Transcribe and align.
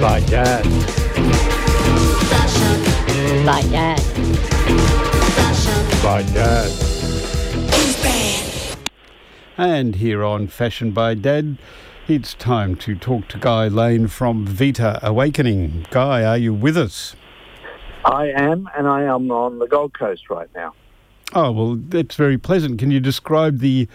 By 0.00 0.20
Dad. 0.20 0.64
By 3.44 3.60
Dad. 3.70 4.00
By 6.02 6.22
Dad. 6.32 6.70
And 9.58 9.96
here 9.96 10.24
on 10.24 10.48
Fashion 10.48 10.92
by 10.92 11.12
Dad, 11.12 11.58
it's 12.08 12.32
time 12.32 12.76
to 12.76 12.96
talk 12.96 13.28
to 13.28 13.36
Guy 13.36 13.68
Lane 13.68 14.08
from 14.08 14.46
Vita 14.46 14.98
Awakening. 15.02 15.86
Guy, 15.90 16.24
are 16.24 16.38
you 16.38 16.54
with 16.54 16.78
us? 16.78 17.14
I 18.06 18.28
am, 18.28 18.70
and 18.74 18.88
I 18.88 19.02
am 19.02 19.30
on 19.30 19.58
the 19.58 19.66
Gold 19.66 19.92
Coast 19.92 20.30
right 20.30 20.48
now. 20.54 20.72
Oh, 21.34 21.52
well, 21.52 21.76
that's 21.76 22.14
very 22.14 22.38
pleasant. 22.38 22.78
Can 22.78 22.90
you 22.90 23.00
describe 23.00 23.58
the 23.58 23.86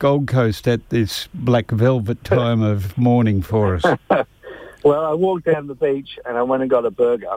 Gold 0.00 0.26
Coast 0.26 0.66
at 0.66 0.88
this 0.88 1.28
black 1.32 1.70
velvet 1.70 2.24
time 2.24 2.62
of 2.62 2.98
morning 2.98 3.42
for 3.42 3.76
us? 3.76 3.84
Well, 4.84 5.04
I 5.04 5.14
walked 5.14 5.44
down 5.44 5.66
the 5.68 5.74
beach 5.74 6.18
and 6.24 6.36
I 6.36 6.42
went 6.42 6.62
and 6.62 6.70
got 6.70 6.84
a 6.84 6.90
burger, 6.90 7.36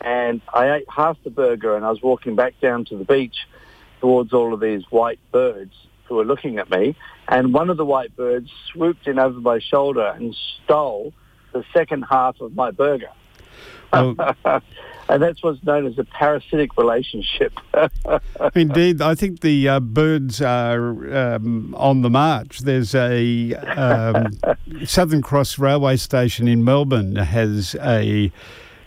and 0.00 0.40
I 0.52 0.76
ate 0.76 0.84
half 0.88 1.16
the 1.24 1.30
burger, 1.30 1.76
and 1.76 1.84
I 1.84 1.90
was 1.90 2.02
walking 2.02 2.36
back 2.36 2.54
down 2.60 2.84
to 2.86 2.96
the 2.96 3.04
beach 3.04 3.36
towards 4.00 4.32
all 4.32 4.54
of 4.54 4.60
these 4.60 4.82
white 4.90 5.18
birds 5.32 5.74
who 6.04 6.16
were 6.16 6.24
looking 6.24 6.58
at 6.58 6.70
me, 6.70 6.94
and 7.28 7.52
one 7.54 7.70
of 7.70 7.76
the 7.76 7.84
white 7.84 8.14
birds 8.14 8.50
swooped 8.70 9.06
in 9.06 9.18
over 9.18 9.40
my 9.40 9.58
shoulder 9.58 10.12
and 10.14 10.36
stole 10.62 11.12
the 11.52 11.64
second 11.72 12.02
half 12.02 12.40
of 12.40 12.54
my 12.54 12.70
burger. 12.70 13.10
Oh, 13.92 14.14
and 15.08 15.22
that's 15.22 15.42
what's 15.42 15.62
known 15.64 15.86
as 15.86 15.98
a 15.98 16.04
parasitic 16.04 16.76
relationship. 16.76 17.52
indeed, 18.54 19.02
I 19.02 19.14
think 19.14 19.40
the 19.40 19.68
uh, 19.68 19.80
birds 19.80 20.40
are 20.40 21.34
um, 21.34 21.74
on 21.76 22.02
the 22.02 22.10
march. 22.10 22.60
There's 22.60 22.94
a 22.94 23.54
um, 23.54 24.38
Southern 24.84 25.22
Cross 25.22 25.58
railway 25.58 25.96
station 25.96 26.48
in 26.48 26.64
Melbourne 26.64 27.16
has 27.16 27.76
a 27.80 28.32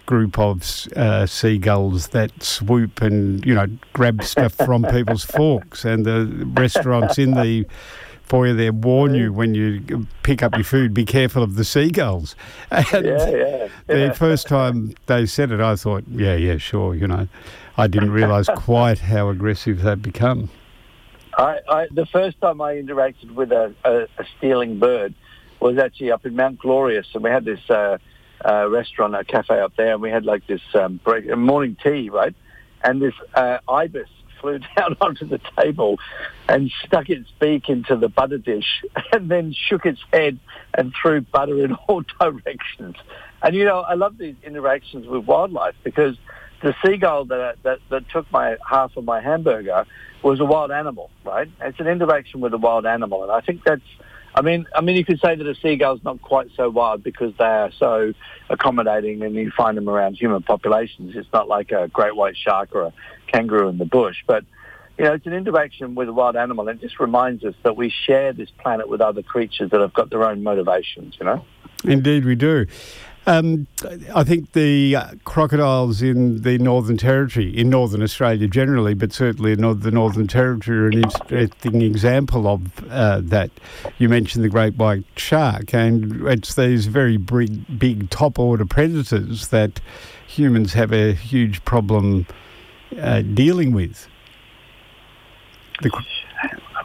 group 0.07 0.39
of 0.39 0.87
uh, 0.95 1.25
seagulls 1.25 2.07
that 2.07 2.41
swoop 2.41 3.01
and 3.01 3.45
you 3.45 3.53
know 3.53 3.67
grab 3.93 4.23
stuff 4.23 4.53
from 4.53 4.83
people's 4.83 5.23
forks, 5.37 5.85
and 5.85 6.05
the 6.05 6.25
restaurants 6.55 7.19
in 7.19 7.31
the 7.31 7.65
foyer 8.27 8.53
there 8.53 8.73
warn 8.73 9.13
you 9.13 9.31
when 9.31 9.55
you 9.55 10.05
pick 10.23 10.43
up 10.43 10.55
your 10.55 10.63
food, 10.63 10.93
be 10.93 11.05
careful 11.05 11.43
of 11.43 11.55
the 11.55 11.63
seagulls. 11.63 12.35
And 12.71 13.05
yeah, 13.05 13.29
yeah. 13.29 14.07
the 14.07 14.13
first 14.13 14.47
time 14.47 14.93
they 15.05 15.25
said 15.25 15.51
it, 15.51 15.59
I 15.59 15.75
thought, 15.75 16.03
yeah, 16.09 16.35
yeah, 16.35 16.57
sure, 16.57 16.93
you 16.93 17.07
know. 17.07 17.27
I 17.77 17.87
didn't 17.87 18.11
realise 18.11 18.47
quite 18.55 18.99
how 18.99 19.29
aggressive 19.29 19.81
they've 19.81 20.01
become. 20.01 20.49
I, 21.37 21.59
I, 21.69 21.87
the 21.91 22.05
first 22.07 22.41
time 22.41 22.61
I 22.61 22.75
interacted 22.75 23.31
with 23.31 23.51
a, 23.51 23.73
a, 23.85 24.01
a 24.17 24.25
stealing 24.37 24.79
bird 24.79 25.13
was 25.59 25.77
actually 25.77 26.11
up 26.11 26.25
in 26.25 26.35
Mount 26.35 26.59
Glorious, 26.59 27.07
and 27.13 27.23
we 27.23 27.29
had 27.29 27.45
this 27.45 27.59
uh, 27.69 27.97
uh, 28.43 28.67
restaurant, 28.69 29.15
a 29.15 29.23
cafe 29.23 29.59
up 29.59 29.75
there, 29.77 29.93
and 29.93 30.01
we 30.01 30.09
had 30.09 30.25
like 30.25 30.45
this 30.47 30.61
um, 30.73 30.99
break, 31.03 31.27
morning 31.37 31.77
tea, 31.81 32.09
right? 32.09 32.35
And 32.83 33.01
this 33.01 33.13
uh, 33.33 33.59
ibis 33.69 34.09
flew 34.39 34.59
down 34.77 34.97
onto 35.01 35.25
the 35.25 35.39
table 35.59 35.99
and 36.47 36.71
stuck 36.85 37.09
its 37.09 37.29
beak 37.39 37.69
into 37.69 37.95
the 37.95 38.09
butter 38.09 38.37
dish 38.37 38.83
and 39.11 39.29
then 39.29 39.53
shook 39.53 39.85
its 39.85 39.99
head 40.11 40.39
and 40.73 40.93
threw 41.01 41.21
butter 41.21 41.63
in 41.63 41.73
all 41.87 42.03
directions. 42.19 42.95
And, 43.41 43.55
you 43.55 43.65
know, 43.65 43.81
I 43.81 43.93
love 43.93 44.17
these 44.17 44.35
interactions 44.43 45.07
with 45.07 45.25
wildlife 45.25 45.75
because 45.83 46.17
the 46.61 46.75
seagull 46.83 47.25
that, 47.25 47.57
that, 47.63 47.79
that 47.89 48.09
took 48.09 48.31
my 48.31 48.57
half 48.67 48.97
of 48.97 49.03
my 49.03 49.21
hamburger 49.21 49.85
was 50.23 50.39
a 50.39 50.45
wild 50.45 50.71
animal, 50.71 51.11
right? 51.23 51.49
It's 51.61 51.79
an 51.79 51.87
interaction 51.87 52.39
with 52.39 52.53
a 52.53 52.57
wild 52.57 52.85
animal. 52.85 53.23
And 53.23 53.31
I 53.31 53.41
think 53.41 53.63
that's, 53.63 53.81
I 54.37 54.41
mean, 54.41 54.67
I 54.75 54.81
mean, 54.81 54.95
you 54.95 55.03
could 55.03 55.19
say 55.19 55.33
that 55.33 55.47
a 55.47 55.55
seagull's 55.55 56.03
not 56.03 56.21
quite 56.21 56.49
so 56.55 56.69
wild 56.69 57.01
because 57.01 57.33
they 57.39 57.43
are 57.43 57.71
so 57.79 58.13
accommodating, 58.51 59.23
and 59.23 59.33
you 59.33 59.49
find 59.57 59.75
them 59.75 59.89
around 59.89 60.13
human 60.13 60.43
populations. 60.43 61.15
It's 61.15 61.27
not 61.33 61.47
like 61.47 61.71
a 61.71 61.87
great 61.87 62.15
white 62.15 62.37
shark 62.37 62.75
or 62.75 62.83
a 62.83 62.93
kangaroo 63.25 63.67
in 63.67 63.79
the 63.79 63.85
bush, 63.85 64.17
but 64.27 64.45
you 64.95 65.05
know, 65.05 65.13
it's 65.13 65.25
an 65.25 65.33
interaction 65.33 65.95
with 65.95 66.07
a 66.07 66.13
wild 66.13 66.35
animal, 66.35 66.69
and 66.69 66.79
it 66.79 66.83
just 66.83 66.99
reminds 66.99 67.43
us 67.43 67.55
that 67.63 67.75
we 67.75 67.89
share 67.89 68.31
this 68.31 68.51
planet 68.59 68.87
with 68.87 69.01
other 69.01 69.23
creatures 69.23 69.71
that 69.71 69.81
have 69.81 69.93
got 69.95 70.11
their 70.11 70.23
own 70.23 70.43
motivations. 70.43 71.17
You 71.19 71.25
know. 71.25 71.45
Indeed, 71.83 72.23
we 72.23 72.35
do. 72.35 72.67
Um, 73.27 73.67
I 74.15 74.23
think 74.23 74.53
the 74.53 74.95
uh, 74.95 75.11
crocodiles 75.25 76.01
in 76.01 76.43
the 76.43 76.57
Northern 76.59 76.95
Territory, 76.95 77.49
in 77.49 77.69
Northern 77.69 78.01
Australia 78.01 78.47
generally, 78.47 78.93
but 78.93 79.11
certainly 79.11 79.51
in 79.51 79.59
the 79.81 79.91
Northern 79.91 80.27
Territory, 80.27 80.77
are 80.77 80.87
an 80.87 81.03
interesting 81.03 81.81
example 81.81 82.47
of 82.47 82.89
uh, 82.89 83.19
that. 83.25 83.51
You 83.97 84.07
mentioned 84.07 84.45
the 84.45 84.49
great 84.49 84.75
white 84.77 85.03
shark, 85.17 85.73
and 85.73 86.25
it's 86.25 86.55
these 86.55 86.85
very 86.85 87.17
big, 87.17 87.77
big 87.77 88.09
top 88.09 88.39
order 88.39 88.63
predators 88.63 89.49
that 89.49 89.81
humans 90.25 90.71
have 90.73 90.93
a 90.93 91.11
huge 91.11 91.65
problem 91.65 92.27
uh, 92.97 93.23
dealing 93.23 93.73
with. 93.73 94.07
The, 95.81 95.91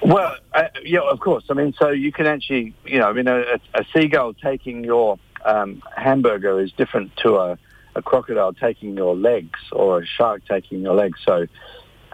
well, 0.02 0.34
uh, 0.54 0.64
yeah, 0.82 1.02
of 1.02 1.20
course. 1.20 1.44
I 1.50 1.54
mean, 1.54 1.72
so 1.78 1.90
you 1.90 2.10
can 2.10 2.26
actually, 2.26 2.74
you 2.84 2.98
know, 2.98 3.06
I 3.06 3.12
mean, 3.12 3.28
a, 3.28 3.60
a 3.74 3.84
seagull 3.94 4.34
taking 4.34 4.82
your 4.82 5.20
um, 5.44 5.82
hamburger 5.96 6.60
is 6.60 6.72
different 6.72 7.16
to 7.18 7.36
a, 7.36 7.58
a, 7.94 8.02
crocodile 8.02 8.52
taking 8.52 8.96
your 8.96 9.16
legs 9.16 9.58
or 9.70 10.02
a 10.02 10.06
shark 10.06 10.42
taking 10.48 10.80
your 10.80 10.94
legs. 10.94 11.18
So, 11.24 11.46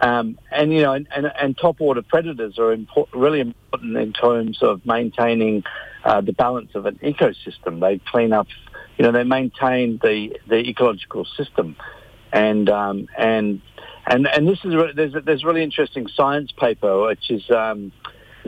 um, 0.00 0.38
and 0.50 0.72
you 0.72 0.82
know, 0.82 0.92
and, 0.92 1.08
and, 1.14 1.32
and, 1.40 1.56
top 1.56 1.80
order 1.80 2.02
predators 2.02 2.58
are 2.58 2.72
import, 2.72 3.08
really 3.12 3.40
important 3.40 3.96
in 3.96 4.12
terms 4.12 4.62
of 4.62 4.84
maintaining 4.86 5.64
uh, 6.04 6.20
the 6.20 6.32
balance 6.32 6.70
of 6.74 6.86
an 6.86 6.96
ecosystem. 7.02 7.80
They 7.80 7.98
clean 7.98 8.32
up, 8.32 8.46
you 8.96 9.04
know, 9.04 9.12
they 9.12 9.24
maintain 9.24 9.98
the 10.02 10.38
the 10.46 10.58
ecological 10.58 11.24
system, 11.24 11.76
and 12.32 12.70
um, 12.70 13.08
and 13.18 13.60
and 14.06 14.28
and 14.28 14.46
this 14.46 14.60
is 14.64 14.72
there's 14.94 15.14
a, 15.14 15.20
there's 15.20 15.42
a 15.42 15.46
really 15.46 15.62
interesting 15.62 16.08
science 16.08 16.52
paper 16.52 17.06
which 17.06 17.30
is. 17.30 17.50
Um, 17.50 17.92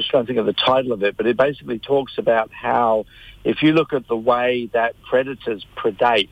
just 0.01 0.11
trying 0.11 0.25
to 0.25 0.27
think 0.27 0.39
of 0.39 0.47
the 0.47 0.53
title 0.53 0.93
of 0.93 1.03
it, 1.03 1.17
but 1.17 1.27
it 1.27 1.37
basically 1.37 1.79
talks 1.79 2.19
about 2.19 2.51
how 2.53 3.05
if 3.45 3.63
you 3.63 3.73
look 3.73 3.93
at 3.93 4.09
the 4.09 4.17
way 4.17 4.71
that 4.73 4.95
predators 5.03 5.65
predate 5.77 6.31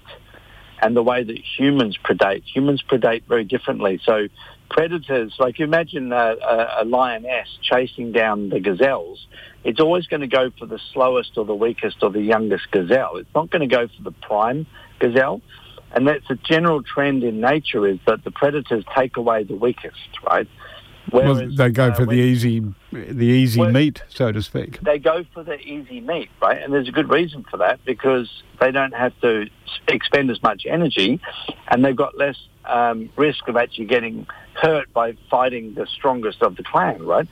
and 0.81 0.97
the 0.97 1.03
way 1.03 1.23
that 1.23 1.39
humans 1.39 1.99
predate, 2.03 2.45
humans 2.45 2.83
predate 2.89 3.25
very 3.27 3.45
differently. 3.45 4.01
So 4.05 4.29
predators, 4.71 5.35
like 5.39 5.61
imagine 5.61 6.13
a, 6.13 6.37
a, 6.43 6.83
a 6.83 6.85
lioness 6.85 7.49
chasing 7.63 8.13
down 8.13 8.49
the 8.49 8.61
gazelles, 8.61 9.27
it's 9.65 9.81
always 9.81 10.07
going 10.07 10.21
to 10.21 10.29
go 10.29 10.51
for 10.59 10.67
the 10.67 10.81
slowest 10.93 11.37
or 11.37 11.45
the 11.45 11.55
weakest 11.55 12.03
or 12.03 12.11
the 12.11 12.23
youngest 12.23 12.71
gazelle. 12.71 13.17
It's 13.17 13.35
not 13.35 13.51
going 13.51 13.69
to 13.69 13.75
go 13.75 13.89
for 13.89 14.03
the 14.03 14.13
prime 14.13 14.67
gazelle. 14.99 15.41
And 15.91 16.07
that's 16.07 16.29
a 16.31 16.35
general 16.35 16.83
trend 16.83 17.25
in 17.25 17.41
nature 17.41 17.87
is 17.87 17.99
that 18.07 18.23
the 18.23 18.31
predators 18.31 18.85
take 18.95 19.17
away 19.17 19.45
the 19.45 19.57
weakest, 19.57 19.97
right? 20.25 20.47
Whereas, 21.11 21.39
well, 21.39 21.51
they 21.55 21.71
go 21.71 21.89
uh, 21.89 21.95
for 21.95 22.07
the 22.07 22.15
easy, 22.15 22.61
the 22.93 23.27
easy 23.27 23.61
well, 23.61 23.71
meat, 23.71 24.03
so 24.09 24.31
to 24.31 24.43
speak. 24.43 24.81
They 24.81 24.99
go 24.99 25.25
for 25.33 25.43
the 25.43 25.59
easy 25.59 26.01
meat, 26.01 26.31
right? 26.43 26.63
And 26.63 26.73
there's 26.73 26.89
a 26.89 26.93
good 26.93 27.09
reason 27.09 27.45
for 27.51 27.57
that 27.59 27.83
because 27.85 28.43
they 28.61 28.71
don't 28.71 28.95
have 28.95 29.19
to 29.21 29.49
expend 29.87 30.31
as 30.31 30.43
much 30.43 30.67
energy, 30.67 31.21
and 31.69 31.85
they've 31.85 31.97
got 31.97 32.17
less 32.19 32.37
um, 32.67 33.11
risk 33.17 33.49
of 33.49 33.57
actually 33.57 33.87
getting 33.87 34.27
hurt 34.55 34.93
by 34.93 35.15
fighting 35.31 35.75
the 35.75 35.87
strongest 35.87 36.43
of 36.43 36.57
the 36.57 36.63
clan, 36.63 37.03
right? 37.05 37.29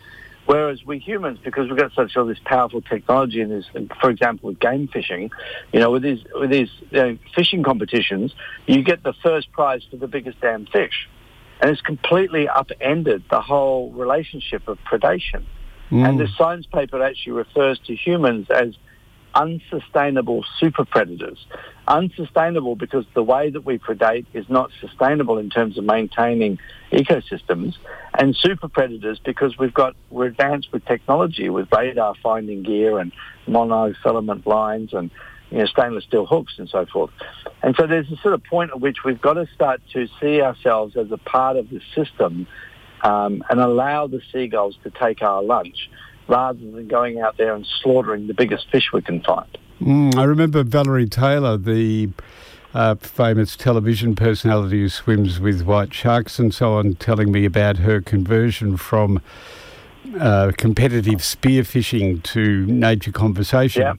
Whereas 0.47 0.85
we 0.87 1.01
humans, 1.01 1.39
because 1.43 1.69
we've 1.69 1.79
got 1.79 1.93
such 1.93 2.17
all 2.17 2.25
this 2.25 2.39
powerful 2.45 2.81
technology 2.81 3.41
and 3.41 3.51
this, 3.51 3.67
for 4.01 4.11
example, 4.11 4.51
with 4.51 4.61
game 4.61 4.87
fishing, 4.87 5.31
you 5.73 5.81
know, 5.81 5.91
with 5.91 6.03
these 6.03 6.23
with 6.35 6.51
these 6.51 6.71
you 6.91 6.99
know, 6.99 7.19
fishing 7.35 7.65
competitions, 7.65 8.33
you 8.67 8.83
get 8.83 9.03
the 9.03 9.13
first 9.25 9.51
prize 9.51 9.83
for 9.91 9.97
the 9.97 10.07
biggest 10.07 10.41
damn 10.41 10.65
fish 10.67 11.09
and 11.61 11.71
it's 11.71 11.81
completely 11.81 12.49
upended 12.49 13.25
the 13.31 13.41
whole 13.41 13.91
relationship 13.93 14.69
of 14.69 14.79
predation. 14.91 15.45
Mm. 15.91 16.09
And 16.09 16.21
the 16.21 16.29
science 16.37 16.67
paper 16.67 17.03
actually 17.03 17.33
refers 17.33 17.79
to 17.87 17.95
humans 17.95 18.49
as 18.51 18.75
unsustainable 19.37 20.45
super 20.59 20.85
predators. 20.85 21.47
Unsustainable 21.87 22.75
because 22.75 23.05
the 23.15 23.23
way 23.23 23.51
that 23.51 23.65
we 23.65 23.79
predate 23.79 24.27
is 24.33 24.47
not 24.49 24.71
sustainable 24.81 25.39
in 25.39 25.51
terms 25.51 25.79
of 25.79 25.85
maintaining 25.85 26.59
ecosystems, 26.91 27.75
and 28.19 28.35
super 28.35 28.69
predators 28.69 29.21
because 29.25 29.57
we've 29.59 29.75
got 29.75 29.95
we're 30.11 30.27
advanced 30.27 30.73
with 30.73 30.85
technology 30.87 31.49
with 31.51 31.69
radar 31.71 32.15
finding 32.23 32.63
gear 32.63 32.99
and 32.99 33.13
monofilament 33.47 34.47
lines 34.47 34.93
and 34.93 35.11
you 35.51 35.59
know, 35.59 35.67
stainless 35.67 36.05
steel 36.05 36.27
hooks 36.27 36.55
and 36.59 36.69
so 36.69 36.87
forth. 36.87 37.11
And 37.63 37.75
so 37.77 37.87
there's 37.87 38.11
a 38.11 38.17
sort 38.17 38.35
of 38.35 38.43
point 38.45 38.71
at 38.71 38.81
which 38.81 38.99
we've 39.05 39.21
got 39.21 39.35
to 39.35 39.47
start 39.55 39.81
to 39.93 40.09
see 40.21 40.41
ourselves 40.41 40.97
as 40.97 41.11
a 41.11 41.19
part 41.19 41.57
of 41.57 41.71
the 41.71 41.81
system 41.95 42.47
um, 43.03 43.45
and 43.49 43.61
allow 43.61 44.07
the 44.07 44.21
seagulls 44.33 44.77
to 44.83 44.91
take 44.91 45.23
our 45.23 45.43
lunch 45.43 45.91
rather 46.29 46.59
than 46.59 46.89
going 46.89 47.21
out 47.21 47.37
there 47.37 47.55
and 47.55 47.67
slaughtering 47.83 48.27
the 48.27 48.35
biggest 48.35 48.69
fish 48.71 48.91
we 48.93 49.03
can 49.03 49.23
find. 49.23 49.59
Mm, 49.81 50.17
I 50.17 50.25
remember 50.25 50.65
Valerie 50.65 51.09
Taylor, 51.09 51.57
the 51.57 52.11
uh, 52.75 52.95
famous 52.97 53.57
television 53.57 54.15
personality 54.17 54.81
who 54.81 54.89
swims 54.89 55.39
with 55.39 55.63
white 55.63 55.95
sharks 55.95 56.39
and 56.39 56.53
so 56.53 56.75
on, 56.75 56.95
telling 56.95 57.31
me 57.31 57.45
about 57.45 57.79
her 57.79 58.01
conversion 58.01 58.77
from 58.77 59.21
uh, 60.19 60.53
competitive 60.57 61.21
spearfishing 61.21 62.23
to 62.23 62.67
nature 62.67 63.13
conversation. 63.13 63.99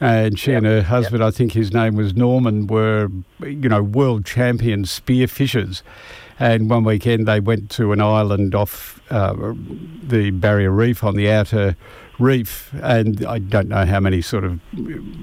And 0.00 0.38
she 0.38 0.52
yep. 0.52 0.58
and 0.58 0.66
her 0.66 0.82
husband, 0.82 1.20
yep. 1.20 1.28
I 1.28 1.30
think 1.30 1.52
his 1.52 1.72
name 1.72 1.96
was 1.96 2.14
Norman, 2.14 2.66
were, 2.68 3.10
you 3.40 3.68
know, 3.68 3.82
world 3.82 4.24
champion 4.24 4.84
spearfishers. 4.84 5.82
And 6.38 6.70
one 6.70 6.84
weekend 6.84 7.26
they 7.26 7.40
went 7.40 7.68
to 7.70 7.92
an 7.92 8.00
island 8.00 8.54
off 8.54 9.02
uh, 9.10 9.54
the 10.02 10.30
Barrier 10.30 10.70
Reef 10.70 11.02
on 11.02 11.16
the 11.16 11.30
outer 11.30 11.76
reef, 12.18 12.72
and 12.82 13.24
I 13.24 13.38
don't 13.38 13.68
know 13.68 13.84
how 13.84 14.00
many 14.00 14.20
sort 14.20 14.44
of 14.44 14.60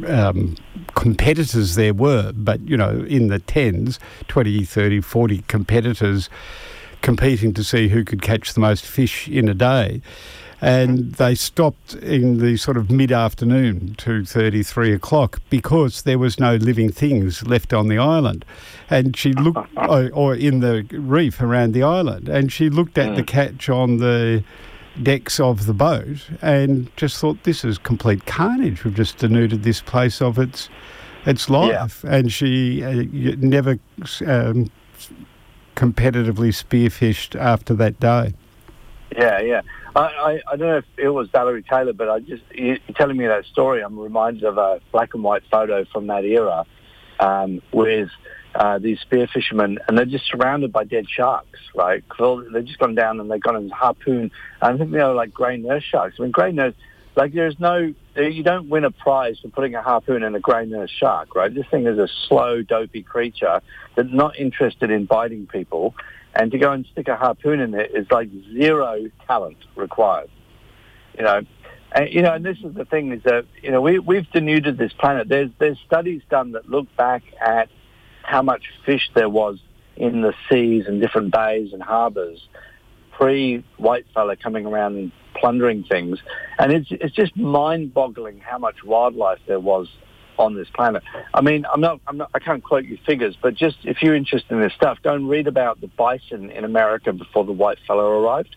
um, 0.07 0.55
competitors 0.95 1.75
there 1.75 1.93
were, 1.93 2.31
but 2.33 2.61
you 2.61 2.77
know, 2.77 3.05
in 3.07 3.27
the 3.27 3.39
tens, 3.39 3.99
20, 4.27 4.63
30, 4.63 5.01
40 5.01 5.41
competitors 5.47 6.29
competing 7.01 7.53
to 7.53 7.63
see 7.63 7.89
who 7.89 8.03
could 8.03 8.21
catch 8.21 8.53
the 8.53 8.59
most 8.59 8.85
fish 8.85 9.27
in 9.27 9.47
a 9.47 9.53
day. 9.53 10.01
And 10.61 11.13
they 11.15 11.35
stopped 11.35 11.95
in 11.95 12.39
the 12.39 12.57
sort 12.57 12.77
of 12.77 12.89
mid-afternoon, 12.89 13.95
2.30, 13.97 14.65
3 14.65 14.93
o'clock, 14.93 15.41
because 15.49 16.03
there 16.03 16.17
was 16.17 16.39
no 16.39 16.55
living 16.55 16.91
things 16.91 17.45
left 17.45 17.73
on 17.73 17.87
the 17.87 17.97
island. 17.97 18.45
And 18.89 19.15
she 19.17 19.33
looked, 19.33 19.69
or, 19.77 20.09
or 20.13 20.35
in 20.35 20.61
the 20.61 20.87
reef 20.91 21.41
around 21.41 21.73
the 21.73 21.83
island, 21.83 22.29
and 22.29 22.51
she 22.51 22.69
looked 22.69 22.97
at 22.97 23.15
the 23.15 23.23
mm. 23.23 23.27
catch 23.27 23.69
on 23.69 23.97
the 23.97 24.43
decks 25.01 25.39
of 25.39 25.65
the 25.65 25.73
boat 25.73 26.29
and 26.41 26.89
just 26.95 27.19
thought 27.19 27.43
this 27.43 27.65
is 27.65 27.77
complete 27.77 28.25
carnage. 28.25 28.83
We've 28.83 28.95
just 28.95 29.17
denuded 29.17 29.63
this 29.63 29.81
place 29.81 30.21
of 30.21 30.39
its 30.39 30.69
its 31.25 31.49
life, 31.49 32.03
yeah. 32.03 32.15
and 32.15 32.31
she 32.31 32.83
uh, 32.83 33.03
never 33.37 33.79
um, 34.27 34.69
competitively 35.75 36.53
spearfished 36.53 37.39
after 37.39 37.73
that 37.73 37.99
day. 37.99 38.33
Yeah, 39.11 39.39
yeah. 39.41 39.61
I, 39.95 40.01
I, 40.01 40.41
I, 40.51 40.55
don't 40.55 40.67
know 40.67 40.77
if 40.77 40.85
it 40.97 41.09
was 41.09 41.29
Valerie 41.29 41.63
Taylor, 41.63 41.93
but 41.93 42.09
I 42.09 42.19
just 42.19 42.43
you, 42.53 42.79
telling 42.95 43.17
me 43.17 43.27
that 43.27 43.45
story. 43.45 43.81
I'm 43.81 43.97
reminded 43.97 44.43
of 44.43 44.57
a 44.57 44.81
black 44.91 45.13
and 45.13 45.23
white 45.23 45.43
photo 45.49 45.85
from 45.85 46.07
that 46.07 46.25
era 46.25 46.65
um, 47.19 47.61
with 47.71 48.09
uh, 48.55 48.79
these 48.79 48.99
spear 48.99 49.27
fishermen, 49.27 49.79
and 49.87 49.97
they're 49.97 50.05
just 50.05 50.25
surrounded 50.27 50.71
by 50.71 50.83
dead 50.83 51.05
sharks, 51.09 51.59
right? 51.75 52.03
They've 52.53 52.65
just 52.65 52.79
gone 52.79 52.95
down 52.95 53.19
and 53.19 53.29
they've 53.29 53.41
gone 53.41 53.55
and 53.55 53.71
harpoon. 53.71 54.31
I 54.61 54.75
think 54.77 54.91
they 54.91 54.99
are 54.99 55.13
like 55.13 55.33
grey 55.33 55.57
nurse 55.57 55.83
sharks. 55.83 56.15
I 56.19 56.23
mean, 56.23 56.31
grey 56.31 56.51
nurse, 56.51 56.73
like 57.15 57.33
there's 57.33 57.59
no, 57.59 57.93
you 58.15 58.43
don't 58.43 58.69
win 58.69 58.85
a 58.85 58.91
prize 58.91 59.39
for 59.41 59.49
putting 59.49 59.75
a 59.75 59.81
harpoon 59.81 60.23
in 60.23 60.35
a 60.35 60.39
grey 60.39 60.65
nurse 60.65 60.91
shark, 60.91 61.35
right? 61.35 61.53
This 61.53 61.65
thing 61.69 61.85
is 61.85 61.97
a 61.97 62.07
slow, 62.27 62.61
dopey 62.61 63.03
creature 63.03 63.61
that's 63.95 64.09
not 64.11 64.37
interested 64.37 64.89
in 64.89 65.05
biting 65.05 65.47
people, 65.47 65.93
and 66.35 66.51
to 66.51 66.57
go 66.57 66.71
and 66.71 66.85
stick 66.91 67.07
a 67.07 67.15
harpoon 67.15 67.59
in 67.59 67.73
it 67.73 67.91
is 67.93 68.05
like 68.11 68.29
zero 68.53 69.09
talent 69.25 69.57
required, 69.75 70.29
you 71.17 71.23
know. 71.23 71.41
And, 71.93 72.13
you 72.13 72.21
know, 72.21 72.33
and 72.33 72.45
this 72.45 72.57
is 72.57 72.73
the 72.73 72.83
thing 72.83 73.13
is 73.13 73.23
that, 73.23 73.45
you 73.61 73.71
know, 73.71 73.79
we, 73.79 73.99
we've 73.99 74.29
denuded 74.31 74.77
this 74.77 74.91
planet. 74.93 75.29
There's, 75.29 75.49
there's 75.59 75.79
studies 75.85 76.21
done 76.29 76.51
that 76.51 76.69
look 76.69 76.93
back 76.97 77.23
at 77.39 77.69
how 78.23 78.41
much 78.41 78.63
fish 78.85 79.09
there 79.15 79.29
was 79.29 79.59
in 79.95 80.21
the 80.21 80.33
seas 80.49 80.85
and 80.87 81.01
different 81.01 81.31
bays 81.31 81.71
and 81.71 81.81
harbours 81.81 82.47
pre 83.11 83.63
white 83.77 84.05
fella 84.13 84.35
coming 84.35 84.65
around 84.65 84.97
and 84.97 85.11
plundering 85.35 85.83
things. 85.83 86.19
And 86.59 86.73
it's, 86.73 86.87
it's 86.91 87.15
just 87.15 87.37
mind 87.37 87.93
boggling 87.93 88.39
how 88.39 88.57
much 88.57 88.83
wildlife 88.83 89.39
there 89.47 89.59
was 89.59 89.87
on 90.39 90.55
this 90.55 90.69
planet. 90.69 91.03
I 91.33 91.41
mean, 91.41 91.65
I'm 91.71 91.81
not, 91.81 91.99
I'm 92.07 92.17
not, 92.17 92.29
I 92.33 92.39
can't 92.39 92.63
quote 92.63 92.85
you 92.85 92.97
figures, 93.05 93.37
but 93.41 93.55
just 93.55 93.77
if 93.83 94.01
you're 94.01 94.15
interested 94.15 94.51
in 94.51 94.61
this 94.61 94.73
stuff, 94.73 94.97
go 95.03 95.13
and 95.13 95.29
read 95.29 95.47
about 95.47 95.81
the 95.81 95.87
bison 95.87 96.49
in 96.51 96.63
America 96.63 97.13
before 97.13 97.45
the 97.45 97.51
white 97.51 97.77
fella 97.87 98.03
arrived 98.03 98.55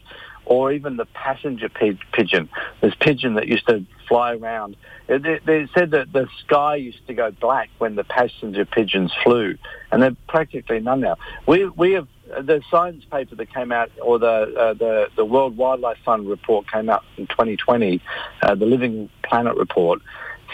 or 0.48 0.72
even 0.72 0.96
the 0.96 1.04
passenger 1.04 1.69
pigeon, 1.69 2.48
this 2.80 2.94
pigeon 2.98 3.34
that 3.34 3.46
used 3.46 3.66
to 3.69 3.84
fly 4.08 4.34
around. 4.34 4.76
They, 5.06 5.40
they 5.44 5.69
said 5.75 5.90
that 5.90 6.12
the 6.12 6.26
sky 6.44 6.76
used 6.76 7.06
to 7.06 7.14
go 7.14 7.30
black 7.30 7.69
when 7.78 7.96
the 7.96 8.04
passenger 8.04 8.64
pigeons 8.64 9.12
flew, 9.22 9.56
and 9.92 10.02
they're 10.02 10.16
practically 10.26 10.80
none 10.80 11.00
now. 11.00 11.16
We 11.46 11.66
we 11.66 11.92
have 11.92 12.08
the 12.26 12.62
science 12.70 13.04
paper 13.10 13.34
that 13.36 13.52
came 13.52 13.72
out, 13.72 13.90
or 14.02 14.19
the 14.19 14.26
uh, 14.26 14.75
the 14.75 15.08
the 15.16 15.25
World 15.25 15.56
Wildlife 15.56 15.98
Fund 16.04 16.28
report 16.28 16.70
came 16.70 16.88
out 16.88 17.04
in 17.19 17.26
2020, 17.26 18.00
uh, 18.42 18.54
the 18.54 18.66
Living 18.66 19.10
Planet 19.22 19.56
report 19.56 20.00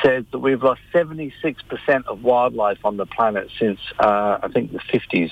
says 0.02 0.24
that 0.32 0.38
we've 0.38 0.62
lost 0.62 0.80
76% 0.92 1.32
of 2.06 2.22
wildlife 2.22 2.78
on 2.84 2.96
the 2.96 3.06
planet 3.06 3.50
since 3.58 3.78
uh, 3.98 4.38
I 4.42 4.48
think 4.48 4.72
the 4.72 4.78
50s. 4.78 5.30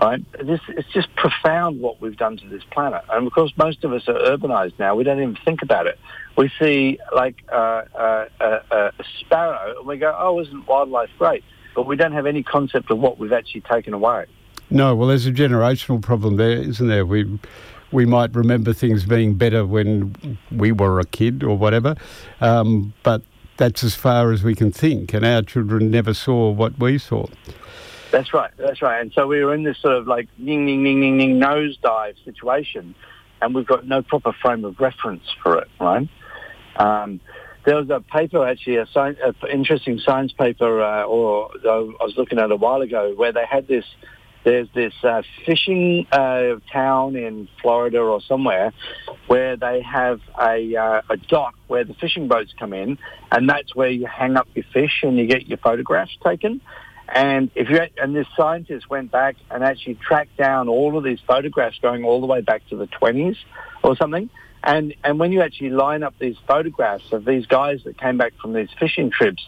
Right? 0.00 0.24
This, 0.44 0.60
it's 0.68 0.88
just 0.92 1.14
profound 1.16 1.80
what 1.80 2.00
we've 2.00 2.16
done 2.16 2.36
to 2.36 2.48
this 2.48 2.62
planet. 2.70 3.02
And 3.10 3.26
of 3.26 3.32
course, 3.32 3.52
most 3.56 3.82
of 3.84 3.92
us 3.92 4.06
are 4.08 4.14
urbanized 4.14 4.78
now. 4.78 4.94
We 4.94 5.02
don't 5.02 5.20
even 5.20 5.36
think 5.44 5.62
about 5.62 5.86
it. 5.86 5.98
We 6.36 6.50
see 6.60 6.98
like 7.12 7.42
uh, 7.50 7.82
uh, 7.94 8.26
uh, 8.40 8.60
a 8.70 9.04
sparrow 9.20 9.78
and 9.78 9.86
we 9.86 9.98
go, 9.98 10.16
oh, 10.16 10.40
isn't 10.40 10.68
wildlife 10.68 11.10
great? 11.18 11.42
But 11.74 11.86
we 11.86 11.96
don't 11.96 12.12
have 12.12 12.26
any 12.26 12.44
concept 12.44 12.90
of 12.90 12.98
what 12.98 13.18
we've 13.18 13.32
actually 13.32 13.62
taken 13.62 13.92
away. 13.92 14.26
No, 14.70 14.94
well, 14.94 15.08
there's 15.08 15.26
a 15.26 15.32
generational 15.32 16.00
problem 16.02 16.36
there, 16.36 16.50
isn't 16.50 16.86
there? 16.86 17.06
We 17.06 17.38
we 17.90 18.04
might 18.04 18.34
remember 18.34 18.74
things 18.74 19.06
being 19.06 19.34
better 19.34 19.64
when 19.64 20.38
we 20.52 20.72
were 20.72 21.00
a 21.00 21.06
kid 21.06 21.42
or 21.42 21.56
whatever, 21.56 21.96
um, 22.40 22.92
but 23.02 23.22
that's 23.58 23.84
as 23.84 23.94
far 23.94 24.32
as 24.32 24.42
we 24.42 24.54
can 24.54 24.72
think, 24.72 25.12
and 25.12 25.24
our 25.26 25.42
children 25.42 25.90
never 25.90 26.14
saw 26.14 26.50
what 26.50 26.78
we 26.78 26.96
saw. 26.96 27.26
That's 28.10 28.32
right. 28.32 28.50
That's 28.56 28.80
right. 28.80 29.00
And 29.02 29.12
so 29.12 29.26
we 29.26 29.44
were 29.44 29.52
in 29.52 29.64
this 29.64 29.76
sort 29.78 29.94
of 29.94 30.06
like 30.06 30.28
ning, 30.38 30.64
ning, 30.64 30.82
ning, 30.82 31.00
ning, 31.00 31.18
ning 31.18 31.38
nosedive 31.38 32.14
situation, 32.24 32.94
and 33.42 33.54
we've 33.54 33.66
got 33.66 33.86
no 33.86 34.00
proper 34.00 34.32
frame 34.32 34.64
of 34.64 34.80
reference 34.80 35.24
for 35.42 35.58
it, 35.58 35.68
right? 35.78 36.08
Um, 36.76 37.20
there 37.66 37.76
was 37.76 37.90
a 37.90 38.00
paper, 38.00 38.46
actually, 38.46 38.76
a 38.76 38.86
science, 38.86 39.18
an 39.22 39.34
interesting 39.50 39.98
science 39.98 40.32
paper, 40.32 40.80
uh, 40.80 41.02
or 41.02 41.50
I 41.64 42.04
was 42.04 42.14
looking 42.16 42.38
at 42.38 42.50
a 42.50 42.56
while 42.56 42.80
ago, 42.80 43.12
where 43.14 43.32
they 43.32 43.44
had 43.44 43.68
this. 43.68 43.84
There's 44.44 44.68
this 44.74 44.94
uh, 45.02 45.22
fishing 45.44 46.06
uh, 46.12 46.56
town 46.72 47.16
in 47.16 47.48
Florida 47.60 47.98
or 47.98 48.20
somewhere 48.22 48.72
where 49.26 49.56
they 49.56 49.82
have 49.82 50.20
a, 50.40 50.76
uh, 50.76 51.02
a 51.10 51.16
dock 51.16 51.54
where 51.66 51.84
the 51.84 51.94
fishing 51.94 52.28
boats 52.28 52.54
come 52.58 52.72
in, 52.72 52.98
and 53.30 53.48
that's 53.48 53.74
where 53.74 53.90
you 53.90 54.06
hang 54.06 54.36
up 54.36 54.48
your 54.54 54.64
fish 54.72 55.02
and 55.02 55.18
you 55.18 55.26
get 55.26 55.48
your 55.48 55.58
photographs 55.58 56.16
taken. 56.24 56.60
And 57.08 57.50
if 57.54 57.70
you 57.70 57.80
and 57.96 58.14
this 58.14 58.26
scientist 58.36 58.88
went 58.90 59.10
back 59.10 59.36
and 59.50 59.64
actually 59.64 59.94
tracked 59.94 60.36
down 60.36 60.68
all 60.68 60.96
of 60.96 61.04
these 61.04 61.20
photographs 61.26 61.78
going 61.80 62.04
all 62.04 62.20
the 62.20 62.26
way 62.26 62.42
back 62.42 62.66
to 62.68 62.76
the 62.76 62.86
20s 62.86 63.36
or 63.82 63.96
something. 63.96 64.28
And 64.62 64.94
and 65.04 65.18
when 65.18 65.32
you 65.32 65.40
actually 65.40 65.70
line 65.70 66.02
up 66.02 66.14
these 66.18 66.36
photographs 66.46 67.12
of 67.12 67.24
these 67.24 67.46
guys 67.46 67.82
that 67.84 67.96
came 67.98 68.18
back 68.18 68.34
from 68.40 68.52
these 68.52 68.68
fishing 68.78 69.10
trips, 69.10 69.46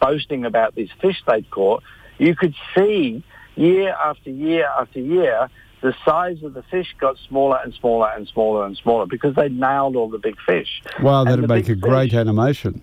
boasting 0.00 0.44
about 0.44 0.74
these 0.74 0.90
fish 1.00 1.22
they'd 1.26 1.50
caught, 1.50 1.82
you 2.18 2.34
could 2.34 2.54
see 2.74 3.22
year 3.56 3.94
after 4.04 4.30
year 4.30 4.68
after 4.78 5.00
year 5.00 5.48
the 5.84 5.94
size 6.02 6.42
of 6.42 6.54
the 6.54 6.62
fish 6.62 6.94
got 6.98 7.18
smaller 7.28 7.60
and 7.62 7.74
smaller 7.74 8.10
and 8.16 8.26
smaller 8.26 8.64
and 8.64 8.74
smaller 8.78 9.04
because 9.04 9.34
they 9.34 9.50
nailed 9.50 9.96
all 9.96 10.08
the 10.08 10.18
big 10.18 10.36
fish. 10.46 10.82
Wow, 11.02 11.24
that'd 11.24 11.46
make 11.46 11.68
a 11.68 11.74
great 11.74 12.10
fish, 12.10 12.18
animation. 12.18 12.80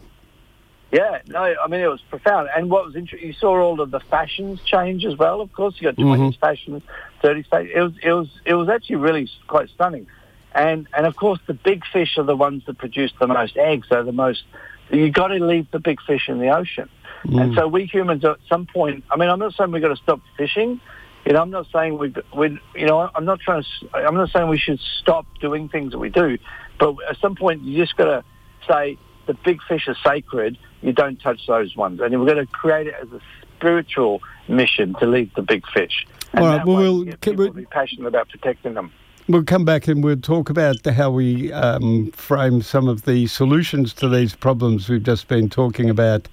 Yeah, 0.92 1.22
no, 1.28 1.40
I 1.40 1.68
mean 1.68 1.82
it 1.82 1.88
was 1.88 2.02
profound. 2.10 2.50
And 2.56 2.70
what 2.70 2.86
was 2.86 2.96
interesting, 2.96 3.28
you 3.28 3.34
saw 3.34 3.60
all 3.60 3.82
of 3.82 3.90
the 3.90 4.02
fashions 4.02 4.62
change 4.62 5.04
as 5.04 5.18
well. 5.18 5.42
Of 5.42 5.52
course, 5.52 5.76
you 5.80 5.92
got 5.92 5.96
20s 5.96 6.18
mm-hmm. 6.18 6.40
fashions, 6.40 6.84
30s 7.24 7.48
fashions. 7.48 7.72
It 7.74 7.82
was, 7.82 7.94
it 8.04 8.12
was, 8.14 8.28
it 8.46 8.54
was 8.54 8.70
actually 8.70 8.98
really 8.98 9.30
quite 9.48 9.70
stunning. 9.70 10.06
And 10.54 10.88
and 10.96 11.06
of 11.08 11.16
course, 11.16 11.40
the 11.48 11.54
big 11.54 11.84
fish 11.92 12.18
are 12.18 12.24
the 12.24 12.36
ones 12.36 12.64
that 12.66 12.78
produce 12.78 13.12
the 13.20 13.28
most 13.28 13.58
eggs. 13.58 13.88
They're 13.90 14.04
the 14.04 14.12
most. 14.12 14.44
You 14.92 15.10
got 15.10 15.28
to 15.28 15.44
leave 15.44 15.72
the 15.72 15.80
big 15.80 16.02
fish 16.02 16.28
in 16.28 16.40
the 16.40 16.50
ocean. 16.50 16.90
Mm. 17.26 17.42
And 17.42 17.56
so 17.56 17.68
we 17.68 17.86
humans, 17.86 18.24
at 18.26 18.38
some 18.50 18.66
point, 18.66 19.04
I 19.10 19.18
mean, 19.18 19.30
I'm 19.30 19.40
not 19.40 19.54
saying 19.56 19.72
we've 19.72 19.82
got 19.82 19.96
to 19.96 20.02
stop 20.02 20.22
fishing. 20.38 20.82
You 21.26 21.34
know, 21.34 21.42
I'm 21.42 21.52
not 21.52 21.68
saying 21.72 21.98
we, 21.98 22.14
we, 22.36 22.60
you 22.76 22.88
know, 22.88 23.10
I'm 23.14 23.26
not 23.26 23.40
trying 23.40 23.64
to. 23.64 23.98
I'm 23.98 24.16
not 24.16 24.32
saying 24.32 24.50
we 24.50 24.58
should 24.58 24.80
stop 25.02 25.28
doing 25.40 25.70
things 25.70 25.92
that 25.92 26.00
we 26.00 26.10
do, 26.10 26.40
but 26.80 26.96
at 27.08 27.18
some 27.18 27.36
point, 27.36 27.62
you 27.62 27.78
just 27.78 27.96
got 27.96 28.06
to 28.06 28.24
say 28.68 28.98
the 29.28 29.36
big 29.36 29.62
fish 29.68 29.88
are 29.88 29.96
sacred 30.04 30.58
you 30.82 30.94
don't 30.94 31.22
touch 31.22 31.46
those 31.48 31.76
ones. 31.76 32.00
And 32.02 32.20
we're 32.20 32.34
going 32.34 32.46
to 32.46 32.52
create 32.52 32.88
it 32.88 32.96
as 33.02 33.12
a 33.12 33.22
spiritual 33.58 34.22
mission 34.48 34.96
to 35.00 35.06
leave 35.06 35.34
the 35.36 35.42
big 35.42 35.66
fish. 35.68 36.06
And 36.34 36.44
All 36.44 36.58
right, 36.58 36.66
well, 36.66 36.78
we'll 36.78 37.06
people 37.18 37.46
we'll, 37.46 37.54
be 37.54 37.66
passionate 37.66 38.08
about 38.08 38.30
protecting 38.30 38.74
them. 38.74 38.92
We'll 39.28 39.44
come 39.44 39.66
back 39.66 39.88
and 39.88 40.04
we'll 40.04 40.18
talk 40.18 40.50
about 40.50 40.84
how 40.86 41.12
we 41.12 41.54
um, 41.54 42.12
frame 42.12 42.62
some 42.62 42.88
of 42.88 43.04
the 43.04 43.28
solutions 43.28 43.94
to 43.96 44.10
these 44.10 44.36
problems 44.36 44.90
we've 44.90 45.04
just 45.04 45.28
been 45.28 45.50
talking 45.50 45.90
about. 45.90 46.28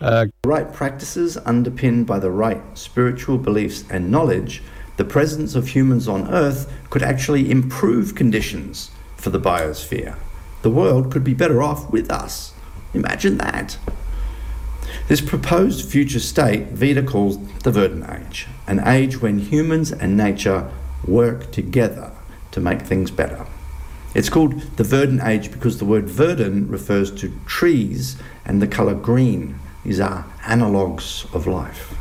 Uh, 0.00 0.26
right 0.44 0.72
practices 0.72 1.36
underpinned 1.38 2.06
by 2.06 2.18
the 2.18 2.30
right 2.30 2.62
spiritual 2.78 3.36
beliefs 3.36 3.84
and 3.90 4.10
knowledge, 4.10 4.62
the 4.96 5.04
presence 5.04 5.54
of 5.54 5.68
humans 5.68 6.06
on 6.06 6.28
Earth 6.28 6.72
could 6.90 7.02
actually 7.02 7.50
improve 7.50 8.14
conditions 8.14 8.90
for 9.16 9.30
the 9.30 9.40
biosphere. 9.40 10.16
The 10.62 10.70
world 10.70 11.12
could 11.12 11.24
be 11.24 11.34
better 11.34 11.62
off 11.62 11.90
with 11.90 12.10
us. 12.10 12.52
Imagine 12.94 13.38
that. 13.38 13.78
This 15.08 15.20
proposed 15.20 15.88
future 15.88 16.20
state 16.20 16.68
Vita 16.68 17.02
calls 17.02 17.38
the 17.58 17.70
Verdant 17.70 18.08
Age, 18.08 18.46
an 18.66 18.80
age 18.86 19.20
when 19.20 19.38
humans 19.38 19.92
and 19.92 20.16
nature 20.16 20.70
work 21.06 21.50
together 21.50 22.12
to 22.52 22.60
make 22.60 22.82
things 22.82 23.10
better. 23.10 23.46
It's 24.14 24.30
called 24.30 24.60
the 24.76 24.84
verdant 24.84 25.22
age 25.22 25.52
because 25.52 25.78
the 25.78 25.84
word 25.84 26.08
verdant 26.08 26.70
refers 26.70 27.10
to 27.20 27.32
trees 27.46 28.16
and 28.44 28.60
the 28.60 28.66
colour 28.66 28.94
green. 28.94 29.58
These 29.88 30.00
are 30.00 30.26
analogues 30.44 31.24
of 31.32 31.46
life. 31.46 31.92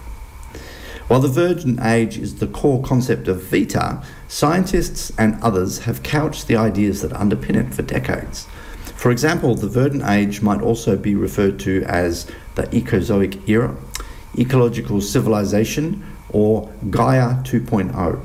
While 1.07 1.21
the 1.21 1.29
verdant 1.29 1.79
age 1.81 2.17
is 2.17 2.35
the 2.35 2.47
core 2.47 2.83
concept 2.83 3.29
of 3.29 3.43
Vita, 3.43 4.03
scientists 4.27 5.09
and 5.17 5.41
others 5.41 5.79
have 5.85 6.03
couched 6.03 6.47
the 6.47 6.57
ideas 6.57 7.01
that 7.01 7.13
underpin 7.13 7.55
it 7.55 7.73
for 7.73 7.83
decades. 7.83 8.45
For 8.97 9.09
example, 9.09 9.55
the 9.55 9.69
verdant 9.69 10.03
age 10.03 10.41
might 10.41 10.61
also 10.61 10.97
be 10.97 11.15
referred 11.15 11.59
to 11.59 11.85
as 11.85 12.27
the 12.55 12.63
Ecozoic 12.63 13.47
era, 13.47 13.73
ecological 14.37 14.99
civilization, 14.99 16.03
or 16.27 16.69
Gaia 16.89 17.41
2.0. 17.43 18.21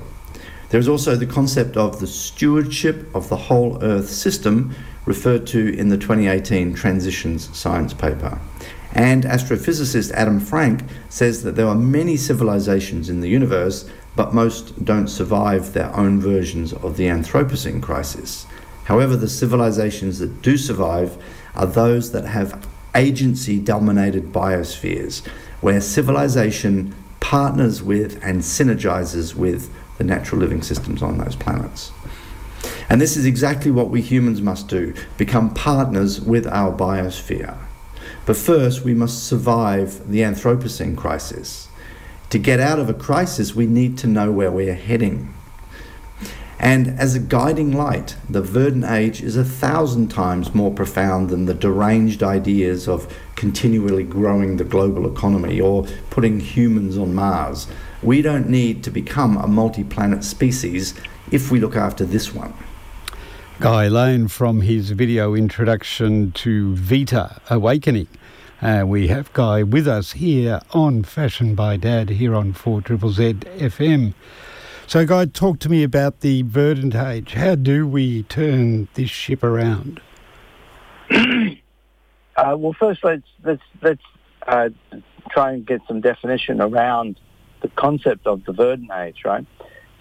There 0.71 0.81
is 0.81 0.89
also 0.89 1.15
the 1.15 1.25
concept 1.25 1.77
of 1.77 2.01
the 2.01 2.09
stewardship 2.09 3.15
of 3.15 3.29
the 3.29 3.37
whole 3.37 3.81
Earth 3.81 4.11
system, 4.11 4.75
referred 5.07 5.47
to 5.47 5.73
in 5.79 5.89
the 5.89 5.99
2018 5.99 6.75
Transitions 6.75 7.57
Science 7.57 7.95
paper. 7.95 8.41
And 8.95 9.25
astrophysicist 9.25 10.13
Adam 10.13 10.39
Frank 10.39 10.85
says 11.09 11.43
that 11.43 11.57
there 11.57 11.67
are 11.67 11.75
many 11.75 12.17
civilizations 12.17 13.09
in 13.09 13.21
the 13.21 13.29
universe, 13.29 13.89
but 14.15 14.35
most 14.35 14.85
don't 14.85 15.09
survive 15.09 15.73
their 15.73 15.95
own 15.97 16.21
versions 16.21 16.73
of 16.73 16.97
the 16.97 17.05
Anthropocene 17.05 17.83
crisis. 17.83 18.47
However, 18.85 19.17
the 19.17 19.29
civilizations 19.29 20.19
that 20.19 20.43
do 20.43 20.57
survive 20.57 21.17
are 21.55 21.67
those 21.67 22.13
that 22.13 22.27
have 22.27 22.67
agency 22.95 23.59
dominated 23.59 24.33
biospheres, 24.33 25.27
where 25.61 25.81
civilization 25.81 26.95
partners 27.21 27.83
with 27.83 28.23
and 28.23 28.41
synergizes 28.41 29.35
with 29.35 29.73
the 29.97 30.05
natural 30.05 30.41
living 30.41 30.61
systems 30.61 31.03
on 31.03 31.19
those 31.19 31.37
planets. 31.37 31.93
And 32.91 33.01
this 33.01 33.17
is 33.17 33.25
exactly 33.25 33.71
what 33.71 33.89
we 33.89 34.03
humans 34.03 34.43
must 34.43 34.69
do 34.69 34.95
become 35.17 35.55
partners 35.55 36.21
with 36.21 36.47
our 36.47 36.77
biosphere. 36.77 37.57
But 38.25 38.37
first, 38.37 38.85
we 38.85 38.95
must 38.95 39.27
survive 39.27 40.09
the 40.09 40.21
Anthropocene 40.21 40.97
crisis. 40.97 41.69
To 42.31 42.39
get 42.39 42.61
out 42.61 42.79
of 42.79 42.89
a 42.89 42.95
crisis, 42.95 43.55
we 43.55 43.67
need 43.67 43.99
to 43.99 44.07
know 44.07 44.31
where 44.31 44.51
we 44.51 44.69
are 44.69 44.75
heading. 44.75 45.35
And 46.63 46.99
as 47.01 47.17
a 47.17 47.19
guiding 47.19 47.77
light, 47.77 48.15
the 48.31 48.41
verdant 48.41 48.85
age 48.85 49.21
is 49.21 49.37
a 49.37 49.45
thousand 49.45 50.09
times 50.09 50.55
more 50.55 50.73
profound 50.73 51.29
than 51.29 51.47
the 51.47 51.55
deranged 51.55 52.23
ideas 52.23 52.87
of 52.87 53.13
continually 53.35 54.05
growing 54.05 54.57
the 54.57 54.65
global 54.65 55.13
economy 55.13 55.61
or 55.61 55.87
putting 56.11 56.39
humans 56.39 56.97
on 56.97 57.15
Mars. 57.15 57.67
We 58.01 58.23
don't 58.23 58.49
need 58.49 58.85
to 58.85 58.91
become 58.93 59.37
a 59.37 59.49
multi 59.49 59.83
planet 59.83 60.23
species 60.23 60.95
if 61.33 61.51
we 61.51 61.59
look 61.59 61.75
after 61.75 62.05
this 62.05 62.33
one. 62.33 62.55
Guy 63.63 63.87
Lane 63.87 64.27
from 64.27 64.63
his 64.63 64.91
video 64.91 65.37
introduction 65.37 66.33
to 66.33 66.75
Vita 66.75 67.41
Awakening. 67.49 68.09
Uh, 68.61 68.83
we 68.85 69.07
have 69.07 69.33
Guy 69.35 69.63
with 69.63 69.87
us 69.87 70.15
here 70.15 70.61
on 70.73 71.05
Fashion 71.05 71.55
by 71.55 71.77
Dad 71.77 72.09
here 72.09 72.35
on 72.35 72.55
4 72.55 72.81
Z 72.81 72.95
FM. 72.97 74.15
So, 74.89 75.07
Guy, 75.07 75.27
talk 75.27 75.61
to 75.61 75.69
me 75.69 75.85
about 75.85 76.23
the 76.23 76.43
verdant 76.43 76.97
age. 76.97 77.35
How 77.35 77.55
do 77.55 77.87
we 77.87 78.25
turn 78.25 78.89
this 78.95 79.11
ship 79.11 79.45
around? 79.45 80.01
uh, 81.13 81.55
well, 82.37 82.75
first 82.81 83.05
let's 83.05 83.29
let's 83.45 83.63
let's 83.81 84.03
uh, 84.49 84.71
try 85.31 85.53
and 85.53 85.65
get 85.65 85.83
some 85.87 86.01
definition 86.01 86.61
around 86.61 87.21
the 87.61 87.69
concept 87.69 88.27
of 88.27 88.45
the 88.45 88.53
verdant 88.53 88.91
age, 88.91 89.23
right? 89.25 89.47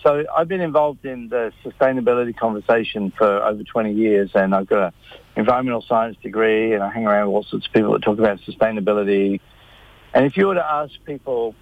So 0.03 0.25
I've 0.35 0.47
been 0.47 0.61
involved 0.61 1.05
in 1.05 1.29
the 1.29 1.53
sustainability 1.63 2.35
conversation 2.35 3.13
for 3.15 3.43
over 3.43 3.63
20 3.63 3.93
years, 3.93 4.31
and 4.33 4.55
I've 4.55 4.67
got 4.67 4.87
an 4.87 4.93
environmental 5.35 5.83
science 5.87 6.17
degree, 6.23 6.73
and 6.73 6.81
I 6.81 6.91
hang 6.91 7.05
around 7.05 7.27
with 7.27 7.35
all 7.35 7.43
sorts 7.43 7.67
of 7.67 7.73
people 7.73 7.93
that 7.93 8.01
talk 8.01 8.17
about 8.17 8.39
sustainability. 8.39 9.39
And 10.13 10.25
if 10.25 10.37
you 10.37 10.47
were 10.47 10.55
to 10.55 10.65
ask 10.65 10.91
people, 11.05 11.53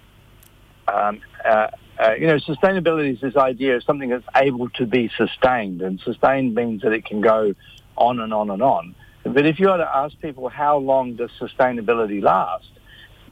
um, 0.88 1.20
uh, 1.44 1.68
uh, 1.98 2.12
you 2.18 2.28
know, 2.28 2.36
sustainability 2.36 3.12
is 3.12 3.20
this 3.20 3.36
idea 3.36 3.76
of 3.76 3.84
something 3.84 4.08
that's 4.08 4.24
able 4.34 4.70
to 4.70 4.86
be 4.86 5.10
sustained, 5.18 5.82
and 5.82 6.00
sustained 6.00 6.54
means 6.54 6.80
that 6.80 6.92
it 6.92 7.04
can 7.04 7.20
go 7.20 7.54
on 7.96 8.20
and 8.20 8.32
on 8.32 8.48
and 8.48 8.62
on. 8.62 8.94
But 9.22 9.44
if 9.44 9.60
you 9.60 9.68
were 9.68 9.76
to 9.76 9.96
ask 9.96 10.18
people 10.20 10.48
how 10.48 10.78
long 10.78 11.16
does 11.16 11.30
sustainability 11.38 12.22
last, 12.22 12.70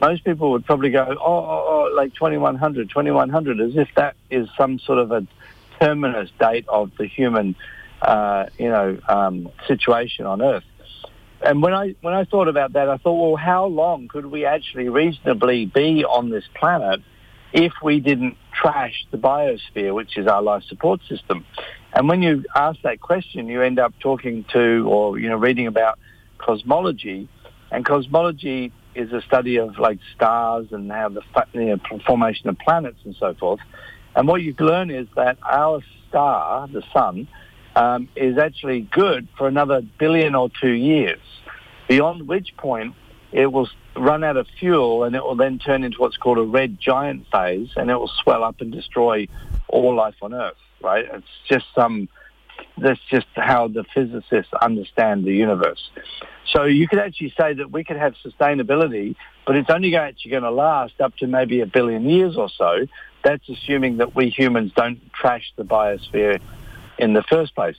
most 0.00 0.24
people 0.24 0.52
would 0.52 0.64
probably 0.64 0.90
go, 0.90 1.04
oh, 1.08 1.16
oh, 1.18 1.90
oh, 1.90 1.94
like 1.94 2.14
2100, 2.14 2.88
2100, 2.88 3.60
as 3.60 3.76
if 3.76 3.88
that 3.96 4.16
is 4.30 4.48
some 4.56 4.78
sort 4.78 4.98
of 4.98 5.10
a 5.12 5.26
terminus 5.80 6.30
date 6.38 6.66
of 6.68 6.92
the 6.98 7.06
human, 7.06 7.56
uh, 8.02 8.46
you 8.58 8.68
know, 8.68 8.98
um, 9.08 9.48
situation 9.66 10.26
on 10.26 10.42
Earth. 10.42 10.64
And 11.40 11.62
when 11.62 11.72
I 11.72 11.94
when 12.00 12.14
I 12.14 12.24
thought 12.24 12.48
about 12.48 12.72
that, 12.72 12.88
I 12.88 12.96
thought, 12.96 13.14
well, 13.14 13.36
how 13.36 13.66
long 13.66 14.08
could 14.08 14.26
we 14.26 14.44
actually 14.44 14.88
reasonably 14.88 15.66
be 15.66 16.04
on 16.04 16.30
this 16.30 16.44
planet 16.54 17.00
if 17.52 17.72
we 17.82 18.00
didn't 18.00 18.36
trash 18.52 19.06
the 19.12 19.18
biosphere, 19.18 19.94
which 19.94 20.18
is 20.18 20.26
our 20.26 20.42
life 20.42 20.64
support 20.64 21.00
system? 21.08 21.46
And 21.92 22.08
when 22.08 22.22
you 22.22 22.44
ask 22.56 22.80
that 22.82 23.00
question, 23.00 23.46
you 23.46 23.62
end 23.62 23.78
up 23.78 23.94
talking 24.00 24.44
to 24.52 24.88
or 24.88 25.18
you 25.18 25.28
know 25.28 25.36
reading 25.36 25.68
about 25.68 25.98
cosmology, 26.38 27.28
and 27.70 27.84
cosmology 27.84 28.72
is 28.98 29.12
a 29.12 29.22
study 29.22 29.56
of 29.56 29.78
like 29.78 29.98
stars 30.14 30.66
and 30.72 30.90
how 30.90 31.08
the 31.08 31.22
you 31.52 31.66
know, 31.66 31.78
formation 32.04 32.48
of 32.48 32.58
planets 32.58 32.98
and 33.04 33.14
so 33.14 33.32
forth. 33.34 33.60
And 34.16 34.26
what 34.26 34.42
you 34.42 34.54
learn 34.58 34.90
is 34.90 35.06
that 35.14 35.38
our 35.48 35.80
star, 36.08 36.66
the 36.66 36.82
sun, 36.92 37.28
um, 37.76 38.08
is 38.16 38.38
actually 38.38 38.80
good 38.80 39.28
for 39.38 39.46
another 39.46 39.82
billion 39.98 40.34
or 40.34 40.50
two 40.60 40.72
years, 40.72 41.20
beyond 41.88 42.26
which 42.26 42.56
point 42.56 42.94
it 43.30 43.52
will 43.52 43.68
run 43.96 44.24
out 44.24 44.36
of 44.36 44.46
fuel 44.58 45.04
and 45.04 45.14
it 45.14 45.22
will 45.22 45.36
then 45.36 45.58
turn 45.58 45.84
into 45.84 45.98
what's 45.98 46.16
called 46.16 46.38
a 46.38 46.42
red 46.42 46.80
giant 46.80 47.26
phase 47.30 47.68
and 47.76 47.90
it 47.90 47.94
will 47.94 48.10
swell 48.22 48.42
up 48.42 48.60
and 48.60 48.72
destroy 48.72 49.28
all 49.68 49.94
life 49.94 50.16
on 50.22 50.34
Earth, 50.34 50.56
right? 50.80 51.04
It's 51.12 51.26
just 51.48 51.66
some 51.74 52.08
that's 52.80 53.00
just 53.10 53.26
how 53.34 53.68
the 53.68 53.84
physicists 53.94 54.52
understand 54.60 55.24
the 55.24 55.32
universe. 55.32 55.90
So 56.52 56.64
you 56.64 56.88
could 56.88 56.98
actually 56.98 57.34
say 57.38 57.54
that 57.54 57.70
we 57.70 57.84
could 57.84 57.96
have 57.96 58.14
sustainability, 58.24 59.16
but 59.46 59.56
it's 59.56 59.70
only 59.70 59.94
actually 59.96 60.30
going 60.30 60.42
to 60.42 60.50
last 60.50 61.00
up 61.00 61.16
to 61.16 61.26
maybe 61.26 61.60
a 61.60 61.66
billion 61.66 62.08
years 62.08 62.36
or 62.36 62.48
so. 62.48 62.86
That's 63.24 63.46
assuming 63.48 63.98
that 63.98 64.14
we 64.14 64.30
humans 64.30 64.72
don't 64.74 65.00
trash 65.12 65.52
the 65.56 65.64
biosphere 65.64 66.40
in 66.98 67.12
the 67.12 67.22
first 67.22 67.54
place. 67.54 67.76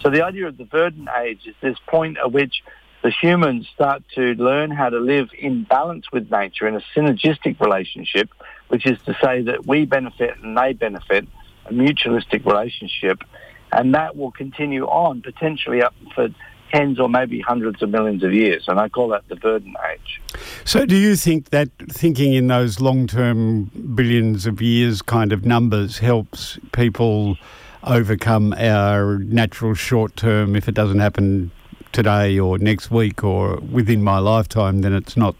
So 0.00 0.10
the 0.10 0.22
idea 0.22 0.46
of 0.46 0.56
the 0.56 0.64
verdant 0.64 1.08
age 1.22 1.46
is 1.46 1.54
this 1.60 1.76
point 1.86 2.18
at 2.18 2.32
which 2.32 2.62
the 3.02 3.10
humans 3.10 3.66
start 3.74 4.02
to 4.14 4.34
learn 4.34 4.70
how 4.70 4.90
to 4.90 4.98
live 4.98 5.30
in 5.38 5.64
balance 5.64 6.06
with 6.12 6.30
nature 6.30 6.68
in 6.68 6.76
a 6.76 6.82
synergistic 6.94 7.58
relationship, 7.60 8.30
which 8.68 8.86
is 8.86 8.98
to 9.06 9.16
say 9.22 9.42
that 9.42 9.66
we 9.66 9.86
benefit 9.86 10.36
and 10.42 10.56
they 10.56 10.72
benefit, 10.74 11.26
a 11.66 11.72
mutualistic 11.72 12.44
relationship 12.44 13.22
and 13.72 13.94
that 13.94 14.16
will 14.16 14.30
continue 14.30 14.84
on 14.86 15.22
potentially 15.22 15.82
up 15.82 15.94
for 16.14 16.28
tens 16.72 17.00
or 17.00 17.08
maybe 17.08 17.40
hundreds 17.40 17.82
of 17.82 17.90
millions 17.90 18.22
of 18.22 18.32
years, 18.32 18.64
and 18.68 18.78
I 18.78 18.88
call 18.88 19.08
that 19.08 19.28
the 19.28 19.34
verdant 19.34 19.76
age. 19.92 20.20
So, 20.64 20.86
do 20.86 20.96
you 20.96 21.16
think 21.16 21.50
that 21.50 21.68
thinking 21.90 22.34
in 22.34 22.46
those 22.46 22.80
long 22.80 23.06
term 23.06 23.70
billions 23.94 24.46
of 24.46 24.62
years 24.62 25.02
kind 25.02 25.32
of 25.32 25.44
numbers 25.44 25.98
helps 25.98 26.58
people 26.72 27.36
overcome 27.84 28.52
our 28.54 29.18
natural 29.18 29.74
short 29.74 30.14
term 30.16 30.54
if 30.54 30.68
it 30.68 30.74
doesn't 30.74 31.00
happen 31.00 31.50
today 31.92 32.38
or 32.38 32.58
next 32.58 32.90
week 32.90 33.24
or 33.24 33.56
within 33.56 34.02
my 34.02 34.18
lifetime, 34.18 34.82
then 34.82 34.92
it's 34.92 35.16
not 35.16 35.34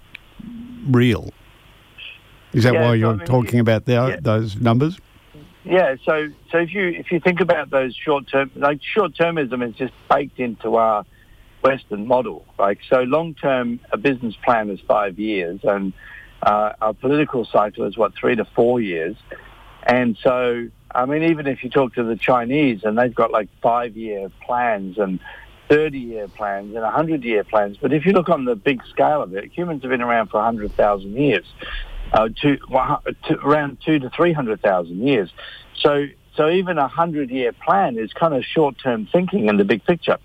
real? 0.89 1.31
Is 2.53 2.65
that 2.65 2.75
yeah, 2.75 2.83
why 2.83 2.95
you're 2.95 3.13
I 3.13 3.17
mean, 3.17 3.27
talking 3.27 3.61
about 3.61 3.85
the, 3.85 3.93
yeah. 3.93 4.17
those 4.21 4.57
numbers? 4.57 4.99
Yeah, 5.65 5.97
so 6.07 6.29
so 6.51 6.59
if 6.59 6.73
you 6.73 6.89
if 6.89 7.13
you 7.13 7.21
think 7.21 7.41
about 7.41 7.71
those 7.71 7.95
short 7.95 8.29
term, 8.29 8.51
like 8.57 8.81
short 8.83 9.13
termism 9.15 9.67
is 9.69 9.75
just 9.77 9.93
baked 10.09 10.41
into 10.41 10.77
our 10.77 11.05
Western 11.63 12.07
model. 12.07 12.47
Like 12.59 12.79
so, 12.89 13.03
long 13.03 13.35
term, 13.35 13.81
a 13.93 13.99
business 13.99 14.35
plan 14.43 14.71
is 14.71 14.81
five 14.81 15.19
years, 15.19 15.61
and 15.63 15.93
uh, 16.43 16.73
our 16.81 16.95
political 16.95 17.45
cycle 17.45 17.85
is 17.85 17.99
what 17.99 18.15
three 18.15 18.37
to 18.37 18.47
four 18.47 18.81
years. 18.81 19.17
And 19.83 20.17
so, 20.23 20.69
I 20.95 21.05
mean, 21.05 21.25
even 21.25 21.47
if 21.47 21.63
you 21.63 21.69
talk 21.69 21.95
to 21.95 22.05
the 22.05 22.17
Chinese, 22.17 22.81
and 22.85 22.97
they've 22.97 23.15
got 23.15 23.31
like 23.31 23.49
five 23.63 23.97
year 23.97 24.31
plans 24.47 24.97
and 24.97 25.21
30 25.69 25.99
year 25.99 26.29
plans 26.29 26.75
and 26.75 26.83
100 26.83 27.23
year 27.23 27.45
plans. 27.45 27.77
But 27.81 27.93
if 27.93 28.05
you 28.05 28.13
look 28.13 28.29
on 28.29 28.45
the 28.45 28.57
big 28.57 28.83
scale 28.91 29.23
of 29.23 29.35
it, 29.35 29.53
humans 29.55 29.83
have 29.83 29.91
been 29.91 30.03
around 30.03 30.29
for 30.29 30.39
100,000 30.39 31.15
years 31.15 31.47
uh, 32.13 32.29
to, 32.43 32.57
to 32.57 33.39
around 33.45 33.79
two 33.85 33.99
to 33.99 34.11
three 34.11 34.33
hundred 34.33 34.61
thousand 34.63 35.07
years. 35.07 35.31
So 35.81 36.07
so 36.37 36.51
even 36.51 36.79
a 36.79 36.89
hundred 36.89 37.31
year 37.31 37.53
plan 37.53 37.99
is 37.99 38.13
kind 38.13 38.35
of 38.35 38.45
short 38.45 38.77
term 38.83 39.09
thinking 39.11 39.49
in 39.49 39.57
the 39.57 39.65
big 39.65 39.85
picture. 39.85 40.19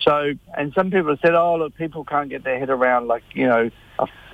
So 0.00 0.32
and 0.56 0.72
some 0.74 0.90
people 0.90 1.10
have 1.10 1.20
said, 1.20 1.34
oh 1.34 1.56
look, 1.56 1.74
people 1.76 2.04
can't 2.04 2.28
get 2.28 2.44
their 2.44 2.58
head 2.58 2.70
around 2.70 3.08
like 3.08 3.24
you 3.34 3.46
know, 3.46 3.70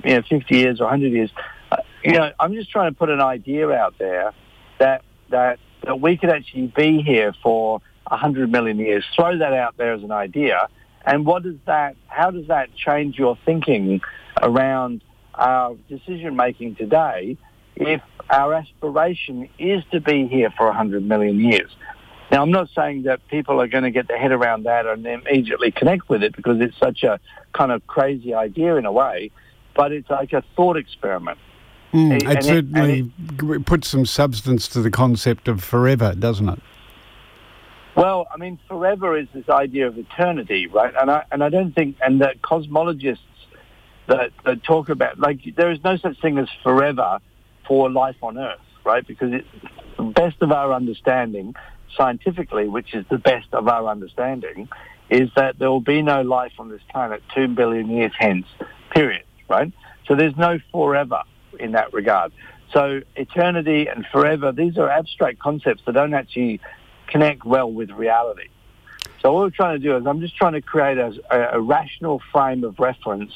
you 0.04 0.14
know, 0.14 0.22
fifty 0.28 0.58
years 0.58 0.80
or 0.80 0.88
hundred 0.88 1.12
years. 1.12 1.30
Uh, 1.70 1.76
you 2.02 2.12
know, 2.12 2.32
I'm 2.38 2.54
just 2.54 2.70
trying 2.70 2.92
to 2.92 2.98
put 2.98 3.10
an 3.10 3.20
idea 3.20 3.70
out 3.70 3.94
there 3.98 4.32
that 4.78 5.02
that 5.30 5.58
that 5.84 6.00
we 6.00 6.16
could 6.16 6.30
actually 6.30 6.72
be 6.74 7.02
here 7.02 7.34
for 7.42 7.80
100 8.08 8.50
million 8.50 8.78
years. 8.78 9.04
Throw 9.16 9.38
that 9.38 9.52
out 9.52 9.76
there 9.76 9.94
as 9.94 10.02
an 10.02 10.12
idea. 10.12 10.68
And 11.04 11.26
what 11.26 11.42
does 11.42 11.56
that, 11.66 11.96
how 12.06 12.30
does 12.30 12.48
that 12.48 12.74
change 12.74 13.18
your 13.18 13.36
thinking 13.44 14.00
around 14.42 15.02
our 15.38 15.76
decision 15.88 16.36
making 16.36 16.76
today 16.76 17.36
if 17.76 18.00
our 18.30 18.54
aspiration 18.54 19.48
is 19.58 19.82
to 19.90 20.00
be 20.00 20.26
here 20.26 20.50
for 20.56 20.66
100 20.66 21.06
million 21.06 21.40
years? 21.40 21.70
Now, 22.30 22.42
I'm 22.42 22.50
not 22.50 22.68
saying 22.74 23.02
that 23.04 23.26
people 23.28 23.60
are 23.60 23.68
going 23.68 23.84
to 23.84 23.90
get 23.90 24.08
their 24.08 24.18
head 24.18 24.32
around 24.32 24.64
that 24.64 24.86
and 24.86 25.06
immediately 25.06 25.70
connect 25.70 26.08
with 26.08 26.22
it 26.22 26.34
because 26.34 26.60
it's 26.60 26.76
such 26.78 27.02
a 27.02 27.20
kind 27.52 27.70
of 27.70 27.86
crazy 27.86 28.34
idea 28.34 28.76
in 28.76 28.86
a 28.86 28.92
way, 28.92 29.30
but 29.76 29.92
it's 29.92 30.10
like 30.10 30.32
a 30.32 30.42
thought 30.56 30.76
experiment. 30.76 31.38
Mm, 31.92 32.16
it, 32.16 32.22
it 32.24 32.44
certainly 32.44 33.12
it, 33.28 33.66
puts 33.66 33.88
some 33.88 34.04
substance 34.04 34.66
to 34.68 34.80
the 34.82 34.90
concept 34.90 35.46
of 35.46 35.62
forever, 35.62 36.14
doesn't 36.14 36.48
it? 36.48 36.58
Well, 37.96 38.26
I 38.34 38.36
mean, 38.36 38.58
forever 38.66 39.16
is 39.16 39.28
this 39.32 39.48
idea 39.48 39.86
of 39.86 39.96
eternity, 39.96 40.66
right? 40.66 40.92
And 40.98 41.10
I 41.10 41.24
and 41.30 41.44
I 41.44 41.48
don't 41.48 41.72
think, 41.72 41.96
and 42.04 42.20
the 42.20 42.34
cosmologists 42.42 43.18
that, 44.06 44.30
that 44.44 44.62
talk 44.64 44.88
about 44.88 45.18
like 45.18 45.40
there 45.56 45.70
is 45.70 45.82
no 45.82 45.96
such 45.96 46.20
thing 46.20 46.38
as 46.38 46.48
forever 46.62 47.18
for 47.66 47.90
life 47.90 48.16
on 48.22 48.38
Earth, 48.38 48.60
right? 48.84 49.06
Because 49.06 49.32
it's 49.32 49.48
the 49.96 50.02
best 50.02 50.36
of 50.42 50.52
our 50.52 50.72
understanding 50.72 51.54
scientifically, 51.96 52.68
which 52.68 52.94
is 52.94 53.04
the 53.10 53.18
best 53.18 53.48
of 53.52 53.68
our 53.68 53.88
understanding, 53.88 54.68
is 55.10 55.30
that 55.36 55.58
there 55.58 55.70
will 55.70 55.80
be 55.80 56.02
no 56.02 56.22
life 56.22 56.52
on 56.58 56.68
this 56.68 56.82
planet 56.90 57.22
two 57.34 57.48
billion 57.48 57.88
years 57.90 58.12
hence, 58.18 58.46
period, 58.90 59.24
right? 59.48 59.72
So 60.06 60.14
there's 60.14 60.36
no 60.36 60.58
forever 60.72 61.22
in 61.58 61.72
that 61.72 61.92
regard. 61.92 62.32
So 62.72 63.02
eternity 63.16 63.86
and 63.86 64.04
forever, 64.10 64.50
these 64.52 64.76
are 64.78 64.88
abstract 64.88 65.38
concepts 65.38 65.82
that 65.86 65.92
don't 65.92 66.14
actually 66.14 66.60
connect 67.06 67.44
well 67.44 67.70
with 67.70 67.90
reality. 67.90 68.48
So 69.22 69.32
what 69.32 69.42
we're 69.42 69.50
trying 69.50 69.80
to 69.80 69.88
do 69.88 69.96
is 69.96 70.06
I'm 70.06 70.20
just 70.20 70.36
trying 70.36 70.54
to 70.54 70.60
create 70.60 70.98
a, 70.98 71.12
a, 71.30 71.58
a 71.58 71.60
rational 71.60 72.20
frame 72.32 72.64
of 72.64 72.78
reference 72.78 73.32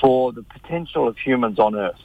for 0.00 0.32
the 0.32 0.42
potential 0.42 1.08
of 1.08 1.16
humans 1.18 1.58
on 1.58 1.74
Earth. 1.74 2.00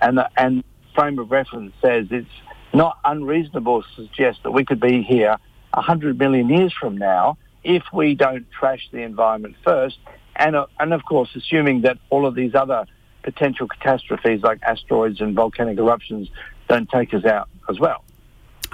And 0.00 0.18
the 0.18 0.28
and 0.36 0.64
frame 0.94 1.18
of 1.18 1.30
reference 1.30 1.72
says 1.82 2.06
it's 2.10 2.28
not 2.72 2.98
unreasonable 3.04 3.82
to 3.82 3.88
suggest 3.96 4.40
that 4.42 4.50
we 4.50 4.64
could 4.64 4.80
be 4.80 5.02
here 5.02 5.36
100 5.72 6.18
million 6.18 6.48
years 6.48 6.72
from 6.78 6.96
now 6.96 7.36
if 7.62 7.82
we 7.92 8.14
don't 8.14 8.46
trash 8.50 8.88
the 8.92 8.98
environment 8.98 9.56
first. 9.64 9.98
And, 10.36 10.56
uh, 10.56 10.66
and 10.78 10.92
of 10.92 11.04
course, 11.04 11.30
assuming 11.34 11.82
that 11.82 11.98
all 12.10 12.26
of 12.26 12.34
these 12.34 12.54
other 12.54 12.86
potential 13.22 13.66
catastrophes 13.66 14.42
like 14.42 14.62
asteroids 14.62 15.20
and 15.20 15.34
volcanic 15.34 15.78
eruptions 15.78 16.28
don't 16.68 16.88
take 16.90 17.14
us 17.14 17.24
out 17.24 17.48
as 17.68 17.78
well. 17.78 18.04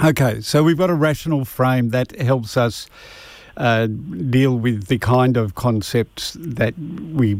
Okay, 0.03 0.41
so 0.41 0.62
we've 0.62 0.79
got 0.79 0.91
a 0.91 0.95
rational 0.95 1.45
frame 1.45 1.91
that 1.91 2.19
helps 2.21 2.57
us 2.57 2.89
uh, 3.57 3.87
deal 3.87 4.57
with 4.57 4.87
the 4.87 4.99
kind 4.99 5.37
of 5.37 5.55
concepts 5.55 6.37
that 6.41 6.75
we 6.79 7.35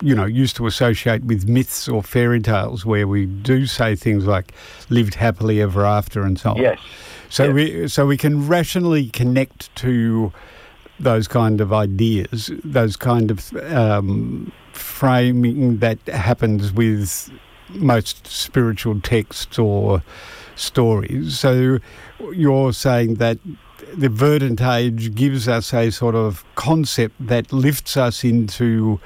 you 0.00 0.14
know, 0.14 0.24
used 0.24 0.56
to 0.56 0.66
associate 0.66 1.24
with 1.24 1.48
myths 1.48 1.88
or 1.88 2.02
fairy 2.02 2.40
tales 2.40 2.84
where 2.84 3.06
we 3.06 3.26
do 3.26 3.66
say 3.66 3.94
things 3.94 4.26
like 4.26 4.52
lived 4.90 5.14
happily 5.14 5.60
ever 5.60 5.84
after 5.84 6.22
and 6.22 6.38
so 6.38 6.50
on. 6.50 6.56
Yes. 6.56 6.78
So 7.28 7.44
yes. 7.44 7.54
we 7.54 7.88
so 7.88 8.06
we 8.06 8.16
can 8.16 8.46
rationally 8.46 9.08
connect 9.08 9.74
to 9.76 10.32
those 11.00 11.26
kind 11.26 11.60
of 11.60 11.72
ideas, 11.72 12.50
those 12.64 12.96
kind 12.96 13.30
of 13.30 13.54
um, 13.72 14.52
framing 14.72 15.78
that 15.78 15.98
happens 16.06 16.72
with 16.72 17.30
most 17.70 18.26
spiritual 18.26 19.00
texts 19.00 19.58
or 19.58 20.02
stories. 20.54 21.38
So 21.38 21.78
you're 22.32 22.72
saying 22.72 23.14
that 23.14 23.38
the 23.92 24.08
verdant 24.08 24.60
age 24.60 25.14
gives 25.14 25.48
us 25.48 25.74
a 25.74 25.90
sort 25.90 26.14
of 26.14 26.44
concept 26.54 27.14
that 27.26 27.52
lifts 27.52 27.96
us 27.96 28.24
into 28.24 29.00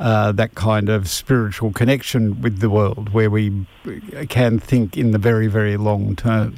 uh, 0.00 0.32
that 0.32 0.54
kind 0.54 0.88
of 0.88 1.08
spiritual 1.08 1.72
connection 1.72 2.40
with 2.40 2.60
the 2.60 2.70
world 2.70 3.10
where 3.10 3.28
we 3.28 3.66
can 4.30 4.58
think 4.58 4.96
in 4.96 5.10
the 5.10 5.18
very, 5.18 5.46
very 5.46 5.76
long 5.76 6.16
term. 6.16 6.56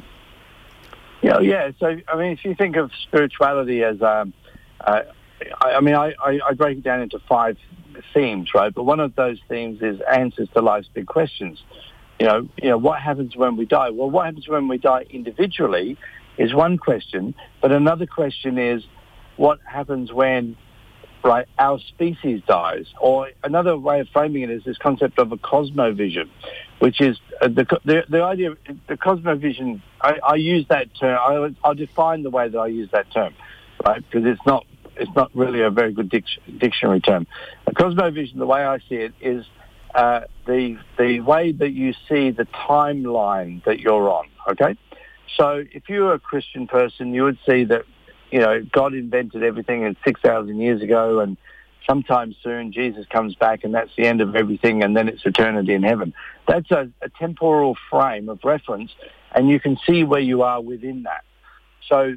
Yeah, 1.23 1.41
yeah. 1.41 1.73
So, 1.81 1.97
I 2.07 2.17
mean, 2.17 2.33
if 2.33 2.45
you 2.45 2.55
think 2.55 2.77
of 2.77 2.93
spirituality 3.03 3.83
as, 3.83 4.01
um, 4.01 4.33
uh, 4.81 5.03
I, 5.61 5.73
I, 5.73 5.81
mean, 5.81 5.97
I, 5.97 6.15
I, 6.25 6.55
break 6.55 6.79
it 6.79 6.85
down 6.85 7.01
into 7.01 7.19
five 7.29 7.57
themes, 8.15 8.55
right? 8.55 8.73
But 8.73 8.85
one 8.85 9.01
of 9.01 9.17
those 9.17 9.39
themes 9.49 9.83
is 9.83 10.01
answers 10.03 10.49
to 10.55 10.63
life's 10.63 10.89
big 10.95 11.07
questions. 11.07 11.63
You 12.21 12.27
know, 12.27 12.49
you 12.63 12.69
know, 12.71 12.79
what 12.79 13.01
happens 13.01 13.35
when 13.37 13.57
we 13.57 13.67
die? 13.67 13.91
Well, 13.91 14.09
what 14.09 14.27
happens 14.27 14.47
when 14.47 14.69
we 14.69 14.79
die 14.79 15.05
individually 15.11 15.99
is 16.39 16.55
one 16.55 16.79
question, 16.79 17.35
but 17.61 17.73
another 17.73 18.07
question 18.07 18.57
is 18.57 18.85
what 19.37 19.59
happens 19.67 20.13
when 20.13 20.57
right, 21.25 21.47
our 21.59 21.79
species 21.79 22.43
dies. 22.47 22.87
Or 23.01 23.31
another 23.43 23.77
way 23.77 24.01
of 24.01 24.09
framing 24.09 24.43
it 24.43 24.51
is 24.51 24.65
this 24.65 24.79
concept 24.79 25.19
of 25.19 25.33
a 25.33 25.37
cosmovision, 25.37 26.29
which 26.79 27.01
is 27.01 27.19
uh, 27.41 27.49
the, 27.49 27.67
the, 27.85 28.05
the 28.09 28.23
idea 28.23 28.55
the 28.89 28.97
cosmovision. 28.97 29.83
I, 30.01 30.19
I 30.27 30.35
use 30.35 30.67
that 30.69 30.89
term. 30.99 31.19
I, 31.21 31.55
I'll 31.67 31.75
define 31.75 32.23
the 32.23 32.31
way 32.31 32.49
that 32.49 32.59
I 32.59 32.67
use 32.67 32.91
that 32.93 33.11
term, 33.13 33.35
right? 33.85 34.03
Because 34.03 34.27
it's 34.27 34.47
not 34.47 34.67
it's 34.97 35.15
not 35.15 35.31
really 35.35 35.63
a 35.63 35.71
very 35.71 35.93
good 35.93 36.11
dic- 36.11 36.59
dictionary 36.59 37.01
term. 37.01 37.27
A 37.67 37.73
cosmovision, 37.73 38.39
the 38.39 38.47
way 38.47 38.65
I 38.65 38.79
see 38.79 38.97
it, 38.97 39.15
is 39.21 39.47
uh, 39.95 40.23
the 40.47 40.79
the 40.99 41.21
way 41.21 41.53
that 41.53 41.73
you 41.73 41.93
see 42.09 42.31
the 42.31 42.47
timeline 42.47 43.65
that 43.65 43.81
you're 43.81 44.11
on. 44.11 44.27
Okay, 44.51 44.77
so 45.37 45.65
if 45.73 45.89
you're 45.89 46.15
a 46.15 46.19
Christian 46.19 46.67
person, 46.67 47.15
you 47.15 47.25
would 47.25 47.39
see 47.47 47.65
that 47.65 47.85
you 48.33 48.41
know, 48.41 48.63
God 48.73 48.95
invented 48.95 49.43
everything 49.43 49.83
in 49.83 49.95
6,000 50.05 50.59
years 50.59 50.83
ago 50.83 51.21
and 51.21 51.37
sometime 51.87 52.35
soon 52.43 52.73
Jesus 52.73 53.07
comes 53.07 53.35
back 53.35 53.63
and 53.63 53.75
that's 53.75 53.91
the 53.97 54.07
end 54.07 54.21
of 54.23 54.35
everything 54.35 54.83
and 54.83 54.97
then 54.97 55.09
it's 55.09 55.25
eternity 55.27 55.75
in 55.75 55.83
heaven. 55.83 56.15
That's 56.49 56.71
a, 56.71 56.91
a 57.03 57.11
temporal 57.11 57.77
frame 57.91 58.31
of 58.31 58.41
reference 58.43 58.91
and 59.35 59.51
you 59.51 59.61
can 59.61 59.77
see 59.87 60.03
where 60.03 60.21
you 60.21 60.43
are 60.43 60.63
within 60.63 61.03
that. 61.03 61.25
So 61.89 62.17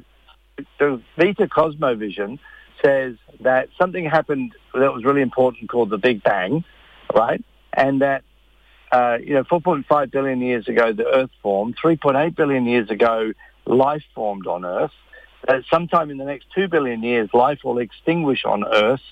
the 0.78 1.02
Vita 1.18 1.48
Cosmovision 1.48 2.38
says 2.82 3.16
that 3.40 3.68
something 3.78 4.06
happened 4.06 4.54
that 4.72 4.94
was 4.94 5.04
really 5.04 5.22
important 5.22 5.68
called 5.68 5.90
the 5.90 5.98
Big 5.98 6.22
Bang, 6.22 6.64
right? 7.14 7.44
And 7.74 8.00
that, 8.00 8.22
uh, 8.90 9.18
you 9.22 9.34
know, 9.34 9.44
4.5 9.44 10.10
billion 10.10 10.40
years 10.40 10.66
ago, 10.66 10.94
the 10.94 11.06
Earth 11.06 11.30
formed. 11.42 11.76
3.8 11.76 12.34
billion 12.34 12.64
years 12.64 12.88
ago, 12.88 13.32
life 13.66 14.04
formed 14.14 14.46
on 14.46 14.64
Earth 14.64 14.92
that 15.46 15.62
sometime 15.70 16.10
in 16.10 16.18
the 16.18 16.24
next 16.24 16.46
two 16.54 16.68
billion 16.68 17.02
years, 17.02 17.28
life 17.32 17.60
will 17.64 17.78
extinguish 17.78 18.44
on 18.44 18.64
Earth. 18.64 19.02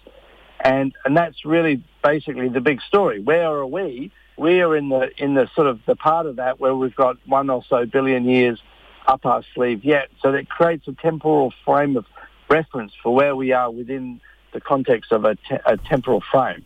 And, 0.60 0.94
and 1.04 1.16
that's 1.16 1.44
really 1.44 1.84
basically 2.02 2.48
the 2.48 2.60
big 2.60 2.80
story. 2.82 3.20
Where 3.20 3.48
are 3.48 3.66
we? 3.66 4.10
We 4.36 4.60
are 4.62 4.76
in 4.76 4.88
the, 4.88 5.10
in 5.22 5.34
the 5.34 5.48
sort 5.54 5.66
of 5.66 5.80
the 5.86 5.94
part 5.94 6.26
of 6.26 6.36
that 6.36 6.58
where 6.58 6.74
we've 6.74 6.94
got 6.94 7.16
one 7.26 7.50
or 7.50 7.62
so 7.68 7.86
billion 7.86 8.24
years 8.24 8.60
up 9.06 9.26
our 9.26 9.42
sleeve 9.54 9.84
yet. 9.84 10.08
So 10.22 10.32
that 10.32 10.48
creates 10.48 10.88
a 10.88 10.92
temporal 10.92 11.52
frame 11.64 11.96
of 11.96 12.06
reference 12.48 12.92
for 13.02 13.14
where 13.14 13.36
we 13.36 13.52
are 13.52 13.70
within 13.70 14.20
the 14.52 14.60
context 14.60 15.12
of 15.12 15.24
a, 15.24 15.34
te- 15.34 15.58
a 15.66 15.76
temporal 15.76 16.22
frame. 16.32 16.64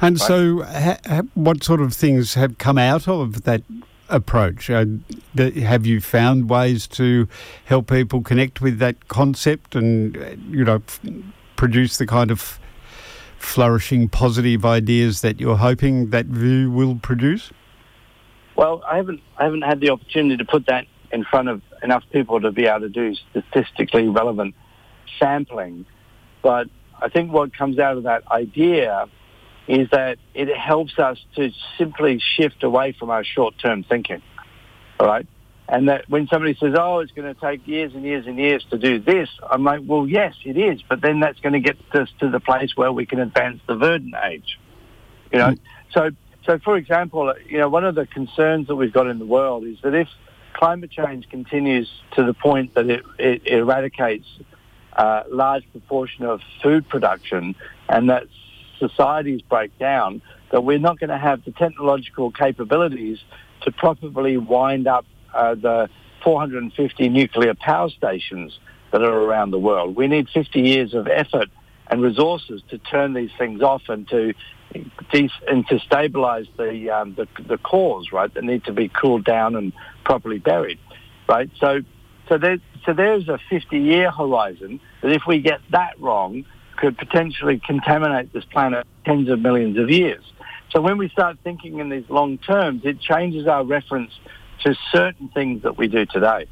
And 0.00 0.18
right? 0.18 0.26
so, 0.26 0.62
ha- 0.62 0.98
ha- 1.06 1.22
what 1.34 1.62
sort 1.62 1.80
of 1.80 1.92
things 1.92 2.34
have 2.34 2.58
come 2.58 2.78
out 2.78 3.06
of 3.06 3.42
that 3.42 3.62
approach? 4.08 4.70
Uh, 4.70 4.86
have 5.36 5.86
you 5.86 6.00
found 6.00 6.48
ways 6.48 6.86
to 6.88 7.28
help 7.64 7.88
people 7.88 8.22
connect 8.22 8.60
with 8.60 8.78
that 8.78 9.08
concept 9.08 9.74
and, 9.74 10.16
uh, 10.16 10.30
you 10.50 10.64
know, 10.64 10.76
f- 10.76 11.00
produce 11.56 11.98
the 11.98 12.06
kind 12.06 12.30
of 12.30 12.58
flourishing 13.38 14.08
positive 14.08 14.64
ideas 14.64 15.20
that 15.20 15.40
you're 15.40 15.56
hoping 15.56 16.10
that 16.10 16.26
view 16.26 16.70
will 16.70 16.96
produce? 16.96 17.50
Well, 18.56 18.82
I 18.90 18.96
haven't, 18.96 19.20
I 19.36 19.44
haven't 19.44 19.62
had 19.62 19.80
the 19.80 19.90
opportunity 19.90 20.36
to 20.36 20.44
put 20.44 20.66
that 20.66 20.86
in 21.12 21.24
front 21.24 21.48
of 21.48 21.62
enough 21.82 22.02
people 22.12 22.40
to 22.40 22.50
be 22.50 22.66
able 22.66 22.80
to 22.80 22.88
do 22.88 23.14
statistically 23.30 24.08
relevant 24.08 24.54
sampling. 25.18 25.86
But 26.42 26.68
I 27.00 27.08
think 27.08 27.32
what 27.32 27.56
comes 27.56 27.78
out 27.78 27.96
of 27.96 28.02
that 28.04 28.26
idea 28.30 29.08
is 29.68 29.88
that 29.90 30.18
it 30.34 30.56
helps 30.56 30.98
us 30.98 31.18
to 31.36 31.50
simply 31.76 32.20
shift 32.36 32.62
away 32.62 32.96
from 32.98 33.10
our 33.10 33.22
short-term 33.22 33.84
thinking, 33.84 34.22
all 34.98 35.06
right? 35.06 35.26
And 35.68 35.90
that 35.90 36.08
when 36.08 36.26
somebody 36.28 36.56
says, 36.58 36.74
oh, 36.78 37.00
it's 37.00 37.12
going 37.12 37.32
to 37.32 37.38
take 37.38 37.66
years 37.68 37.92
and 37.94 38.02
years 38.02 38.26
and 38.26 38.38
years 38.38 38.64
to 38.70 38.78
do 38.78 38.98
this, 38.98 39.28
I'm 39.50 39.64
like, 39.64 39.80
well, 39.84 40.08
yes, 40.08 40.34
it 40.46 40.56
is, 40.56 40.80
but 40.88 41.02
then 41.02 41.20
that's 41.20 41.38
going 41.40 41.52
to 41.52 41.60
get 41.60 41.76
us 41.92 42.08
to 42.20 42.30
the 42.30 42.40
place 42.40 42.70
where 42.74 42.90
we 42.90 43.04
can 43.04 43.20
advance 43.20 43.60
the 43.68 43.76
verdant 43.76 44.14
age, 44.24 44.58
you 45.30 45.38
know? 45.38 45.50
Mm. 45.50 45.58
So, 45.92 46.10
so 46.46 46.58
for 46.64 46.78
example, 46.78 47.34
you 47.46 47.58
know, 47.58 47.68
one 47.68 47.84
of 47.84 47.94
the 47.94 48.06
concerns 48.06 48.68
that 48.68 48.76
we've 48.76 48.92
got 48.92 49.06
in 49.06 49.18
the 49.18 49.26
world 49.26 49.66
is 49.66 49.76
that 49.82 49.94
if 49.94 50.08
climate 50.54 50.90
change 50.90 51.28
continues 51.28 51.90
to 52.16 52.24
the 52.24 52.32
point 52.32 52.74
that 52.74 52.88
it, 52.88 53.02
it 53.18 53.46
eradicates 53.46 54.26
a 54.94 55.24
large 55.30 55.70
proportion 55.72 56.24
of 56.24 56.40
food 56.62 56.88
production 56.88 57.54
and 57.90 58.08
that 58.08 58.24
societies 58.78 59.42
break 59.42 59.76
down, 59.78 60.22
that 60.50 60.62
we're 60.62 60.78
not 60.78 60.98
going 60.98 61.10
to 61.10 61.18
have 61.18 61.44
the 61.44 61.52
technological 61.52 62.30
capabilities 62.30 63.18
to 63.62 63.72
properly 63.72 64.36
wind 64.36 64.86
up 64.86 65.04
uh, 65.34 65.54
the 65.54 65.88
450 66.24 67.08
nuclear 67.08 67.54
power 67.54 67.90
stations 67.90 68.58
that 68.92 69.02
are 69.02 69.18
around 69.18 69.50
the 69.50 69.58
world. 69.58 69.96
We 69.96 70.06
need 70.06 70.28
50 70.30 70.60
years 70.60 70.94
of 70.94 71.06
effort 71.08 71.48
and 71.90 72.02
resources 72.02 72.62
to 72.70 72.78
turn 72.78 73.14
these 73.14 73.30
things 73.38 73.62
off 73.62 73.82
and 73.88 74.08
to 74.08 74.34
and 75.48 75.66
to 75.66 75.78
stabilize 75.78 76.46
the, 76.58 76.90
um, 76.90 77.14
the 77.14 77.26
the 77.48 77.56
cores, 77.56 78.12
right? 78.12 78.32
That 78.34 78.44
need 78.44 78.64
to 78.64 78.72
be 78.72 78.88
cooled 78.88 79.24
down 79.24 79.56
and 79.56 79.72
properly 80.04 80.38
buried, 80.38 80.78
right? 81.26 81.50
So 81.58 81.80
so 82.28 82.36
there 82.36 82.58
so 82.84 82.92
there's 82.92 83.28
a 83.28 83.38
50 83.48 83.78
year 83.78 84.10
horizon 84.10 84.80
that 85.02 85.12
if 85.12 85.22
we 85.26 85.40
get 85.40 85.60
that 85.70 85.98
wrong 85.98 86.44
could 86.78 86.96
potentially 86.96 87.60
contaminate 87.64 88.32
this 88.32 88.44
planet 88.44 88.86
tens 89.04 89.28
of 89.28 89.40
millions 89.40 89.78
of 89.78 89.90
years. 89.90 90.22
So 90.70 90.80
when 90.80 90.98
we 90.98 91.08
start 91.08 91.38
thinking 91.42 91.78
in 91.78 91.88
these 91.88 92.08
long 92.08 92.38
terms, 92.38 92.82
it 92.84 93.00
changes 93.00 93.46
our 93.46 93.64
reference 93.64 94.12
to 94.64 94.74
certain 94.92 95.28
things 95.28 95.62
that 95.62 95.76
we 95.76 95.88
do 95.88 96.04
today. 96.06 96.46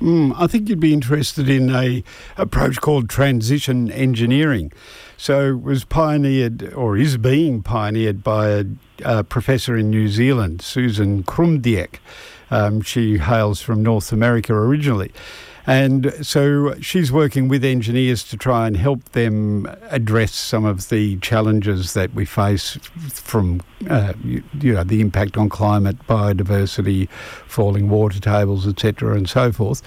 Mm, 0.00 0.32
I 0.38 0.46
think 0.46 0.68
you'd 0.68 0.78
be 0.78 0.92
interested 0.92 1.48
in 1.48 1.74
a 1.74 2.04
approach 2.36 2.80
called 2.80 3.08
transition 3.08 3.90
engineering. 3.90 4.72
So 5.16 5.56
was 5.56 5.84
pioneered 5.84 6.72
or 6.72 6.96
is 6.96 7.16
being 7.16 7.62
pioneered 7.62 8.22
by 8.22 8.48
a, 8.48 8.64
a 9.04 9.24
professor 9.24 9.76
in 9.76 9.90
New 9.90 10.06
Zealand, 10.06 10.62
Susan 10.62 11.24
Krumdieck. 11.24 11.98
Um, 12.50 12.80
she 12.80 13.18
hails 13.18 13.60
from 13.60 13.82
North 13.82 14.12
America 14.12 14.54
originally. 14.54 15.12
And 15.68 16.14
so 16.26 16.74
she's 16.80 17.12
working 17.12 17.46
with 17.46 17.62
engineers 17.62 18.24
to 18.30 18.38
try 18.38 18.66
and 18.66 18.74
help 18.74 19.04
them 19.10 19.66
address 19.90 20.34
some 20.34 20.64
of 20.64 20.88
the 20.88 21.18
challenges 21.18 21.92
that 21.92 22.14
we 22.14 22.24
face 22.24 22.78
from, 23.12 23.60
uh, 23.90 24.14
you, 24.24 24.42
you, 24.62 24.72
know, 24.72 24.82
the 24.82 25.02
impact 25.02 25.36
on 25.36 25.50
climate, 25.50 25.98
biodiversity, 26.06 27.10
falling 27.46 27.90
water 27.90 28.18
tables, 28.18 28.66
etc., 28.66 29.14
and 29.14 29.28
so 29.28 29.52
forth. 29.52 29.82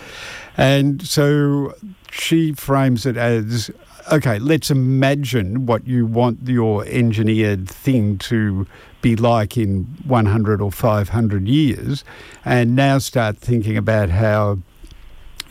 And 0.55 1.01
so 1.01 1.73
she 2.11 2.53
frames 2.53 3.07
it 3.07 3.17
as 3.17 3.71
okay, 4.11 4.37
let's 4.37 4.69
imagine 4.69 5.65
what 5.65 5.87
you 5.87 6.05
want 6.05 6.47
your 6.47 6.85
engineered 6.85 7.67
thing 7.67 8.17
to 8.19 8.67
be 9.01 9.15
like 9.15 9.57
in 9.57 9.85
100 10.05 10.61
or 10.61 10.71
500 10.71 11.47
years, 11.47 12.03
and 12.45 12.75
now 12.75 12.99
start 12.99 13.37
thinking 13.37 13.77
about 13.77 14.09
how 14.09 14.59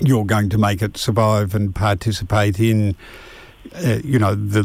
you're 0.00 0.24
going 0.24 0.48
to 0.50 0.58
make 0.58 0.82
it 0.82 0.96
survive 0.96 1.54
and 1.54 1.74
participate 1.74 2.58
in, 2.58 2.96
uh, 3.74 3.98
you 4.02 4.18
know, 4.18 4.34
the 4.34 4.62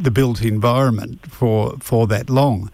the 0.00 0.10
built 0.10 0.42
environment 0.42 1.30
for 1.30 1.76
for 1.80 2.06
that 2.06 2.30
long. 2.30 2.70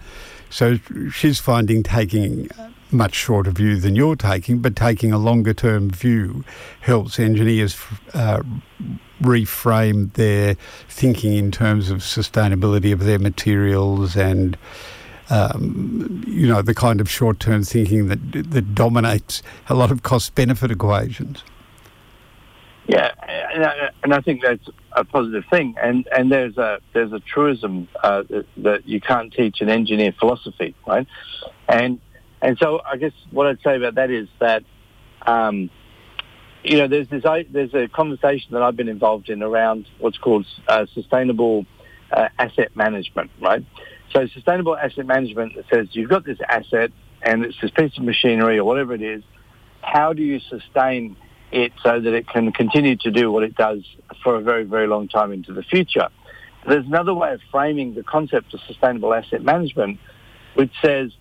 So 0.50 0.78
she's 1.10 1.40
finding 1.40 1.82
taking 1.82 2.48
much 2.90 3.14
shorter 3.14 3.50
view 3.50 3.76
than 3.76 3.96
you're 3.96 4.16
taking, 4.16 4.60
but 4.60 4.76
taking 4.76 5.12
a 5.12 5.18
longer 5.18 5.52
term 5.52 5.90
view 5.90 6.44
helps 6.80 7.18
engineers 7.18 7.76
uh, 8.12 8.42
reframe 9.20 10.12
their 10.12 10.54
thinking 10.88 11.34
in 11.34 11.50
terms 11.50 11.90
of 11.90 11.98
sustainability 11.98 12.92
of 12.92 13.00
their 13.00 13.18
materials 13.18 14.16
and. 14.16 14.56
Um, 15.30 16.22
you 16.26 16.46
know 16.46 16.60
the 16.60 16.74
kind 16.74 17.00
of 17.00 17.08
short-term 17.08 17.64
thinking 17.64 18.08
that 18.08 18.50
that 18.50 18.74
dominates 18.74 19.42
a 19.70 19.74
lot 19.74 19.90
of 19.90 20.02
cost-benefit 20.02 20.70
equations. 20.70 21.42
Yeah, 22.86 23.10
and 23.54 23.64
I, 23.64 23.90
and 24.02 24.12
I 24.12 24.20
think 24.20 24.42
that's 24.42 24.68
a 24.92 25.04
positive 25.04 25.44
thing. 25.50 25.74
And 25.82 26.06
and 26.14 26.30
there's 26.30 26.58
a 26.58 26.80
there's 26.92 27.12
a 27.12 27.20
truism 27.20 27.88
uh, 28.02 28.24
that, 28.28 28.46
that, 28.58 28.88
you 28.88 29.00
can't 29.00 29.32
teach 29.32 29.60
an 29.60 29.70
engineer 29.70 30.12
philosophy, 30.18 30.74
right? 30.86 31.06
And 31.66 31.98
and 32.42 32.58
so 32.58 32.82
I 32.84 32.96
guess 32.98 33.12
what 33.30 33.46
I'd 33.46 33.62
say 33.62 33.76
about 33.76 33.94
that 33.94 34.10
is 34.10 34.28
that 34.38 34.64
um, 35.26 35.70
you 36.62 36.76
know 36.76 36.86
there's 36.86 37.08
this 37.08 37.22
there's 37.50 37.72
a 37.72 37.88
conversation 37.88 38.52
that 38.52 38.62
I've 38.62 38.76
been 38.76 38.90
involved 38.90 39.30
in 39.30 39.42
around 39.42 39.86
what's 39.98 40.18
called 40.18 40.46
uh, 40.68 40.84
sustainable 40.92 41.64
uh, 42.12 42.28
asset 42.38 42.76
management, 42.76 43.30
right? 43.40 43.64
So 44.12 44.26
sustainable 44.28 44.76
asset 44.76 45.06
management 45.06 45.54
says 45.72 45.88
you've 45.92 46.10
got 46.10 46.26
this 46.26 46.38
asset 46.48 46.92
and 47.22 47.46
it's 47.46 47.56
this 47.62 47.70
piece 47.70 47.96
of 47.96 48.04
machinery 48.04 48.58
or 48.58 48.64
whatever 48.64 48.92
it 48.92 49.02
is. 49.02 49.22
How 49.80 50.12
do 50.12 50.22
you 50.22 50.38
sustain 50.40 51.16
it 51.54 51.72
so 51.82 52.00
that 52.00 52.12
it 52.12 52.28
can 52.28 52.52
continue 52.52 52.96
to 52.96 53.10
do 53.10 53.30
what 53.30 53.44
it 53.44 53.54
does 53.54 53.82
for 54.22 54.34
a 54.34 54.40
very, 54.40 54.64
very 54.64 54.88
long 54.88 55.08
time 55.08 55.32
into 55.32 55.52
the 55.52 55.62
future. 55.62 56.08
There's 56.66 56.86
another 56.86 57.14
way 57.14 57.32
of 57.32 57.40
framing 57.52 57.94
the 57.94 58.02
concept 58.02 58.52
of 58.54 58.60
sustainable 58.66 59.14
asset 59.14 59.42
management, 59.42 60.00
which 60.54 60.72
says, 60.82 61.12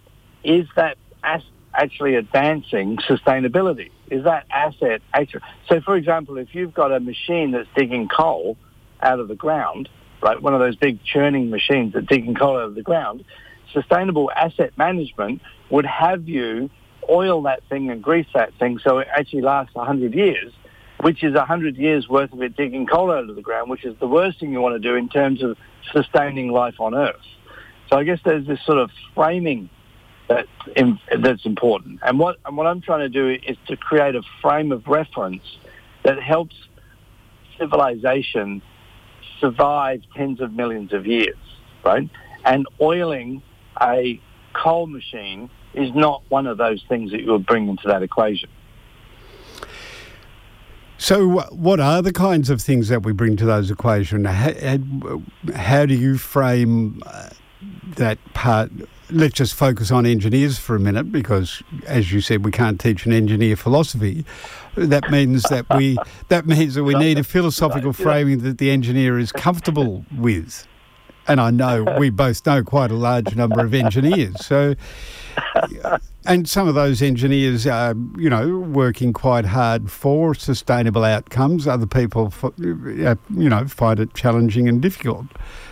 is 0.44 0.68
that 0.76 0.98
as- 1.24 1.44
actually 1.76 2.16
advancing 2.16 2.98
sustainability? 2.98 3.92
Is 4.10 4.24
that 4.24 4.46
asset 4.50 5.02
actually? 5.14 5.42
So, 5.70 5.82
for 5.82 5.96
example, 5.96 6.38
if 6.38 6.56
you've 6.56 6.74
got 6.74 6.92
a 6.92 7.00
machine 7.00 7.52
that's 7.52 7.70
digging 7.76 8.08
coal 8.08 8.58
out 9.02 9.20
of 9.20 9.28
the 9.28 9.36
ground, 9.36 9.88
right, 10.22 10.42
one 10.42 10.54
of 10.54 10.60
those 10.60 10.76
big 10.76 11.04
churning 11.04 11.52
machines 11.52 11.94
that 11.94 12.08
digging 12.08 12.34
coal 12.34 12.58
out 12.58 12.64
of 12.66 12.76
the 12.76 12.82
ground, 12.82 13.24
sustainable 13.72 14.32
asset 14.36 14.76
management 14.78 15.42
would 15.70 15.86
have 15.86 16.28
you 16.28 16.70
oil 17.10 17.42
that 17.44 17.64
thing 17.70 17.90
and 17.90 18.02
grease 18.02 18.28
that 18.34 18.54
thing 18.60 18.80
so 18.84 19.00
it 19.00 19.08
actually 19.16 19.42
lasts 19.42 19.76
100 19.76 20.14
years, 20.14 20.52
which 21.02 21.24
is 21.24 21.34
100 21.34 21.78
years 21.78 22.08
worth 22.08 22.32
of 22.34 22.42
it 22.42 22.56
digging 22.56 22.86
coal 22.86 23.12
out 23.12 23.30
of 23.30 23.36
the 23.36 23.42
ground, 23.42 23.70
which 23.70 23.86
is 23.86 23.96
the 24.00 24.08
worst 24.08 24.40
thing 24.40 24.52
you 24.52 24.62
want 24.62 24.82
to 24.82 24.90
do 24.90 24.96
in 24.96 25.10
terms 25.10 25.44
of 25.44 25.58
sustaining 25.92 26.52
life 26.52 26.80
on 26.80 26.96
Earth. 26.96 27.16
So 27.90 27.98
I 27.98 28.04
guess 28.04 28.20
there's 28.26 28.48
this 28.48 28.60
sort 28.66 28.78
of 28.78 28.90
framing 29.14 29.70
that 30.30 30.48
in, 30.76 31.00
that's 31.22 31.46
important. 31.46 32.00
And 32.04 32.18
what, 32.20 32.38
and 32.46 32.58
what 32.58 32.68
I'm 32.68 32.82
trying 32.82 33.02
to 33.02 33.10
do 33.10 33.30
is 33.30 33.58
to 33.68 33.78
create 33.78 34.16
a 34.16 34.22
frame 34.42 34.72
of 34.72 34.88
reference 34.88 35.44
that 36.04 36.22
helps 36.22 36.56
civilization 37.58 38.62
survive 39.40 40.02
tens 40.16 40.40
of 40.42 40.54
millions 40.54 40.94
of 40.94 41.06
years, 41.06 41.38
right? 41.84 42.10
And 42.46 42.66
oiling 42.82 43.42
a 43.82 44.20
coal 44.54 44.88
machine 44.88 45.50
is 45.74 45.94
not 45.94 46.24
one 46.30 46.48
of 46.48 46.58
those 46.58 46.84
things 46.88 47.12
that 47.12 47.22
you 47.22 47.32
would 47.32 47.46
bring 47.46 47.68
into 47.68 47.88
that 47.88 48.04
equation. 48.04 48.50
So, 50.98 51.42
what 51.52 51.80
are 51.82 52.02
the 52.02 52.14
kinds 52.14 52.50
of 52.50 52.62
things 52.62 52.88
that 52.88 53.04
we 53.04 53.12
bring 53.12 53.36
to 53.38 53.46
those 53.46 53.70
equations? 53.70 54.26
How, 54.26 54.78
how 55.54 55.86
do 55.86 55.96
you 55.96 56.18
frame 56.18 57.04
uh, 57.06 57.30
that 57.98 58.20
part? 58.34 58.72
Let's 59.10 59.34
just 59.34 59.54
focus 59.54 59.92
on 59.92 60.06
engineers 60.06 60.58
for 60.58 60.78
a 60.78 60.80
minute, 60.80 61.12
because, 61.12 61.62
as 61.88 62.14
you 62.14 62.22
said, 62.22 62.46
we 62.46 62.52
can't 62.52 62.80
teach 62.80 63.06
an 63.06 63.12
engineer 63.12 63.58
philosophy. 63.58 64.24
That 64.76 65.12
means 65.12 65.44
that 65.44 65.66
we 65.76 65.98
that 66.30 66.46
means 66.46 66.76
that 66.76 66.86
we 66.86 66.96
need 66.96 67.20
a 67.20 67.24
philosophical 67.24 67.92
framing 67.92 68.40
that 68.44 68.58
the 68.58 68.72
engineer 68.72 69.20
is 69.20 69.34
comfortable 69.34 70.06
with. 70.16 70.66
And 71.28 71.40
I 71.40 71.52
know 71.52 71.84
we 71.98 72.10
both 72.10 72.46
know 72.46 72.64
quite 72.64 72.92
a 72.92 72.96
large 72.96 73.36
number 73.36 73.62
of 73.64 73.74
engineers. 73.74 74.46
So, 74.46 74.76
and 76.26 76.50
some 76.50 76.68
of 76.68 76.76
those 76.76 77.02
engineers 77.02 77.66
are, 77.66 77.96
you 78.18 78.30
know, 78.30 78.60
working 78.60 79.14
quite 79.14 79.46
hard 79.46 79.90
for 79.90 80.36
sustainable 80.36 81.04
outcomes. 81.04 81.66
Other 81.68 81.86
people, 81.86 82.34
you 82.58 83.18
know, 83.30 83.68
find 83.68 84.00
it 84.00 84.14
challenging 84.14 84.68
and 84.68 84.82
difficult. 84.82 85.26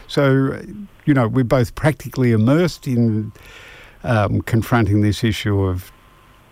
So, 0.08 0.62
you 1.06 1.14
know, 1.14 1.28
we're 1.28 1.44
both 1.44 1.76
practically 1.76 2.32
immersed 2.32 2.88
in 2.88 3.34
um, 4.04 4.42
confronting 4.42 5.02
this 5.02 5.24
issue 5.24 5.62
of 5.62 5.92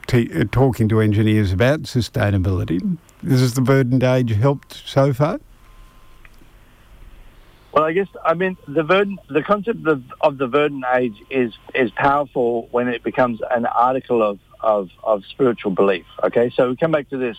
t- 0.07 0.27
talking 0.45 0.89
to 0.89 0.99
engineers 0.99 1.51
about 1.51 1.83
sustainability. 1.83 2.97
Has 3.27 3.53
the 3.53 3.61
verdant 3.61 4.03
age 4.03 4.31
helped 4.31 4.81
so 4.85 5.13
far? 5.13 5.39
Well, 7.73 7.83
I 7.83 7.93
guess 7.93 8.07
I 8.25 8.33
mean 8.33 8.57
the 8.67 8.83
verdant, 8.83 9.19
the 9.29 9.43
concept 9.43 9.85
of, 9.87 10.03
of 10.21 10.37
the 10.37 10.47
verdant 10.47 10.85
age 10.93 11.21
is 11.29 11.53
is 11.75 11.91
powerful 11.91 12.67
when 12.71 12.87
it 12.87 13.03
becomes 13.03 13.41
an 13.51 13.65
article 13.65 14.23
of, 14.23 14.39
of, 14.61 14.89
of 15.03 15.23
spiritual 15.29 15.71
belief. 15.71 16.05
Okay, 16.23 16.51
so 16.55 16.69
we 16.69 16.75
come 16.75 16.91
back 16.91 17.09
to 17.09 17.17
this 17.17 17.37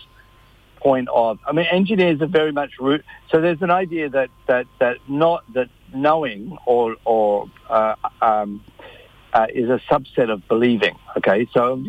point 0.77 1.09
of 1.13 1.37
I 1.45 1.51
mean 1.51 1.65
engineers 1.69 2.21
are 2.21 2.27
very 2.27 2.51
much 2.51 2.71
root. 2.79 3.03
So 3.29 3.41
there's 3.41 3.61
an 3.61 3.71
idea 3.71 4.09
that 4.09 4.29
that 4.47 4.67
that 4.79 4.97
not 5.07 5.43
that 5.53 5.69
knowing 5.93 6.57
or 6.65 6.95
or 7.03 7.51
uh, 7.69 7.95
um, 8.21 8.63
uh, 9.33 9.47
is 9.53 9.69
a 9.69 9.81
subset 9.91 10.31
of 10.31 10.47
believing. 10.47 10.95
Okay, 11.17 11.47
so 11.53 11.83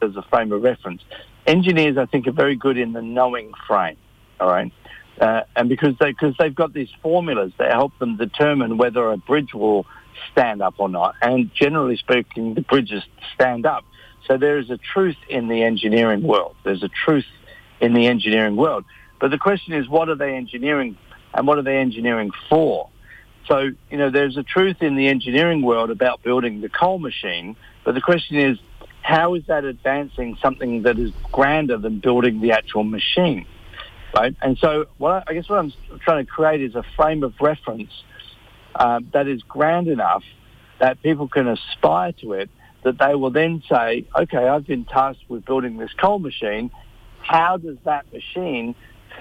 as 0.00 0.16
a 0.16 0.22
frame 0.22 0.50
of 0.52 0.62
reference, 0.62 1.02
engineers 1.46 1.98
I 1.98 2.06
think 2.06 2.26
are 2.26 2.32
very 2.32 2.56
good 2.56 2.78
in 2.78 2.92
the 2.94 3.02
knowing 3.02 3.52
frame. 3.66 3.96
All 4.40 4.48
right. 4.48 4.72
Uh, 5.22 5.44
and 5.54 5.68
because 5.68 5.94
they 6.00 6.10
because 6.10 6.34
they've 6.36 6.54
got 6.54 6.72
these 6.72 6.88
formulas 7.00 7.52
that 7.56 7.70
help 7.70 7.96
them 8.00 8.16
determine 8.16 8.76
whether 8.76 9.12
a 9.12 9.16
bridge 9.16 9.54
will 9.54 9.86
stand 10.32 10.60
up 10.60 10.74
or 10.78 10.88
not. 10.88 11.14
And 11.22 11.48
generally 11.54 11.96
speaking, 11.96 12.54
the 12.54 12.60
bridges 12.60 13.04
stand 13.32 13.64
up. 13.64 13.84
So 14.26 14.36
there 14.36 14.58
is 14.58 14.68
a 14.68 14.78
truth 14.78 15.16
in 15.28 15.46
the 15.46 15.62
engineering 15.62 16.24
world. 16.24 16.56
There's 16.64 16.82
a 16.82 16.88
truth 16.88 17.24
in 17.80 17.94
the 17.94 18.08
engineering 18.08 18.56
world. 18.56 18.84
But 19.20 19.30
the 19.30 19.38
question 19.38 19.74
is, 19.74 19.88
what 19.88 20.08
are 20.08 20.16
they 20.16 20.34
engineering, 20.34 20.98
and 21.32 21.46
what 21.46 21.56
are 21.56 21.62
they 21.62 21.76
engineering 21.76 22.32
for? 22.48 22.88
So 23.46 23.70
you 23.90 23.98
know, 23.98 24.10
there's 24.10 24.36
a 24.36 24.42
truth 24.42 24.78
in 24.80 24.96
the 24.96 25.06
engineering 25.06 25.62
world 25.62 25.90
about 25.92 26.24
building 26.24 26.62
the 26.62 26.68
coal 26.68 26.98
machine. 26.98 27.54
But 27.84 27.94
the 27.94 28.00
question 28.00 28.38
is, 28.38 28.58
how 29.02 29.36
is 29.36 29.44
that 29.46 29.62
advancing 29.62 30.36
something 30.42 30.82
that 30.82 30.98
is 30.98 31.12
grander 31.30 31.78
than 31.78 32.00
building 32.00 32.40
the 32.40 32.50
actual 32.50 32.82
machine? 32.82 33.46
Right? 34.14 34.34
And 34.42 34.58
so, 34.58 34.86
what 34.98 35.12
I, 35.12 35.22
I 35.28 35.34
guess 35.34 35.48
what 35.48 35.58
I'm 35.58 35.72
trying 36.04 36.24
to 36.24 36.30
create 36.30 36.62
is 36.62 36.74
a 36.74 36.84
frame 36.96 37.22
of 37.22 37.34
reference 37.40 37.90
um, 38.74 39.10
that 39.12 39.28
is 39.28 39.42
grand 39.42 39.88
enough 39.88 40.24
that 40.80 41.02
people 41.02 41.28
can 41.28 41.48
aspire 41.48 42.12
to 42.20 42.32
it. 42.34 42.50
That 42.84 42.98
they 42.98 43.14
will 43.14 43.30
then 43.30 43.62
say, 43.70 44.06
okay, 44.16 44.48
I've 44.48 44.66
been 44.66 44.84
tasked 44.84 45.22
with 45.28 45.44
building 45.44 45.76
this 45.76 45.92
coal 46.00 46.18
machine. 46.18 46.70
How 47.20 47.56
does 47.56 47.76
that 47.84 48.12
machine 48.12 48.74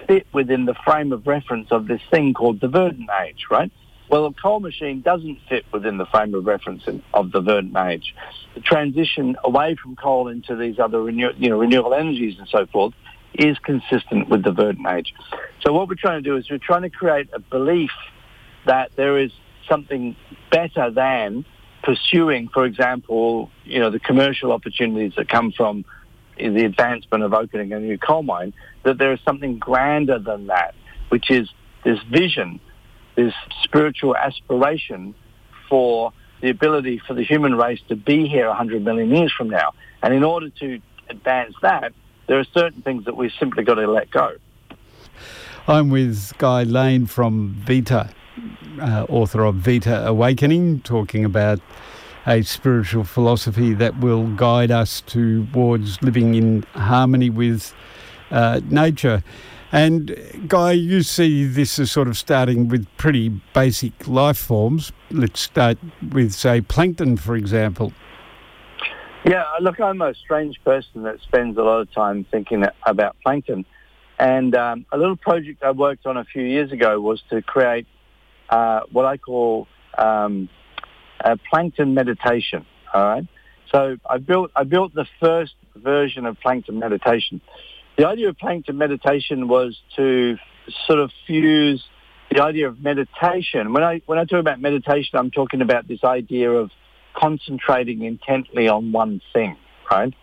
fit 0.07 0.25
within 0.33 0.65
the 0.65 0.73
frame 0.83 1.11
of 1.11 1.27
reference 1.27 1.67
of 1.71 1.87
this 1.87 2.01
thing 2.09 2.33
called 2.33 2.59
the 2.59 2.67
Verdant 2.67 3.09
Age, 3.23 3.45
right? 3.51 3.71
Well, 4.09 4.25
a 4.25 4.33
coal 4.33 4.59
machine 4.59 5.01
doesn't 5.01 5.37
fit 5.47 5.63
within 5.71 5.97
the 5.97 6.05
frame 6.05 6.33
of 6.33 6.45
reference 6.45 6.83
of 7.13 7.31
the 7.31 7.39
Verdant 7.39 7.77
Age. 7.77 8.15
The 8.55 8.61
transition 8.61 9.37
away 9.43 9.77
from 9.81 9.95
coal 9.95 10.27
into 10.27 10.55
these 10.55 10.79
other 10.79 11.01
renew- 11.01 11.33
you 11.37 11.49
know, 11.49 11.59
renewable 11.59 11.93
energies 11.93 12.37
and 12.39 12.47
so 12.49 12.65
forth 12.65 12.93
is 13.33 13.57
consistent 13.59 14.29
with 14.29 14.43
the 14.43 14.51
Verdant 14.51 14.87
Age. 14.87 15.13
So 15.61 15.73
what 15.73 15.87
we're 15.87 15.95
trying 15.95 16.23
to 16.23 16.29
do 16.29 16.37
is 16.37 16.49
we're 16.49 16.57
trying 16.57 16.83
to 16.83 16.89
create 16.89 17.29
a 17.33 17.39
belief 17.39 17.91
that 18.65 18.91
there 18.95 19.17
is 19.17 19.31
something 19.69 20.15
better 20.51 20.91
than 20.91 21.45
pursuing, 21.83 22.49
for 22.49 22.65
example, 22.65 23.49
you 23.63 23.79
know, 23.79 23.89
the 23.89 23.99
commercial 23.99 24.51
opportunities 24.51 25.13
that 25.17 25.29
come 25.29 25.51
from 25.51 25.85
the 26.37 26.65
advancement 26.65 27.23
of 27.23 27.33
opening 27.33 27.71
a 27.73 27.79
new 27.79 27.97
coal 27.97 28.23
mine, 28.23 28.53
that 28.83 28.97
there 28.97 29.13
is 29.13 29.19
something 29.25 29.57
grander 29.59 30.19
than 30.19 30.47
that, 30.47 30.75
which 31.09 31.29
is 31.29 31.49
this 31.83 31.99
vision, 32.11 32.59
this 33.15 33.33
spiritual 33.63 34.15
aspiration 34.15 35.15
for 35.69 36.11
the 36.41 36.49
ability 36.49 37.01
for 37.07 37.13
the 37.13 37.23
human 37.23 37.55
race 37.55 37.79
to 37.87 37.95
be 37.95 38.27
here 38.27 38.47
100 38.47 38.83
million 38.83 39.09
years 39.09 39.31
from 39.31 39.49
now. 39.49 39.73
And 40.01 40.13
in 40.13 40.23
order 40.23 40.49
to 40.49 40.81
advance 41.09 41.53
that, 41.61 41.93
there 42.31 42.39
are 42.39 42.45
certain 42.53 42.81
things 42.81 43.03
that 43.03 43.17
we've 43.17 43.33
simply 43.37 43.61
got 43.61 43.73
to 43.73 43.91
let 43.91 44.09
go. 44.09 44.31
I'm 45.67 45.89
with 45.89 46.31
Guy 46.37 46.63
Lane 46.63 47.05
from 47.05 47.61
Vita, 47.67 48.09
uh, 48.79 49.05
author 49.09 49.43
of 49.43 49.55
Vita 49.55 50.07
Awakening, 50.07 50.79
talking 50.79 51.25
about 51.25 51.59
a 52.25 52.41
spiritual 52.43 53.03
philosophy 53.03 53.73
that 53.73 53.99
will 53.99 54.27
guide 54.27 54.71
us 54.71 55.01
towards 55.01 56.01
living 56.01 56.35
in 56.35 56.61
harmony 56.71 57.29
with 57.29 57.73
uh, 58.29 58.61
nature. 58.69 59.25
And 59.73 60.15
Guy, 60.47 60.71
you 60.71 61.03
see 61.03 61.43
this 61.43 61.79
as 61.79 61.91
sort 61.91 62.07
of 62.07 62.17
starting 62.17 62.69
with 62.69 62.87
pretty 62.95 63.27
basic 63.53 64.07
life 64.07 64.37
forms. 64.37 64.93
Let's 65.09 65.41
start 65.41 65.77
with, 66.13 66.31
say, 66.31 66.61
plankton, 66.61 67.17
for 67.17 67.35
example. 67.35 67.91
Yeah, 69.23 69.43
look, 69.59 69.79
I'm 69.79 70.01
a 70.01 70.15
strange 70.15 70.59
person 70.63 71.03
that 71.03 71.19
spends 71.21 71.57
a 71.57 71.61
lot 71.61 71.81
of 71.81 71.91
time 71.93 72.25
thinking 72.31 72.63
about 72.85 73.15
plankton. 73.21 73.65
And 74.17 74.55
um, 74.55 74.85
a 74.91 74.97
little 74.97 75.15
project 75.15 75.63
I 75.63 75.71
worked 75.71 76.05
on 76.05 76.17
a 76.17 76.25
few 76.25 76.43
years 76.43 76.71
ago 76.71 76.99
was 76.99 77.21
to 77.29 77.41
create 77.41 77.87
uh, 78.49 78.81
what 78.91 79.05
I 79.05 79.17
call 79.17 79.67
um, 79.97 80.49
a 81.19 81.37
plankton 81.37 81.93
meditation. 81.93 82.65
All 82.93 83.03
right. 83.03 83.27
So 83.71 83.97
I 84.09 84.17
built 84.17 84.51
I 84.55 84.63
built 84.63 84.93
the 84.93 85.05
first 85.19 85.53
version 85.75 86.25
of 86.25 86.39
plankton 86.39 86.79
meditation. 86.79 87.41
The 87.97 88.07
idea 88.07 88.29
of 88.29 88.37
plankton 88.37 88.77
meditation 88.77 89.47
was 89.47 89.79
to 89.95 90.37
sort 90.87 90.99
of 90.99 91.11
fuse 91.25 91.83
the 92.31 92.43
idea 92.43 92.67
of 92.67 92.81
meditation. 92.81 93.71
When 93.71 93.83
I 93.83 94.01
when 94.07 94.17
I 94.17 94.25
talk 94.25 94.39
about 94.39 94.59
meditation, 94.59 95.17
I'm 95.17 95.31
talking 95.31 95.61
about 95.61 95.87
this 95.87 96.03
idea 96.03 96.51
of 96.51 96.71
concentrating 97.15 98.03
intently 98.03 98.67
on 98.67 98.91
one 98.91 99.21
thing, 99.33 99.57
right? 99.89 100.13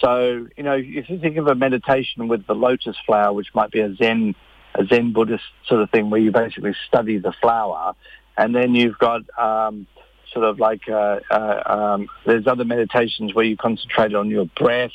So, 0.00 0.46
you 0.56 0.62
know, 0.62 0.76
if 0.76 1.10
you 1.10 1.18
think 1.18 1.36
of 1.36 1.46
a 1.46 1.54
meditation 1.54 2.28
with 2.28 2.46
the 2.46 2.54
lotus 2.54 2.96
flower, 3.04 3.32
which 3.32 3.48
might 3.54 3.70
be 3.70 3.80
a 3.80 3.94
Zen, 3.96 4.34
a 4.74 4.86
Zen 4.86 5.12
Buddhist 5.12 5.44
sort 5.66 5.82
of 5.82 5.90
thing 5.90 6.10
where 6.10 6.20
you 6.20 6.30
basically 6.30 6.74
study 6.88 7.18
the 7.18 7.32
flower, 7.32 7.94
and 8.36 8.54
then 8.54 8.74
you've 8.74 8.98
got 8.98 9.22
um, 9.38 9.86
sort 10.32 10.46
of 10.46 10.58
like, 10.58 10.88
uh, 10.88 11.20
uh, 11.30 11.62
um, 11.66 12.08
there's 12.24 12.46
other 12.46 12.64
meditations 12.64 13.34
where 13.34 13.44
you 13.44 13.56
concentrate 13.56 14.14
on 14.14 14.30
your 14.30 14.46
breath, 14.46 14.92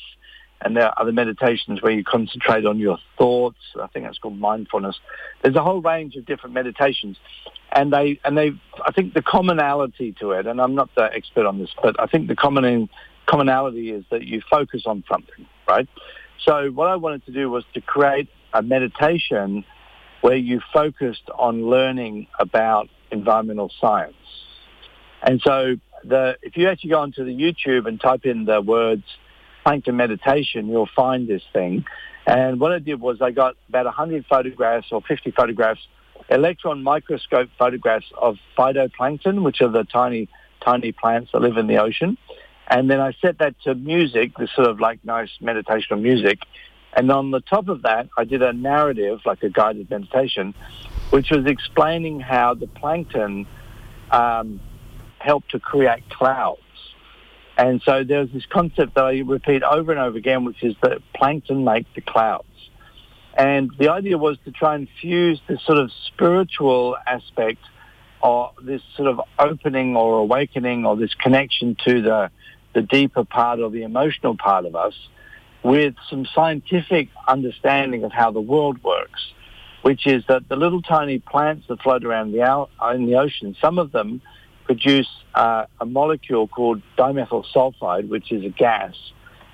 and 0.65 0.75
there 0.75 0.87
are 0.87 0.93
other 0.97 1.13
meditations 1.13 1.81
where 1.81 1.93
you 1.93 2.03
concentrate 2.03 2.65
on 2.65 2.79
your 2.79 2.97
thoughts. 3.17 3.59
I 3.81 3.87
think 3.87 4.05
that's 4.05 4.17
called 4.17 4.37
mindfulness. 4.37 4.97
There's 5.41 5.55
a 5.55 5.63
whole 5.63 5.81
range 5.81 6.15
of 6.15 6.25
different 6.25 6.53
meditations 6.53 7.17
and 7.75 7.91
they 7.93 8.19
and 8.23 8.37
they 8.37 8.51
I 8.83 8.91
think 8.91 9.13
the 9.13 9.21
commonality 9.21 10.15
to 10.19 10.31
it, 10.31 10.47
and 10.47 10.59
I'm 10.59 10.75
not 10.75 10.89
the 10.95 11.13
expert 11.13 11.45
on 11.45 11.59
this, 11.59 11.69
but 11.83 11.99
I 11.99 12.07
think 12.07 12.27
the 12.27 12.35
common 12.35 12.89
commonality 13.27 13.91
is 13.91 14.05
that 14.11 14.23
you 14.23 14.41
focus 14.49 14.83
on 14.85 15.03
something, 15.09 15.45
right? 15.67 15.87
So 16.43 16.71
what 16.71 16.87
I 16.87 16.95
wanted 16.95 17.25
to 17.25 17.31
do 17.31 17.49
was 17.49 17.63
to 17.73 17.81
create 17.81 18.29
a 18.53 18.61
meditation 18.61 19.65
where 20.21 20.35
you 20.35 20.61
focused 20.73 21.29
on 21.37 21.69
learning 21.69 22.27
about 22.39 22.89
environmental 23.11 23.71
science. 23.79 24.15
And 25.21 25.41
so 25.45 25.75
the 26.03 26.37
if 26.41 26.55
you 26.55 26.69
actually 26.69 26.91
go 26.91 27.01
onto 27.01 27.25
the 27.25 27.35
YouTube 27.35 27.87
and 27.87 27.99
type 27.99 28.25
in 28.25 28.45
the 28.45 28.61
words 28.61 29.03
plankton 29.65 29.97
meditation, 29.97 30.67
you'll 30.67 30.89
find 30.95 31.27
this 31.27 31.41
thing. 31.51 31.85
And 32.27 32.59
what 32.59 32.71
I 32.71 32.79
did 32.79 33.01
was 33.01 33.21
I 33.21 33.31
got 33.31 33.55
about 33.67 33.85
100 33.85 34.25
photographs 34.27 34.87
or 34.91 35.01
50 35.01 35.31
photographs 35.31 35.81
electron 36.29 36.81
microscope 36.81 37.49
photographs 37.57 38.05
of 38.17 38.37
phytoplankton, 38.57 39.43
which 39.43 39.61
are 39.61 39.69
the 39.69 39.83
tiny, 39.83 40.27
tiny 40.63 40.91
plants 40.91 41.31
that 41.33 41.41
live 41.41 41.57
in 41.57 41.67
the 41.67 41.77
ocean. 41.77 42.17
And 42.67 42.89
then 42.89 42.99
I 42.99 43.13
set 43.21 43.39
that 43.39 43.55
to 43.63 43.75
music, 43.75 44.37
this 44.37 44.49
sort 44.55 44.67
of 44.67 44.79
like 44.79 45.03
nice 45.03 45.29
meditational 45.41 46.01
music. 46.01 46.39
And 46.93 47.11
on 47.11 47.31
the 47.31 47.41
top 47.41 47.67
of 47.67 47.83
that, 47.83 48.07
I 48.17 48.23
did 48.23 48.41
a 48.41 48.53
narrative, 48.53 49.19
like 49.25 49.43
a 49.43 49.49
guided 49.49 49.89
meditation, 49.89 50.55
which 51.09 51.29
was 51.29 51.45
explaining 51.45 52.19
how 52.21 52.53
the 52.55 52.67
plankton 52.67 53.45
um, 54.09 54.59
helped 55.19 55.51
to 55.51 55.59
create 55.59 56.09
clouds. 56.09 56.61
And 57.57 57.81
so 57.83 58.03
there's 58.03 58.31
this 58.31 58.45
concept 58.45 58.95
that 58.95 59.05
I 59.05 59.19
repeat 59.19 59.63
over 59.63 59.91
and 59.91 59.99
over 59.99 60.17
again, 60.17 60.43
which 60.43 60.61
is 60.63 60.75
that 60.81 60.99
plankton 61.13 61.63
make 61.63 61.85
the 61.93 62.01
clouds. 62.01 62.47
And 63.37 63.71
the 63.77 63.89
idea 63.89 64.17
was 64.17 64.37
to 64.45 64.51
try 64.51 64.75
and 64.75 64.87
fuse 65.01 65.41
this 65.47 65.61
sort 65.65 65.77
of 65.77 65.91
spiritual 66.07 66.97
aspect 67.05 67.59
or 68.21 68.51
this 68.61 68.81
sort 68.95 69.09
of 69.09 69.21
opening 69.37 69.95
or 69.95 70.19
awakening 70.19 70.85
or 70.85 70.95
this 70.95 71.13
connection 71.13 71.75
to 71.85 72.01
the, 72.01 72.31
the 72.73 72.81
deeper 72.81 73.23
part 73.23 73.59
or 73.59 73.69
the 73.69 73.83
emotional 73.83 74.35
part 74.37 74.65
of 74.65 74.75
us 74.75 74.93
with 75.63 75.95
some 76.09 76.25
scientific 76.33 77.09
understanding 77.27 78.03
of 78.03 78.11
how 78.11 78.31
the 78.31 78.41
world 78.41 78.81
works, 78.83 79.31
which 79.81 80.07
is 80.07 80.23
that 80.27 80.47
the 80.47 80.55
little 80.55 80.81
tiny 80.81 81.19
plants 81.19 81.65
that 81.67 81.81
float 81.81 82.05
around 82.05 82.31
the, 82.31 82.67
in 82.93 83.05
the 83.05 83.15
ocean, 83.15 83.55
some 83.59 83.79
of 83.79 83.91
them 83.91 84.21
produce 84.65 85.07
uh, 85.35 85.65
a 85.79 85.85
molecule 85.85 86.47
called 86.47 86.81
dimethyl 86.97 87.45
sulfide, 87.53 88.07
which 88.09 88.31
is 88.31 88.43
a 88.43 88.49
gas. 88.49 88.95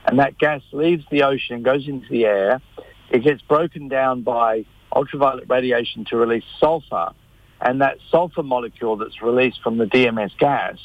And 0.05 0.19
that 0.19 0.37
gas 0.37 0.61
leaves 0.71 1.05
the 1.11 1.23
ocean, 1.23 1.61
goes 1.63 1.87
into 1.87 2.07
the 2.09 2.25
air, 2.25 2.61
it 3.09 3.23
gets 3.23 3.41
broken 3.41 3.87
down 3.87 4.21
by 4.23 4.65
ultraviolet 4.95 5.45
radiation 5.49 6.05
to 6.05 6.17
release 6.17 6.43
sulfur, 6.59 7.09
and 7.59 7.81
that 7.81 7.97
sulfur 8.09 8.43
molecule 8.43 8.95
that's 8.95 9.21
released 9.21 9.61
from 9.61 9.77
the 9.77 9.85
DMS 9.85 10.35
gas 10.37 10.77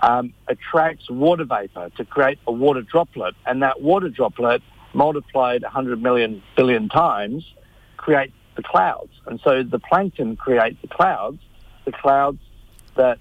um, 0.00 0.34
attracts 0.48 1.08
water 1.08 1.44
vapor 1.44 1.90
to 1.96 2.04
create 2.04 2.38
a 2.46 2.52
water 2.52 2.82
droplet, 2.82 3.34
and 3.46 3.62
that 3.62 3.80
water 3.80 4.08
droplet 4.08 4.62
multiplied 4.92 5.62
100 5.62 6.02
million 6.02 6.42
billion 6.56 6.88
times 6.88 7.44
creates 7.96 8.34
the 8.56 8.62
clouds. 8.62 9.10
And 9.26 9.40
so 9.42 9.62
the 9.62 9.78
plankton 9.78 10.36
create 10.36 10.80
the 10.82 10.88
clouds, 10.88 11.38
the 11.84 11.92
clouds 11.92 12.38
that 12.96 13.18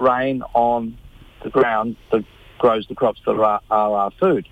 rain 0.00 0.42
on 0.54 0.98
the 1.42 1.50
ground 1.50 1.96
that 2.12 2.24
grows 2.58 2.86
the 2.88 2.94
crops 2.94 3.20
that 3.26 3.32
are, 3.32 3.60
are 3.70 3.96
our 3.96 4.10
food. 4.20 4.46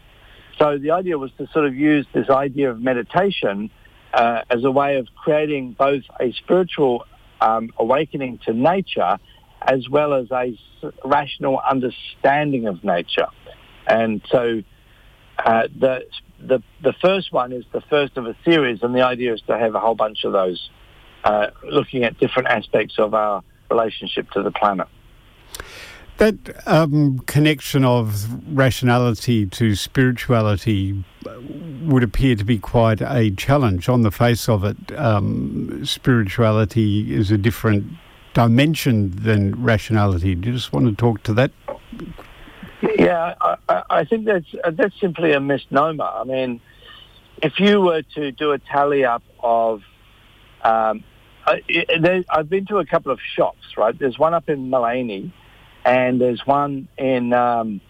So 0.59 0.79
the 0.79 0.91
idea 0.91 1.19
was 1.19 1.31
to 1.39 1.47
sort 1.53 1.67
of 1.67 1.75
use 1.75 2.07
this 2.13 2.29
idea 2.29 2.71
of 2.71 2.81
meditation 2.81 3.71
uh, 4.13 4.43
as 4.51 4.65
a 4.65 4.71
way 4.71 4.97
of 4.97 5.07
creating 5.15 5.77
both 5.79 6.03
a 6.21 6.33
spiritual 6.33 7.05
um, 7.41 7.71
awakening 7.79 8.41
to 8.47 8.53
nature 8.53 9.19
as 9.63 9.89
well 9.89 10.15
as 10.15 10.31
a 10.31 10.57
rational 11.05 11.61
understanding 11.69 12.67
of 12.67 12.83
nature. 12.85 13.27
And 13.87 14.23
so 14.31 14.63
uh, 15.39 15.69
the, 15.79 16.05
the, 16.41 16.63
the 16.83 16.95
first 17.01 17.33
one 17.33 17.53
is 17.53 17.65
the 17.73 17.81
first 17.83 18.17
of 18.17 18.27
a 18.27 18.37
series, 18.45 18.83
and 18.83 18.95
the 18.95 19.03
idea 19.03 19.35
is 19.35 19.43
to 19.47 19.59
have 19.59 19.75
a 19.75 19.81
whole 19.81 19.95
bunch 19.95 20.25
of 20.25 20.33
those 20.33 20.71
uh, 21.25 21.49
looking 21.65 22.05
at 22.05 22.19
different 22.19 22.49
aspects 22.49 22.95
of 22.99 23.15
our 23.15 23.43
relationship 23.71 24.31
to 24.31 24.43
the 24.43 24.51
planet. 24.51 24.89
That 26.19 26.35
um, 26.67 27.21
connection 27.21 27.85
of 27.85 28.27
rationality 28.57 29.47
to 29.47 29.77
spirituality 29.77 31.05
would 31.83 32.03
appear 32.03 32.35
to 32.35 32.45
be 32.45 32.59
quite 32.59 33.01
a 33.01 33.31
challenge. 33.31 33.89
On 33.89 34.03
the 34.03 34.11
face 34.11 34.49
of 34.49 34.65
it, 34.65 34.77
um, 34.99 35.85
spirituality 35.85 37.15
is 37.15 37.31
a 37.31 37.39
different 37.39 37.87
dimension 38.35 39.11
than 39.15 39.63
rationality. 39.63 40.35
Do 40.35 40.49
you 40.49 40.55
just 40.57 40.73
want 40.73 40.87
to 40.87 40.95
talk 40.95 41.23
to 41.25 41.35
that? 41.35 41.53
Yeah, 42.99 43.35
I, 43.41 43.83
I 43.91 44.05
think 44.05 44.27
that's 44.27 44.47
that's 44.73 44.99
simply 45.01 45.33
a 45.33 45.41
misnomer. 45.41 46.05
I 46.05 46.25
mean, 46.25 46.61
if 47.43 47.59
you 47.59 47.81
were 47.81 48.03
to 48.15 48.33
do 48.33 48.53
a 48.53 48.59
tally 48.59 49.05
up 49.05 49.23
of, 49.41 49.83
um, 50.63 51.03
I, 51.49 51.63
there, 52.01 52.25
I've 52.31 52.49
been 52.49 52.67
to 52.67 52.79
a 52.79 52.87
couple 52.87 53.13
of 53.13 53.19
shops, 53.37 53.77
right? 53.77 53.99
There's 53.99 54.19
one 54.19 54.35
up 54.35 54.49
in 54.49 54.71
Maleny, 54.71 55.33
and 55.85 56.21
there's 56.21 56.43
one 56.45 56.89
in 56.99 57.33
um, 57.33 57.81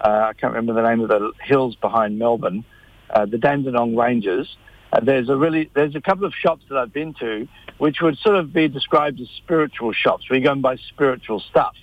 uh, 0.00 0.08
I 0.08 0.32
can't 0.32 0.54
remember 0.54 0.80
the 0.80 0.88
name 0.88 1.00
of 1.00 1.08
the 1.08 1.32
hills 1.42 1.76
behind 1.76 2.18
Melbourne, 2.18 2.64
uh, 3.10 3.26
the 3.26 3.38
Dandenong 3.38 3.96
Ranges. 3.96 4.48
Uh, 4.92 5.00
there's 5.00 5.28
a 5.28 5.36
really 5.36 5.70
there's 5.74 5.94
a 5.94 6.00
couple 6.00 6.24
of 6.24 6.34
shops 6.34 6.64
that 6.68 6.78
I've 6.78 6.92
been 6.92 7.14
to 7.20 7.48
which 7.78 8.00
would 8.00 8.16
sort 8.18 8.36
of 8.36 8.52
be 8.52 8.68
described 8.68 9.20
as 9.20 9.28
spiritual 9.36 9.92
shops 9.92 10.28
where 10.28 10.38
you 10.38 10.44
go 10.44 10.52
and 10.52 10.62
buy 10.62 10.76
spiritual 10.88 11.40
stuff. 11.40 11.74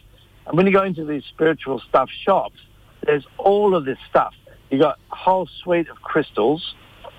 And 0.47 0.57
when 0.57 0.65
you 0.65 0.73
go 0.73 0.83
into 0.83 1.05
these 1.05 1.23
spiritual 1.25 1.81
stuff 1.89 2.09
shops, 2.25 2.59
there's 3.05 3.25
all 3.37 3.75
of 3.75 3.85
this 3.85 3.97
stuff. 4.09 4.33
You've 4.69 4.81
got 4.81 4.99
a 5.11 5.15
whole 5.15 5.47
suite 5.63 5.89
of 5.89 6.01
crystals. 6.01 6.75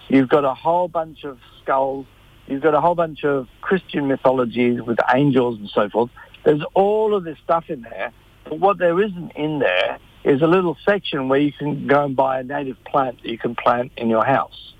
You've 0.08 0.28
got 0.28 0.44
a 0.44 0.54
whole 0.54 0.88
bunch 0.88 1.24
of 1.24 1.38
skulls. 1.62 2.06
You've 2.46 2.62
got 2.62 2.74
a 2.74 2.80
whole 2.80 2.94
bunch 2.94 3.24
of 3.24 3.48
Christian 3.60 4.08
mythologies 4.08 4.80
with 4.82 4.98
angels 5.14 5.58
and 5.58 5.70
so 5.70 5.88
forth. 5.88 6.10
There's 6.44 6.62
all 6.74 7.14
of 7.14 7.24
this 7.24 7.38
stuff 7.44 7.64
in 7.68 7.82
there. 7.82 8.12
But 8.44 8.58
what 8.58 8.78
there 8.78 9.00
isn't 9.00 9.32
in 9.32 9.60
there 9.60 9.98
is 10.24 10.42
a 10.42 10.46
little 10.46 10.76
section 10.84 11.28
where 11.28 11.38
you 11.38 11.52
can 11.52 11.86
go 11.86 12.04
and 12.04 12.16
buy 12.16 12.40
a 12.40 12.42
native 12.42 12.82
plant 12.84 13.22
that 13.22 13.28
you 13.28 13.38
can 13.38 13.54
plant 13.54 13.92
in 13.96 14.08
your 14.08 14.24
house. 14.24 14.74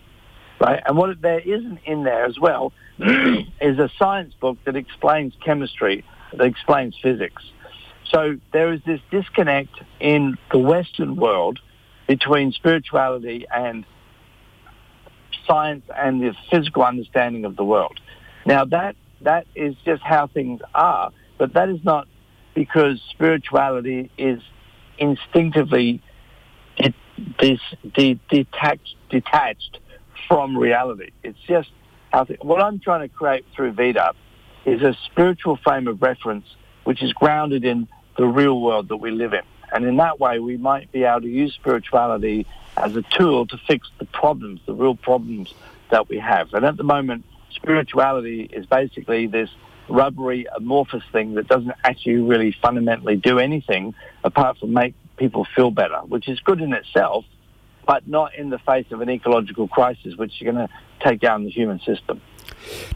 Right? 0.61 0.83
And 0.85 0.96
what 0.96 1.20
there 1.20 1.40
isn't 1.40 1.81
in 1.85 2.05
there 2.05 2.25
as 2.25 2.38
well 2.38 2.72
is 2.98 3.79
a 3.79 3.90
science 3.98 4.35
book 4.40 4.59
that 4.64 4.77
explains 4.77 5.35
chemistry, 5.44 6.05
that 6.33 6.44
explains 6.44 6.96
physics. 7.03 7.42
So 8.12 8.38
there 8.53 8.72
is 8.72 8.81
this 8.85 9.01
disconnect 9.11 9.81
in 9.98 10.37
the 10.53 10.59
Western 10.59 11.16
world 11.16 11.59
between 12.07 12.53
spirituality 12.53 13.46
and 13.53 13.87
science 15.46 15.85
and 15.96 16.22
the 16.22 16.35
physical 16.50 16.83
understanding 16.83 17.44
of 17.44 17.57
the 17.57 17.64
world. 17.64 18.00
Now 18.46 18.64
that 18.66 18.96
that 19.22 19.46
is 19.55 19.74
just 19.85 20.02
how 20.02 20.26
things 20.26 20.61
are, 20.74 21.12
but 21.38 21.55
that 21.55 21.68
is 21.68 21.78
not 21.85 22.09
because 22.55 23.00
spirituality 23.11 24.11
is 24.18 24.40
instinctively 24.98 26.02
de- 26.76 26.94
de- 27.38 27.59
de- 27.94 28.20
detached, 28.31 28.96
detached 29.11 29.78
from 30.28 30.57
reality. 30.57 31.11
It's 31.22 31.38
just 31.46 31.70
how 32.12 32.24
th- 32.24 32.40
what 32.42 32.61
I'm 32.61 32.81
trying 32.81 33.09
to 33.09 33.09
create 33.09 33.44
through 33.55 33.72
Vita 33.72 34.12
is 34.64 34.83
a 34.83 34.96
spiritual 35.07 35.59
frame 35.64 35.88
of 35.88 36.02
reference 36.02 36.46
which 36.85 37.02
is 37.02 37.12
grounded 37.12 37.64
in 37.64 37.88
the 38.16 38.26
real 38.26 38.61
world 38.61 38.88
that 38.88 38.96
we 38.96 39.11
live 39.11 39.33
in. 39.33 39.42
And 39.72 39.85
in 39.85 39.96
that 39.96 40.20
way, 40.20 40.38
we 40.38 40.56
might 40.56 40.92
be 40.92 41.04
able 41.04 41.22
to 41.22 41.28
use 41.28 41.54
spirituality 41.54 42.46
as 42.76 42.94
a 42.96 43.02
tool 43.02 43.46
to 43.46 43.58
fix 43.66 43.88
the 43.98 44.04
problems, 44.06 44.61
the 44.66 44.74
real 44.74 44.94
problems 44.94 45.54
that 45.90 46.08
we 46.08 46.18
have. 46.18 46.52
And 46.54 46.64
at 46.64 46.76
the 46.76 46.85
moment, 46.85 47.24
spirituality 47.54 48.42
is 48.52 48.66
basically 48.66 49.26
this 49.26 49.50
rubbery, 49.88 50.46
amorphous 50.56 51.02
thing 51.12 51.35
that 51.35 51.48
doesn't 51.48 51.74
actually 51.85 52.16
really 52.16 52.56
fundamentally 52.62 53.16
do 53.16 53.38
anything 53.38 53.94
apart 54.24 54.58
from 54.58 54.72
make 54.72 54.94
people 55.16 55.46
feel 55.54 55.70
better, 55.70 55.98
which 56.06 56.28
is 56.28 56.40
good 56.40 56.61
in 56.61 56.72
itself, 56.72 57.24
but 57.87 58.06
not 58.08 58.35
in 58.35 58.50
the 58.50 58.58
face 58.58 58.87
of 58.90 59.00
an 59.00 59.11
ecological 59.11 59.68
crisis, 59.68 60.16
which 60.16 60.32
is 60.40 60.44
going 60.44 60.56
to 60.56 60.68
take 61.00 61.20
down 61.20 61.44
the 61.44 61.50
human 61.50 61.80
system. 61.80 62.20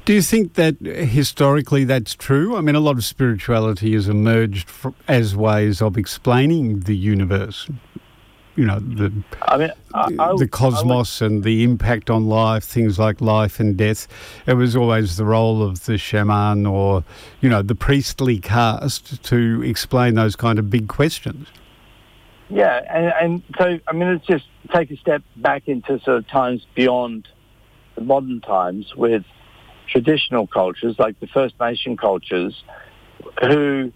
Do 0.04 0.12
you 0.12 0.22
think 0.22 0.54
that 0.54 0.76
historically 0.80 1.84
that's 1.84 2.14
true? 2.14 2.56
I 2.56 2.60
mean, 2.60 2.74
a 2.74 2.80
lot 2.80 2.96
of 2.96 3.04
spirituality 3.04 3.94
has 3.94 4.08
emerged 4.08 4.68
as 5.08 5.34
ways 5.34 5.82
of 5.82 5.96
explaining 5.96 6.80
the 6.80 6.96
universe. 6.96 7.68
You 8.54 8.64
know, 8.64 8.78
the 8.78 9.12
I 9.42 9.56
mean, 9.58 9.70
I, 9.92 10.08
I, 10.18 10.36
the 10.36 10.48
cosmos 10.48 11.20
and 11.20 11.44
the 11.44 11.62
impact 11.62 12.08
on 12.08 12.26
life, 12.26 12.64
things 12.64 12.98
like 12.98 13.20
life 13.20 13.60
and 13.60 13.76
death. 13.76 14.08
It 14.46 14.54
was 14.54 14.74
always 14.74 15.18
the 15.18 15.26
role 15.26 15.62
of 15.62 15.84
the 15.84 15.98
shaman 15.98 16.64
or, 16.64 17.04
you 17.42 17.50
know, 17.50 17.60
the 17.60 17.74
priestly 17.74 18.38
caste 18.38 19.22
to 19.24 19.62
explain 19.62 20.14
those 20.14 20.36
kind 20.36 20.58
of 20.58 20.70
big 20.70 20.88
questions. 20.88 21.48
Yeah, 22.48 22.80
and, 22.88 23.12
and 23.20 23.42
so 23.58 23.78
I 23.88 23.92
mean, 23.92 24.12
let's 24.12 24.26
just 24.26 24.46
take 24.72 24.90
a 24.90 24.96
step 24.96 25.22
back 25.36 25.68
into 25.68 26.00
sort 26.00 26.18
of 26.18 26.28
times 26.28 26.66
beyond 26.74 27.28
the 27.94 28.00
modern 28.00 28.40
times 28.40 28.94
with 28.94 29.24
traditional 29.88 30.46
cultures 30.46 30.96
like 30.98 31.18
the 31.20 31.26
First 31.26 31.54
Nation 31.60 31.96
cultures, 31.96 32.62
who 33.40 33.92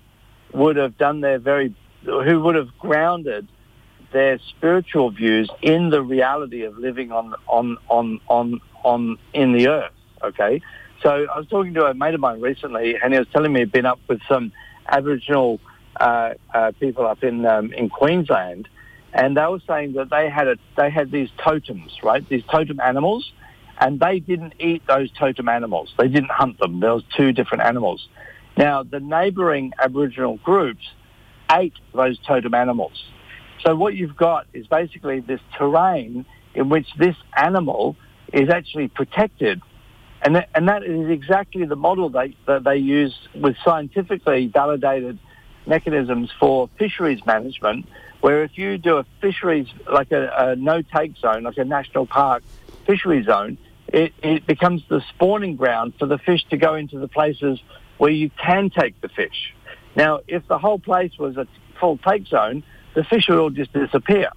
would 0.52 0.76
have 0.76 0.96
done 0.98 1.20
their 1.20 1.38
very, 1.38 1.74
who 2.04 2.40
would 2.40 2.56
have 2.56 2.76
grounded 2.78 3.48
their 4.12 4.38
spiritual 4.48 5.10
views 5.10 5.48
in 5.62 5.90
the 5.90 6.02
reality 6.02 6.62
of 6.62 6.76
living 6.78 7.12
on 7.12 7.34
on 7.46 7.76
on 7.88 8.20
on 8.28 8.60
on 8.82 9.18
in 9.32 9.52
the 9.52 9.68
earth. 9.68 9.92
Okay, 10.22 10.60
so 11.02 11.26
I 11.32 11.38
was 11.38 11.46
talking 11.48 11.74
to 11.74 11.86
a 11.86 11.94
mate 11.94 12.14
of 12.14 12.20
mine 12.20 12.40
recently, 12.40 12.96
and 13.02 13.12
he 13.12 13.18
was 13.18 13.28
telling 13.32 13.52
me 13.52 13.60
he'd 13.60 13.72
been 13.72 13.86
up 13.86 14.00
with 14.08 14.20
some 14.28 14.52
Aboriginal 14.88 15.60
uh, 15.98 16.34
uh, 16.52 16.72
people 16.78 17.06
up 17.06 17.22
in 17.22 17.46
um, 17.46 17.72
in 17.72 17.88
Queensland, 17.88 18.68
and 19.12 19.36
they 19.36 19.46
were 19.46 19.60
saying 19.66 19.94
that 19.94 20.10
they 20.10 20.28
had 20.28 20.48
a 20.48 20.56
they 20.76 20.90
had 20.90 21.10
these 21.10 21.30
totems, 21.42 21.98
right? 22.02 22.26
These 22.28 22.44
totem 22.50 22.80
animals, 22.80 23.32
and 23.80 23.98
they 23.98 24.20
didn't 24.20 24.54
eat 24.60 24.82
those 24.86 25.10
totem 25.12 25.48
animals. 25.48 25.92
They 25.98 26.08
didn't 26.08 26.30
hunt 26.30 26.58
them. 26.58 26.80
There 26.80 26.94
was 26.94 27.02
two 27.16 27.32
different 27.32 27.64
animals. 27.64 28.06
Now 28.56 28.82
the 28.82 29.00
neighbouring 29.00 29.72
Aboriginal 29.82 30.36
groups 30.36 30.86
ate 31.50 31.74
those 31.94 32.18
totem 32.20 32.54
animals. 32.54 33.02
So 33.64 33.74
what 33.74 33.94
you've 33.94 34.16
got 34.16 34.46
is 34.52 34.66
basically 34.66 35.20
this 35.20 35.40
terrain 35.56 36.26
in 36.54 36.68
which 36.68 36.86
this 36.98 37.16
animal 37.36 37.96
is 38.32 38.48
actually 38.48 38.88
protected. 38.88 39.60
And 40.22 40.36
that, 40.36 40.50
and 40.54 40.68
that 40.68 40.84
is 40.84 41.08
exactly 41.08 41.64
the 41.64 41.76
model 41.76 42.10
they, 42.10 42.36
that 42.46 42.64
they 42.64 42.76
use 42.76 43.16
with 43.34 43.56
scientifically 43.64 44.46
validated 44.46 45.18
mechanisms 45.66 46.30
for 46.38 46.68
fisheries 46.78 47.24
management, 47.24 47.86
where 48.20 48.42
if 48.44 48.56
you 48.58 48.76
do 48.76 48.98
a 48.98 49.06
fisheries, 49.20 49.66
like 49.90 50.12
a, 50.12 50.30
a 50.36 50.56
no-take 50.56 51.16
zone, 51.16 51.44
like 51.44 51.56
a 51.56 51.64
national 51.64 52.06
park 52.06 52.42
fishery 52.86 53.22
zone, 53.22 53.56
it, 53.92 54.12
it 54.22 54.46
becomes 54.46 54.82
the 54.88 55.02
spawning 55.10 55.56
ground 55.56 55.94
for 55.98 56.06
the 56.06 56.18
fish 56.18 56.44
to 56.50 56.56
go 56.56 56.74
into 56.74 56.98
the 56.98 57.08
places 57.08 57.60
where 57.98 58.10
you 58.10 58.30
can 58.42 58.70
take 58.70 59.00
the 59.00 59.08
fish. 59.08 59.54
Now, 59.96 60.20
if 60.26 60.46
the 60.48 60.58
whole 60.58 60.78
place 60.78 61.12
was 61.18 61.36
a 61.36 61.46
full 61.78 61.98
take 61.98 62.26
zone, 62.26 62.62
the 62.94 63.04
fish 63.04 63.28
would 63.28 63.38
all 63.38 63.50
just 63.50 63.72
disappear. 63.72 64.30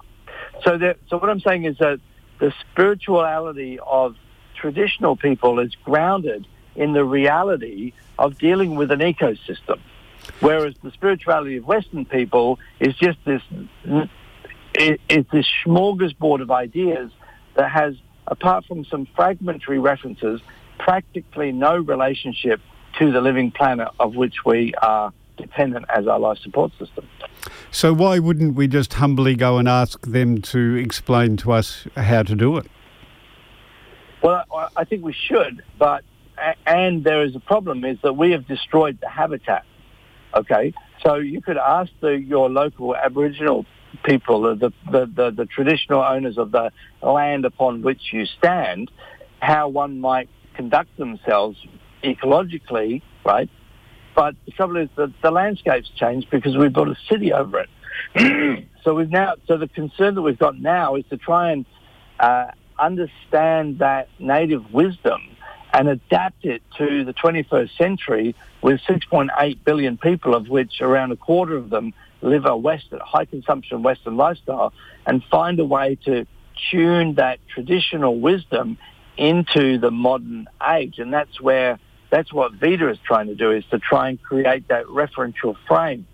So, 0.64 0.78
so 1.08 1.18
what 1.18 1.30
I'm 1.30 1.40
saying 1.40 1.64
is 1.64 1.78
that 1.78 2.00
the 2.40 2.52
spirituality 2.72 3.78
of 3.78 4.16
traditional 4.54 5.16
people 5.16 5.60
is 5.60 5.74
grounded 5.84 6.46
in 6.74 6.92
the 6.92 7.04
reality 7.04 7.92
of 8.18 8.38
dealing 8.38 8.74
with 8.74 8.90
an 8.90 9.00
ecosystem. 9.00 9.80
Whereas 10.40 10.74
the 10.82 10.90
spirituality 10.90 11.56
of 11.58 11.66
Western 11.66 12.04
people 12.04 12.58
is 12.80 12.94
just 12.96 13.18
this, 13.24 13.42
it's 14.74 15.30
this 15.30 15.46
smorgasbord 15.64 16.40
of 16.40 16.50
ideas 16.50 17.10
that 17.54 17.70
has, 17.70 17.94
apart 18.26 18.64
from 18.66 18.84
some 18.84 19.06
fragmentary 19.14 19.78
references, 19.78 20.40
practically 20.78 21.52
no 21.52 21.76
relationship 21.76 22.60
to 22.98 23.10
the 23.12 23.20
living 23.20 23.50
planet 23.50 23.88
of 24.00 24.14
which 24.14 24.44
we 24.44 24.74
are 24.74 25.12
dependent 25.36 25.84
as 25.88 26.06
our 26.06 26.18
life 26.18 26.38
support 26.38 26.72
system. 26.78 27.08
So 27.70 27.92
why 27.92 28.18
wouldn't 28.18 28.54
we 28.54 28.68
just 28.68 28.94
humbly 28.94 29.34
go 29.34 29.58
and 29.58 29.68
ask 29.68 30.00
them 30.02 30.40
to 30.42 30.76
explain 30.76 31.36
to 31.38 31.52
us 31.52 31.86
how 31.96 32.22
to 32.22 32.34
do 32.36 32.56
it? 32.56 32.66
Well, 34.22 34.44
I 34.76 34.84
think 34.84 35.04
we 35.04 35.12
should, 35.12 35.62
but 35.78 36.04
and 36.66 37.04
there 37.04 37.24
is 37.24 37.36
a 37.36 37.40
problem 37.40 37.84
is 37.84 37.98
that 38.02 38.14
we 38.14 38.30
have 38.32 38.46
destroyed 38.46 38.98
the 39.00 39.08
habitat. 39.08 39.64
Okay, 40.34 40.72
so 41.02 41.16
you 41.16 41.40
could 41.40 41.58
ask 41.58 41.92
the, 42.00 42.18
your 42.18 42.48
local 42.48 42.96
Aboriginal 42.96 43.66
people, 44.02 44.42
the, 44.42 44.72
the, 44.90 45.06
the, 45.06 45.30
the 45.30 45.46
traditional 45.46 46.02
owners 46.02 46.38
of 46.38 46.52
the 46.52 46.72
land 47.02 47.44
upon 47.44 47.82
which 47.82 48.12
you 48.12 48.26
stand, 48.26 48.90
how 49.40 49.68
one 49.68 50.00
might 50.00 50.28
conduct 50.54 50.96
themselves 50.96 51.58
ecologically, 52.02 53.02
right? 53.24 53.48
But 54.14 54.36
the 54.46 54.52
trouble 54.52 54.76
is 54.76 54.88
that 54.96 55.12
the 55.22 55.30
landscape's 55.30 55.90
changed 55.90 56.30
because 56.30 56.56
we 56.56 56.68
built 56.68 56.88
a 56.88 56.96
city 57.08 57.32
over 57.32 57.60
it. 57.60 58.66
so 58.84 58.94
we've 58.94 59.10
now, 59.10 59.34
so 59.46 59.56
the 59.56 59.68
concern 59.68 60.14
that 60.14 60.22
we've 60.22 60.38
got 60.38 60.58
now 60.58 60.94
is 60.96 61.04
to 61.10 61.16
try 61.16 61.50
and 61.50 61.64
uh, 62.20 62.46
understand 62.78 63.80
that 63.80 64.08
native 64.18 64.72
wisdom 64.72 65.20
and 65.72 65.88
adapt 65.88 66.44
it 66.44 66.62
to 66.78 67.04
the 67.04 67.12
21st 67.12 67.76
century 67.76 68.34
with 68.62 68.80
6.8 68.82 69.64
billion 69.64 69.98
people, 69.98 70.34
of 70.34 70.48
which 70.48 70.80
around 70.80 71.10
a 71.10 71.16
quarter 71.16 71.56
of 71.56 71.70
them 71.70 71.92
live 72.24 72.46
a 72.46 72.56
Western, 72.56 73.00
high 73.00 73.26
consumption 73.26 73.82
Western 73.82 74.16
lifestyle, 74.16 74.72
and 75.06 75.22
find 75.30 75.60
a 75.60 75.64
way 75.64 75.96
to 76.06 76.26
tune 76.70 77.14
that 77.14 77.38
traditional 77.48 78.18
wisdom 78.18 78.78
into 79.16 79.78
the 79.78 79.90
modern 79.90 80.48
age. 80.66 80.98
And 80.98 81.12
that's 81.12 81.40
where, 81.40 81.78
that's 82.10 82.32
what 82.32 82.54
Vita 82.54 82.88
is 82.88 82.98
trying 83.04 83.28
to 83.28 83.34
do, 83.34 83.50
is 83.52 83.64
to 83.70 83.78
try 83.78 84.08
and 84.08 84.22
create 84.22 84.68
that 84.68 84.86
referential 84.86 85.56
frame. 85.68 86.06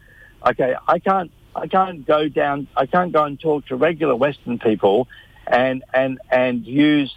Okay, 0.46 0.74
I 0.88 0.98
can't, 0.98 1.30
I 1.54 1.66
can't 1.66 2.06
go 2.06 2.28
down, 2.28 2.66
I 2.76 2.86
can't 2.86 3.12
go 3.12 3.24
and 3.24 3.38
talk 3.38 3.66
to 3.66 3.76
regular 3.76 4.16
Western 4.16 4.58
people 4.58 5.08
and, 5.46 5.82
and, 5.92 6.20
and 6.30 6.66
use 6.66 7.14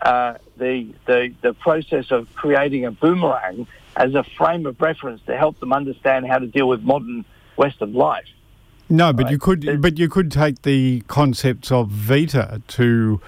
uh, 0.00 0.34
the, 0.56 0.92
the, 1.06 1.34
the 1.42 1.54
process 1.54 2.10
of 2.10 2.32
creating 2.34 2.86
a 2.86 2.90
boomerang 2.90 3.66
as 3.94 4.14
a 4.14 4.24
frame 4.24 4.66
of 4.66 4.80
reference 4.80 5.20
to 5.26 5.36
help 5.36 5.60
them 5.60 5.72
understand 5.72 6.26
how 6.26 6.38
to 6.38 6.46
deal 6.46 6.66
with 6.66 6.82
modern 6.82 7.24
Western 7.56 7.94
life. 7.94 8.26
No, 8.88 9.12
but 9.12 9.24
right? 9.24 9.32
you 9.32 9.38
could, 9.38 9.80
but 9.80 9.98
you 9.98 10.08
could 10.08 10.30
take 10.30 10.62
the 10.62 11.02
concepts 11.08 11.72
of 11.72 11.88
Vita 11.88 12.60
to, 12.68 13.20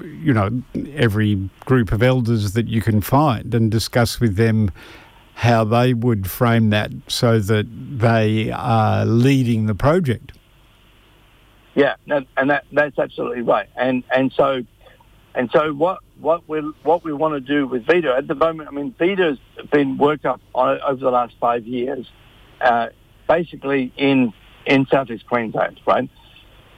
you 0.00 0.32
know, 0.32 0.62
every 0.92 1.50
group 1.64 1.92
of 1.92 2.02
elders 2.02 2.52
that 2.52 2.68
you 2.68 2.80
can 2.80 3.00
find 3.00 3.54
and 3.54 3.70
discuss 3.70 4.20
with 4.20 4.36
them 4.36 4.70
how 5.34 5.64
they 5.64 5.92
would 5.92 6.30
frame 6.30 6.70
that 6.70 6.90
so 7.08 7.38
that 7.38 7.66
they 7.98 8.50
are 8.50 9.04
leading 9.04 9.66
the 9.66 9.74
project. 9.74 10.32
Yeah, 11.74 11.96
and 12.06 12.50
that, 12.50 12.64
that's 12.72 12.98
absolutely 12.98 13.42
right. 13.42 13.68
And 13.76 14.02
and 14.14 14.32
so 14.32 14.62
and 15.34 15.50
so 15.52 15.74
what 15.74 15.98
what 16.18 16.48
we 16.48 16.60
what 16.82 17.04
we 17.04 17.12
want 17.12 17.34
to 17.34 17.40
do 17.40 17.66
with 17.66 17.84
Vita 17.84 18.14
at 18.16 18.26
the 18.26 18.34
moment, 18.34 18.70
I 18.70 18.72
mean, 18.72 18.94
Vita's 18.98 19.38
been 19.70 19.98
worked 19.98 20.24
up 20.24 20.40
on, 20.54 20.80
over 20.80 21.00
the 21.00 21.10
last 21.10 21.34
five 21.38 21.66
years, 21.66 22.10
uh, 22.62 22.88
basically 23.28 23.92
in 23.96 24.32
in 24.66 24.86
southeast 24.86 25.26
Queensland, 25.26 25.80
right? 25.86 26.08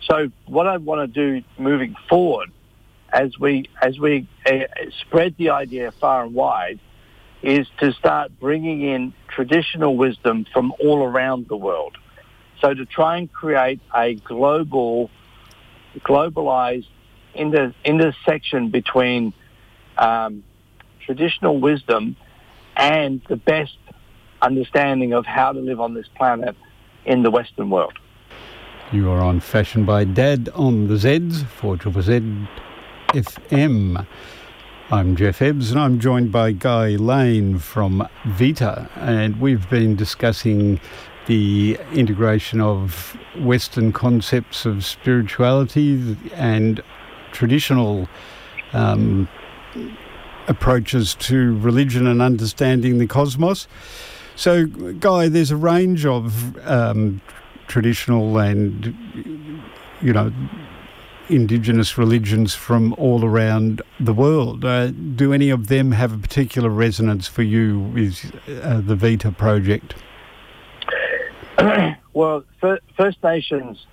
So 0.02 0.30
what 0.46 0.66
I 0.66 0.76
want 0.76 1.12
to 1.12 1.40
do 1.40 1.46
moving 1.58 1.94
forward, 2.08 2.50
as 3.12 3.38
we 3.38 3.64
as 3.82 3.98
we 3.98 4.28
uh, 4.46 4.60
spread 5.00 5.34
the 5.38 5.50
idea 5.50 5.92
far 5.92 6.24
and 6.24 6.34
wide, 6.34 6.80
is 7.42 7.66
to 7.80 7.92
start 7.92 8.32
bringing 8.40 8.82
in 8.82 9.12
traditional 9.28 9.96
wisdom 9.96 10.46
from 10.52 10.72
all 10.80 11.02
around 11.04 11.48
the 11.48 11.56
world. 11.56 11.96
So 12.60 12.74
to 12.74 12.84
try 12.84 13.18
and 13.18 13.32
create 13.32 13.80
a 13.94 14.14
global, 14.14 15.10
globalized 16.00 16.88
inter- 17.34 17.74
intersection 17.84 18.70
between 18.70 19.32
um, 19.96 20.42
traditional 21.04 21.58
wisdom 21.60 22.16
and 22.76 23.22
the 23.28 23.36
best 23.36 23.76
understanding 24.42 25.12
of 25.12 25.26
how 25.26 25.52
to 25.52 25.60
live 25.60 25.80
on 25.80 25.94
this 25.94 26.06
planet 26.16 26.56
in 27.04 27.22
the 27.22 27.30
Western 27.30 27.70
world. 27.70 27.94
You 28.92 29.10
are 29.10 29.20
on 29.20 29.40
Fashion 29.40 29.84
by 29.84 30.04
Dad 30.04 30.48
on 30.54 30.88
the 30.88 30.94
Zeds 30.94 31.44
for 31.46 31.76
Triple 31.76 32.02
Z 32.02 32.20
FM. 33.08 34.06
I'm 34.90 35.16
Jeff 35.16 35.42
Ebbs 35.42 35.70
and 35.70 35.78
I'm 35.78 36.00
joined 36.00 36.32
by 36.32 36.52
Guy 36.52 36.90
Lane 36.90 37.58
from 37.58 38.08
Vita, 38.24 38.88
and 38.96 39.38
we've 39.38 39.68
been 39.68 39.96
discussing 39.96 40.80
the 41.26 41.78
integration 41.92 42.62
of 42.62 43.14
Western 43.38 43.92
concepts 43.92 44.64
of 44.64 44.82
spirituality 44.86 46.16
and 46.32 46.82
traditional 47.32 48.08
um, 48.72 49.28
approaches 50.46 51.14
to 51.16 51.58
religion 51.58 52.06
and 52.06 52.22
understanding 52.22 52.96
the 52.96 53.06
cosmos. 53.06 53.68
So, 54.38 54.66
Guy, 54.66 55.28
there's 55.28 55.50
a 55.50 55.56
range 55.56 56.06
of 56.06 56.56
um, 56.64 57.20
traditional 57.66 58.38
and, 58.38 58.94
you 60.00 60.12
know, 60.12 60.32
indigenous 61.28 61.98
religions 61.98 62.54
from 62.54 62.94
all 62.94 63.24
around 63.24 63.82
the 63.98 64.14
world. 64.14 64.64
Uh, 64.64 64.92
do 64.92 65.32
any 65.32 65.50
of 65.50 65.66
them 65.66 65.90
have 65.90 66.12
a 66.12 66.18
particular 66.18 66.70
resonance 66.70 67.26
for 67.26 67.42
you 67.42 67.80
with 67.80 68.32
uh, 68.62 68.80
the 68.80 68.94
Vita 68.94 69.32
project? 69.32 69.96
well, 72.12 72.44
First 72.96 73.20
Nations 73.24 73.86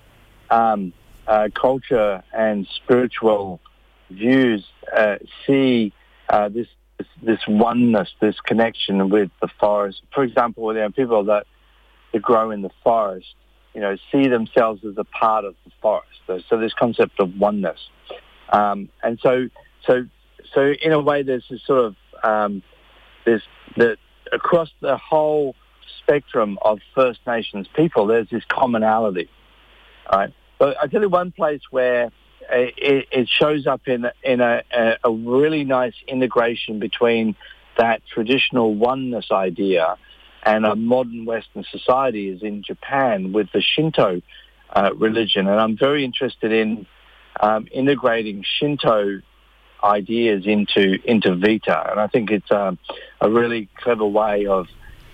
um, 0.48 0.92
uh, 1.26 1.48
culture 1.56 2.22
and 2.32 2.68
spiritual 2.68 3.58
views 4.10 4.64
uh, 4.96 5.16
see 5.44 5.92
uh, 6.28 6.48
this, 6.50 6.68
this, 6.98 7.06
this 7.22 7.40
oneness, 7.48 8.08
this 8.20 8.40
connection 8.40 9.08
with 9.08 9.30
the 9.40 9.48
forest. 9.60 10.02
For 10.14 10.24
example, 10.24 10.72
there 10.72 10.84
are 10.84 10.90
people 10.90 11.24
that, 11.24 11.46
that 12.12 12.22
grow 12.22 12.50
in 12.50 12.62
the 12.62 12.70
forest 12.82 13.34
you 13.76 13.82
know, 13.82 13.94
see 14.10 14.26
themselves 14.26 14.82
as 14.86 14.94
a 14.96 15.04
part 15.04 15.44
of 15.44 15.54
the 15.66 15.70
forest. 15.82 16.08
So 16.48 16.58
this 16.58 16.72
concept 16.72 17.20
of 17.20 17.38
oneness. 17.38 17.78
Um, 18.48 18.88
and 19.02 19.18
so, 19.22 19.50
so, 19.86 20.06
so 20.54 20.72
in 20.82 20.92
a 20.92 21.00
way, 21.00 21.22
there's 21.22 21.44
this 21.50 21.60
sort 21.66 21.84
of, 21.84 21.96
um, 22.24 22.62
there's 23.26 23.42
the, 23.76 23.98
across 24.32 24.70
the 24.80 24.96
whole 24.96 25.54
spectrum 25.98 26.58
of 26.62 26.78
First 26.94 27.20
Nations 27.26 27.68
people, 27.76 28.06
there's 28.06 28.30
this 28.30 28.44
commonality. 28.48 29.28
Right? 30.10 30.32
But 30.58 30.78
I 30.82 30.86
tell 30.86 31.02
you 31.02 31.10
one 31.10 31.30
place 31.30 31.60
where 31.70 32.10
it, 32.50 33.08
it 33.10 33.28
shows 33.28 33.66
up 33.66 33.86
in, 33.86 34.06
in 34.22 34.40
a, 34.40 34.62
a 35.02 35.10
really 35.10 35.64
nice 35.64 35.94
integration 36.06 36.78
between 36.78 37.36
that 37.78 38.02
traditional 38.06 38.74
oneness 38.74 39.30
idea 39.30 39.96
and 40.42 40.64
a 40.64 40.76
modern 40.76 41.24
Western 41.24 41.64
society 41.70 42.28
is 42.28 42.42
in 42.42 42.62
Japan 42.62 43.32
with 43.32 43.48
the 43.52 43.60
Shinto 43.60 44.22
uh, 44.70 44.90
religion. 44.94 45.48
And 45.48 45.60
I'm 45.60 45.76
very 45.76 46.04
interested 46.04 46.52
in 46.52 46.86
um, 47.40 47.66
integrating 47.72 48.44
Shinto 48.58 49.20
ideas 49.82 50.46
into 50.46 50.98
into 51.04 51.36
Vita, 51.36 51.90
and 51.90 52.00
I 52.00 52.06
think 52.06 52.30
it's 52.30 52.50
a 52.50 52.76
really 53.22 53.68
clever 53.76 54.06
way 54.06 54.46
of 54.46 54.66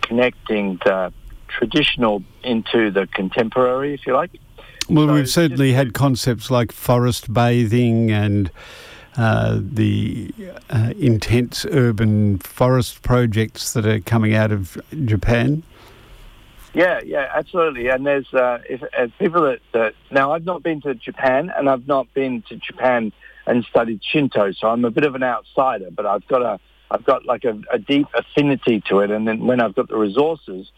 connecting 0.02 0.78
the 0.84 1.12
traditional 1.48 2.22
into 2.42 2.90
the 2.90 3.08
contemporary, 3.12 3.94
if 3.94 4.06
you 4.06 4.14
like. 4.14 4.30
Well, 4.88 5.06
so 5.06 5.14
we've 5.14 5.28
certainly 5.28 5.72
had 5.72 5.94
concepts 5.94 6.50
like 6.50 6.72
forest 6.72 7.32
bathing 7.32 8.10
and 8.10 8.50
uh, 9.16 9.60
the 9.60 10.32
uh, 10.70 10.92
intense 10.98 11.66
urban 11.66 12.38
forest 12.38 13.02
projects 13.02 13.72
that 13.74 13.86
are 13.86 14.00
coming 14.00 14.34
out 14.34 14.50
of 14.52 14.80
Japan? 15.04 15.62
Yeah, 16.74 17.00
yeah, 17.04 17.30
absolutely. 17.34 17.88
And 17.88 18.06
there's 18.06 18.32
uh, 18.32 18.60
if, 18.68 18.82
uh, 18.82 19.08
people 19.18 19.42
that, 19.42 19.60
that 19.72 19.94
now 20.10 20.32
I've 20.32 20.46
not 20.46 20.62
been 20.62 20.80
to 20.82 20.94
Japan 20.94 21.52
and 21.54 21.68
I've 21.68 21.86
not 21.86 22.12
been 22.14 22.42
to 22.48 22.56
Japan 22.56 23.12
and 23.46 23.64
studied 23.64 24.00
Shinto, 24.02 24.52
so 24.52 24.68
I'm 24.68 24.84
a 24.84 24.90
bit 24.90 25.04
of 25.04 25.14
an 25.14 25.22
outsider. 25.22 25.90
But 25.90 26.06
I've 26.06 26.26
got 26.28 26.42
a 26.42 26.60
I've 26.90 27.04
got 27.04 27.26
like 27.26 27.44
a, 27.44 27.60
a 27.70 27.78
deep 27.78 28.06
affinity 28.14 28.82
to 28.88 29.00
it, 29.00 29.10
and 29.10 29.26
then 29.26 29.46
when 29.46 29.60
I've 29.60 29.74
got 29.74 29.88
the 29.88 29.96
resources, 29.96 30.70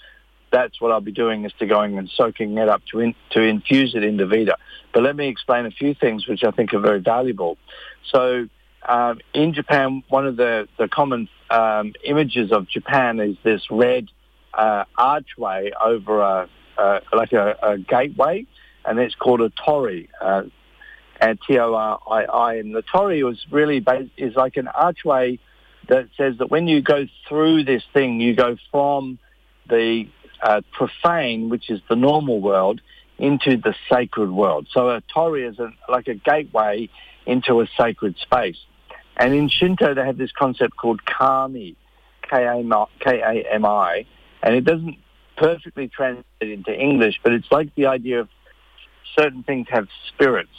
that's 0.55 0.80
what 0.80 0.92
I'll 0.92 1.00
be 1.00 1.12
doing 1.12 1.44
is 1.44 1.52
to 1.59 1.66
going 1.66 1.98
and 1.98 2.09
soaking 2.16 2.57
it 2.59 2.68
up 2.68 2.82
to 2.92 3.00
in, 3.00 3.14
to 3.30 3.42
infuse 3.42 3.96
it 3.96 4.05
into 4.05 4.24
Vita. 4.24 4.57
But 4.92 5.02
let 5.02 5.16
me 5.16 5.26
explain 5.26 5.66
a 5.66 5.70
few 5.72 5.94
things 5.94 6.28
which 6.28 6.44
I 6.44 6.52
think 6.52 6.72
are 6.72 6.78
very 6.78 7.00
valuable. 7.00 7.59
So 8.12 8.46
um, 8.88 9.18
in 9.32 9.52
Japan, 9.52 10.05
one 10.09 10.26
of 10.28 10.36
the, 10.36 10.68
the 10.78 10.86
common 10.86 11.28
um, 11.50 11.92
images 12.05 12.52
of 12.52 12.68
Japan 12.68 13.18
is 13.18 13.36
this 13.42 13.62
red 13.68 14.07
uh, 14.55 14.84
archway 14.96 15.72
over 15.84 16.20
a, 16.20 16.48
uh, 16.78 17.00
like 17.12 17.32
a, 17.32 17.57
a, 17.61 17.78
gateway, 17.78 18.46
and 18.84 19.00
it's 19.00 19.16
called 19.16 19.40
a 19.40 19.50
torii, 19.50 20.09
uh, 20.20 20.42
and 21.20 21.38
T-O-R-I-I. 21.48 22.55
And 22.55 22.72
the 22.72 22.82
torii 22.82 23.24
was 23.24 23.44
really 23.50 23.84
is 24.16 24.36
like 24.36 24.57
an 24.57 24.68
archway 24.68 25.40
that 25.88 26.11
says 26.16 26.38
that 26.38 26.48
when 26.48 26.68
you 26.68 26.80
go 26.80 27.07
through 27.28 27.64
this 27.64 27.82
thing, 27.92 28.20
you 28.20 28.36
go 28.36 28.57
from 28.70 29.18
the 29.68 30.07
uh, 30.45 30.61
profane, 30.72 31.49
which 31.49 31.70
is 31.70 31.80
the 31.88 31.97
normal 31.97 32.40
world, 32.40 32.80
into 33.18 33.57
the 33.57 33.74
sacred 33.90 34.30
world. 34.30 34.66
So 34.70 34.90
a 34.90 35.01
torii 35.12 35.45
is 35.45 35.59
a, 35.59 35.72
like 35.88 36.07
a 36.07 36.14
gateway 36.14 36.88
into 37.26 37.61
a 37.61 37.66
sacred 37.78 38.16
space. 38.18 38.59
And 39.16 39.32
in 39.32 39.49
Shinto, 39.49 39.95
they 39.95 40.05
have 40.05 40.18
this 40.18 40.32
concept 40.32 40.76
called 40.76 41.05
kami, 41.05 41.76
K-A-M-I, 42.28 44.07
and 44.42 44.55
it 44.55 44.64
doesn't 44.64 44.97
perfectly 45.36 45.88
translate 45.88 46.24
into 46.40 46.72
English, 46.72 47.20
but 47.22 47.32
it's 47.32 47.51
like 47.51 47.74
the 47.74 47.86
idea 47.86 48.20
of 48.20 48.28
certain 49.16 49.42
things 49.45 49.66
have 49.70 49.88
spirits. 50.09 50.51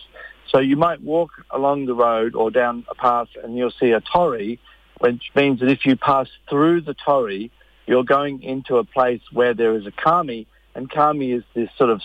So 0.49 0.59
you 0.59 0.77
might 0.77 1.01
walk 1.01 1.31
along 1.51 1.85
the 1.85 1.93
road 1.93 2.35
or 2.35 2.49
down 2.49 2.85
a 2.89 2.95
path 2.95 3.27
and 3.43 3.57
you'll 3.57 3.73
see 3.79 3.91
a 3.91 4.01
torii, 4.01 4.59
which 4.99 5.31
means 5.35 5.59
that 5.59 5.69
if 5.69 5.85
you 5.85 5.95
pass 5.95 6.27
through 6.49 6.81
the 6.81 6.93
torii, 6.93 7.51
you're 7.87 8.03
going 8.03 8.41
into 8.41 8.77
a 8.77 8.83
place 8.83 9.21
where 9.31 9.53
there 9.53 9.75
is 9.75 9.85
a 9.85 9.91
kami, 9.91 10.47
and 10.73 10.89
kami 10.89 11.31
is 11.31 11.43
this 11.53 11.69
sort 11.77 11.89
of 11.89 12.01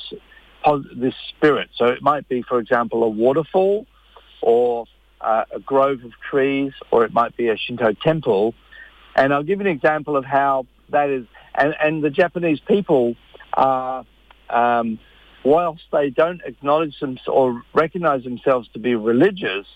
this 0.95 1.14
spirit. 1.31 1.70
So 1.74 1.87
it 1.87 2.03
might 2.03 2.28
be, 2.28 2.43
for 2.43 2.59
example, 2.59 3.03
a 3.03 3.09
waterfall, 3.09 3.87
or 4.43 4.87
uh, 5.20 5.45
a 5.53 5.61
grove 5.61 6.05
of 6.05 6.12
trees, 6.31 6.72
or 6.91 7.05
it 7.05 7.12
might 7.12 7.37
be 7.37 7.49
a 7.49 7.57
Shinto 7.57 7.93
temple. 7.95 8.55
And 9.16 9.33
I'll 9.33 9.43
give 9.43 9.61
you 9.61 9.66
an 9.66 9.72
example 9.72 10.16
of 10.16 10.24
how 10.24 10.66
that 10.91 11.11
is. 11.11 11.26
And, 11.55 11.74
and 11.83 12.03
the 12.03 12.11
Japanese 12.11 12.61
people 12.61 13.16
are, 13.55 14.05
um, 14.49 14.99
whilst 15.45 15.83
they 15.93 16.11
don't 16.11 16.41
acknowledge 16.45 16.99
them 17.01 17.18
or 17.26 17.62
recognize 17.74 18.22
themselves 18.22 18.68
to 18.74 18.78
be 18.78 18.95
religious, 18.95 19.66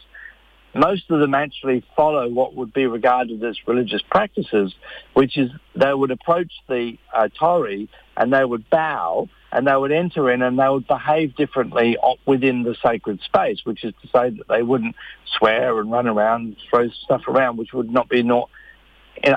most 0.75 1.11
of 1.11 1.21
them 1.21 1.35
actually 1.35 1.85
follow 1.97 2.29
what 2.29 2.55
would 2.55 2.73
be 2.73 2.87
regarded 2.87 3.43
as 3.45 3.57
religious 3.67 4.03
practices, 4.03 4.75
which 5.15 5.37
is 5.37 5.51
they 5.77 5.95
would 5.95 6.11
approach 6.11 6.53
the 6.69 6.99
uh, 7.13 7.29
torii 7.39 7.89
and 8.17 8.33
they 8.33 8.45
would 8.45 8.69
bow 8.71 9.29
and 9.53 9.67
they 9.69 9.77
would 9.77 9.93
enter 9.93 10.31
in 10.31 10.43
and 10.43 10.59
they 10.59 10.69
would 10.69 10.87
behave 10.87 11.37
differently 11.37 11.97
within 12.27 12.65
the 12.65 12.75
sacred 12.83 13.21
space, 13.23 13.61
which 13.65 13.85
is 13.85 13.95
to 14.03 14.09
say 14.09 14.31
that 14.31 14.49
they 14.49 14.63
wouldn't 14.63 14.97
swear 15.39 15.79
and 15.79 15.93
run 15.93 16.09
around, 16.09 16.43
and 16.43 16.57
throw 16.69 16.89
stuff 16.91 17.23
around, 17.29 17.57
which 17.57 17.73
would 17.73 17.91
not 17.91 18.09
be 18.09 18.23
not 18.23 18.51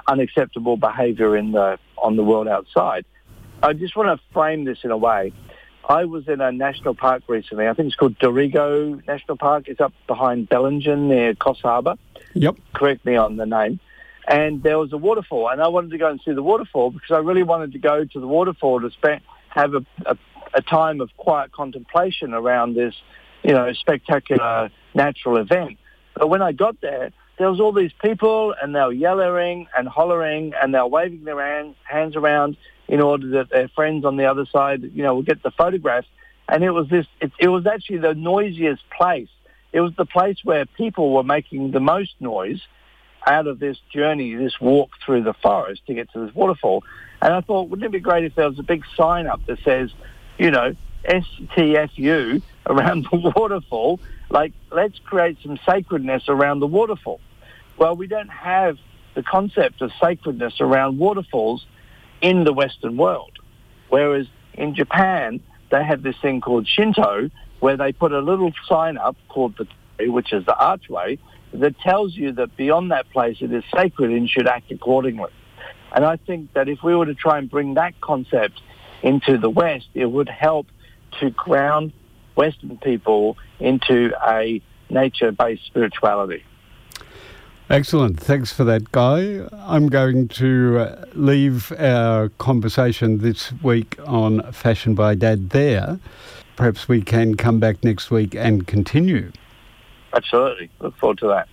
unacceptable 0.08 0.76
behaviour 0.76 1.38
in 1.38 1.52
the 1.52 1.78
on 2.02 2.16
the 2.16 2.24
world 2.24 2.48
outside. 2.48 3.06
I 3.62 3.74
just 3.74 3.96
want 3.96 4.20
to 4.20 4.34
frame 4.34 4.66
this 4.66 4.80
in 4.84 4.92
a 4.92 4.98
way. 4.98 5.34
I 5.88 6.06
was 6.06 6.28
in 6.28 6.42
a 6.42 6.52
national 6.52 6.96
park 6.96 7.24
recently. 7.28 7.68
I 7.68 7.74
think 7.74 7.88
it's 7.88 7.96
called 7.96 8.20
Dorrigo 8.20 9.06
National 9.08 9.38
Park. 9.38 9.68
It's 9.68 9.80
up 9.80 9.94
behind 10.06 10.50
Bellingen 10.50 11.08
near 11.08 11.34
Coffs 11.34 11.62
Harbour. 11.62 11.96
Yep. 12.34 12.58
Correct 12.74 13.06
me 13.06 13.16
on 13.16 13.38
the 13.38 13.46
name. 13.46 13.80
And 14.28 14.62
there 14.62 14.78
was 14.78 14.92
a 14.92 14.98
waterfall, 14.98 15.50
and 15.50 15.62
I 15.62 15.70
wanted 15.70 15.92
to 15.92 15.98
go 15.98 16.10
and 16.10 16.20
see 16.26 16.34
the 16.34 16.44
waterfall 16.44 16.92
because 16.92 17.12
I 17.12 17.20
really 17.20 17.44
wanted 17.44 17.72
to 17.72 17.80
go 17.80 18.04
to 18.04 18.20
the 18.20 18.28
waterfall 18.28 18.82
to 18.82 18.92
spend 18.92 19.22
have 19.50 19.74
a, 19.74 19.86
a, 20.06 20.18
a 20.54 20.62
time 20.62 21.02
of 21.02 21.16
quiet 21.18 21.52
contemplation 21.52 22.34
around 22.34 22.76
this, 22.76 22.94
you 23.44 23.54
know, 23.54 23.72
spectacular 23.74 24.70
natural 24.94 25.38
event. 25.38 25.78
But 26.16 26.30
when 26.30 26.42
I 26.42 26.52
got 26.52 26.82
there, 26.82 27.12
there 27.38 27.50
was 27.50 27.60
all 27.60 27.72
these 27.72 27.94
people 28.02 28.54
and 28.62 28.76
they 28.76 28.80
were 28.80 28.92
yelling 28.92 29.68
and 29.78 29.88
hollering 29.88 30.54
and 30.62 30.74
they 30.74 30.80
were 30.80 30.88
waving 30.88 31.24
their 31.24 31.74
hands 31.84 32.16
around 32.16 32.58
in 32.88 33.02
order 33.02 33.28
that 33.30 33.50
their 33.50 33.68
friends 33.70 34.06
on 34.06 34.16
the 34.18 34.26
other 34.26 34.46
side, 34.46 34.84
you 34.94 35.04
know, 35.04 35.16
would 35.16 35.26
get 35.26 35.44
the 35.44 35.52
photographs. 35.52 36.08
And 36.50 36.64
it 36.64 36.72
was 36.72 36.88
this, 36.88 37.06
it, 37.20 37.32
it 37.40 37.50
was 37.50 37.68
actually 37.68 37.98
the 37.98 38.14
noisiest 38.14 38.90
place. 38.90 39.30
It 39.74 39.82
was 39.82 39.94
the 39.98 40.06
place 40.06 40.38
where 40.44 40.66
people 40.66 41.14
were 41.14 41.24
making 41.24 41.72
the 41.72 41.82
most 41.82 42.16
noise 42.20 42.62
out 43.26 43.48
of 43.48 43.60
this 43.60 43.78
journey, 43.94 44.34
this 44.36 44.60
walk 44.62 44.92
through 45.06 45.24
the 45.24 45.34
forest 45.34 45.82
to 45.88 45.94
get 45.94 46.12
to 46.14 46.26
this 46.26 46.34
waterfall. 46.34 46.84
And 47.22 47.34
I 47.34 47.42
thought, 47.42 47.70
wouldn't 47.70 47.86
it 47.86 47.92
be 47.92 48.00
great 48.00 48.24
if 48.24 48.36
there 48.36 48.48
was 48.48 48.58
a 48.60 48.64
big 48.64 48.84
sign 48.96 49.28
up 49.28 49.46
that 49.48 49.60
says, 49.64 49.92
you 50.38 50.52
know, 50.52 50.76
STFU 51.04 52.42
around 52.66 53.08
the 53.12 53.34
waterfall? 53.36 54.00
Like, 54.30 54.54
let's 54.72 54.98
create 55.00 55.38
some 55.44 55.60
sacredness 55.66 56.30
around 56.30 56.60
the 56.60 56.68
waterfall. 56.68 57.20
Well, 57.78 57.96
we 57.96 58.08
don't 58.08 58.30
have 58.30 58.78
the 59.14 59.24
concept 59.24 59.82
of 59.82 59.92
sacredness 60.00 60.62
around 60.62 60.98
waterfalls 60.98 61.66
in 62.22 62.44
the 62.44 62.54
Western 62.54 62.98
world. 62.98 63.40
Whereas 63.90 64.28
in 64.54 64.76
Japan, 64.76 65.40
they 65.72 65.84
have 65.84 66.04
this 66.04 66.16
thing 66.22 66.42
called 66.42 66.68
Shinto, 66.68 67.30
where 67.60 67.78
they 67.78 67.92
put 67.92 68.12
a 68.12 68.20
little 68.20 68.52
sign 68.68 68.98
up 68.98 69.16
called 69.30 69.58
the, 69.58 70.10
which 70.10 70.34
is 70.34 70.46
the 70.46 70.58
archway, 70.58 71.18
that 71.54 71.80
tells 71.80 72.16
you 72.16 72.32
that 72.34 72.56
beyond 72.58 72.92
that 72.92 73.10
place 73.12 73.38
it 73.42 73.52
is 73.52 73.64
sacred 73.76 74.12
and 74.12 74.30
should 74.30 74.48
act 74.48 74.72
accordingly. 74.72 75.32
And 75.94 76.06
I 76.06 76.18
think 76.18 76.54
that 76.54 76.68
if 76.68 76.84
we 76.84 76.96
were 76.96 77.06
to 77.06 77.16
try 77.16 77.38
and 77.38 77.50
bring 77.50 77.76
that 77.76 78.00
concept 78.02 78.62
into 79.02 79.38
the 79.38 79.50
West, 79.50 79.88
it 79.94 80.06
would 80.06 80.30
help 80.30 80.68
to 81.20 81.30
ground 81.30 81.94
Western 82.36 82.78
people 82.78 83.38
into 83.60 84.12
a 84.28 84.62
nature-based 84.90 85.66
spirituality. 85.66 86.44
Excellent. 87.70 88.18
Thanks 88.18 88.54
for 88.54 88.64
that, 88.64 88.94
Guy. 88.94 89.46
I'm 89.52 89.90
going 89.90 90.30
to 90.30 90.80
uh, 90.80 91.06
leave 91.16 91.74
our 91.74 92.30
conversation 92.38 93.18
this 93.18 93.52
week 93.62 93.98
on 94.06 94.42
Fashion 94.54 94.96
by 94.96 95.16
Dad 95.16 95.50
there. 95.50 96.00
Perhaps 96.56 96.88
we 96.88 97.02
can 97.02 97.36
come 97.36 97.60
back 97.60 97.84
next 97.84 98.10
week 98.10 98.34
and 98.34 98.66
continue. 98.66 99.34
Absolutely. 100.14 100.70
Look 100.80 100.98
forward 100.98 101.18
to 101.18 101.28
that. 101.28 101.50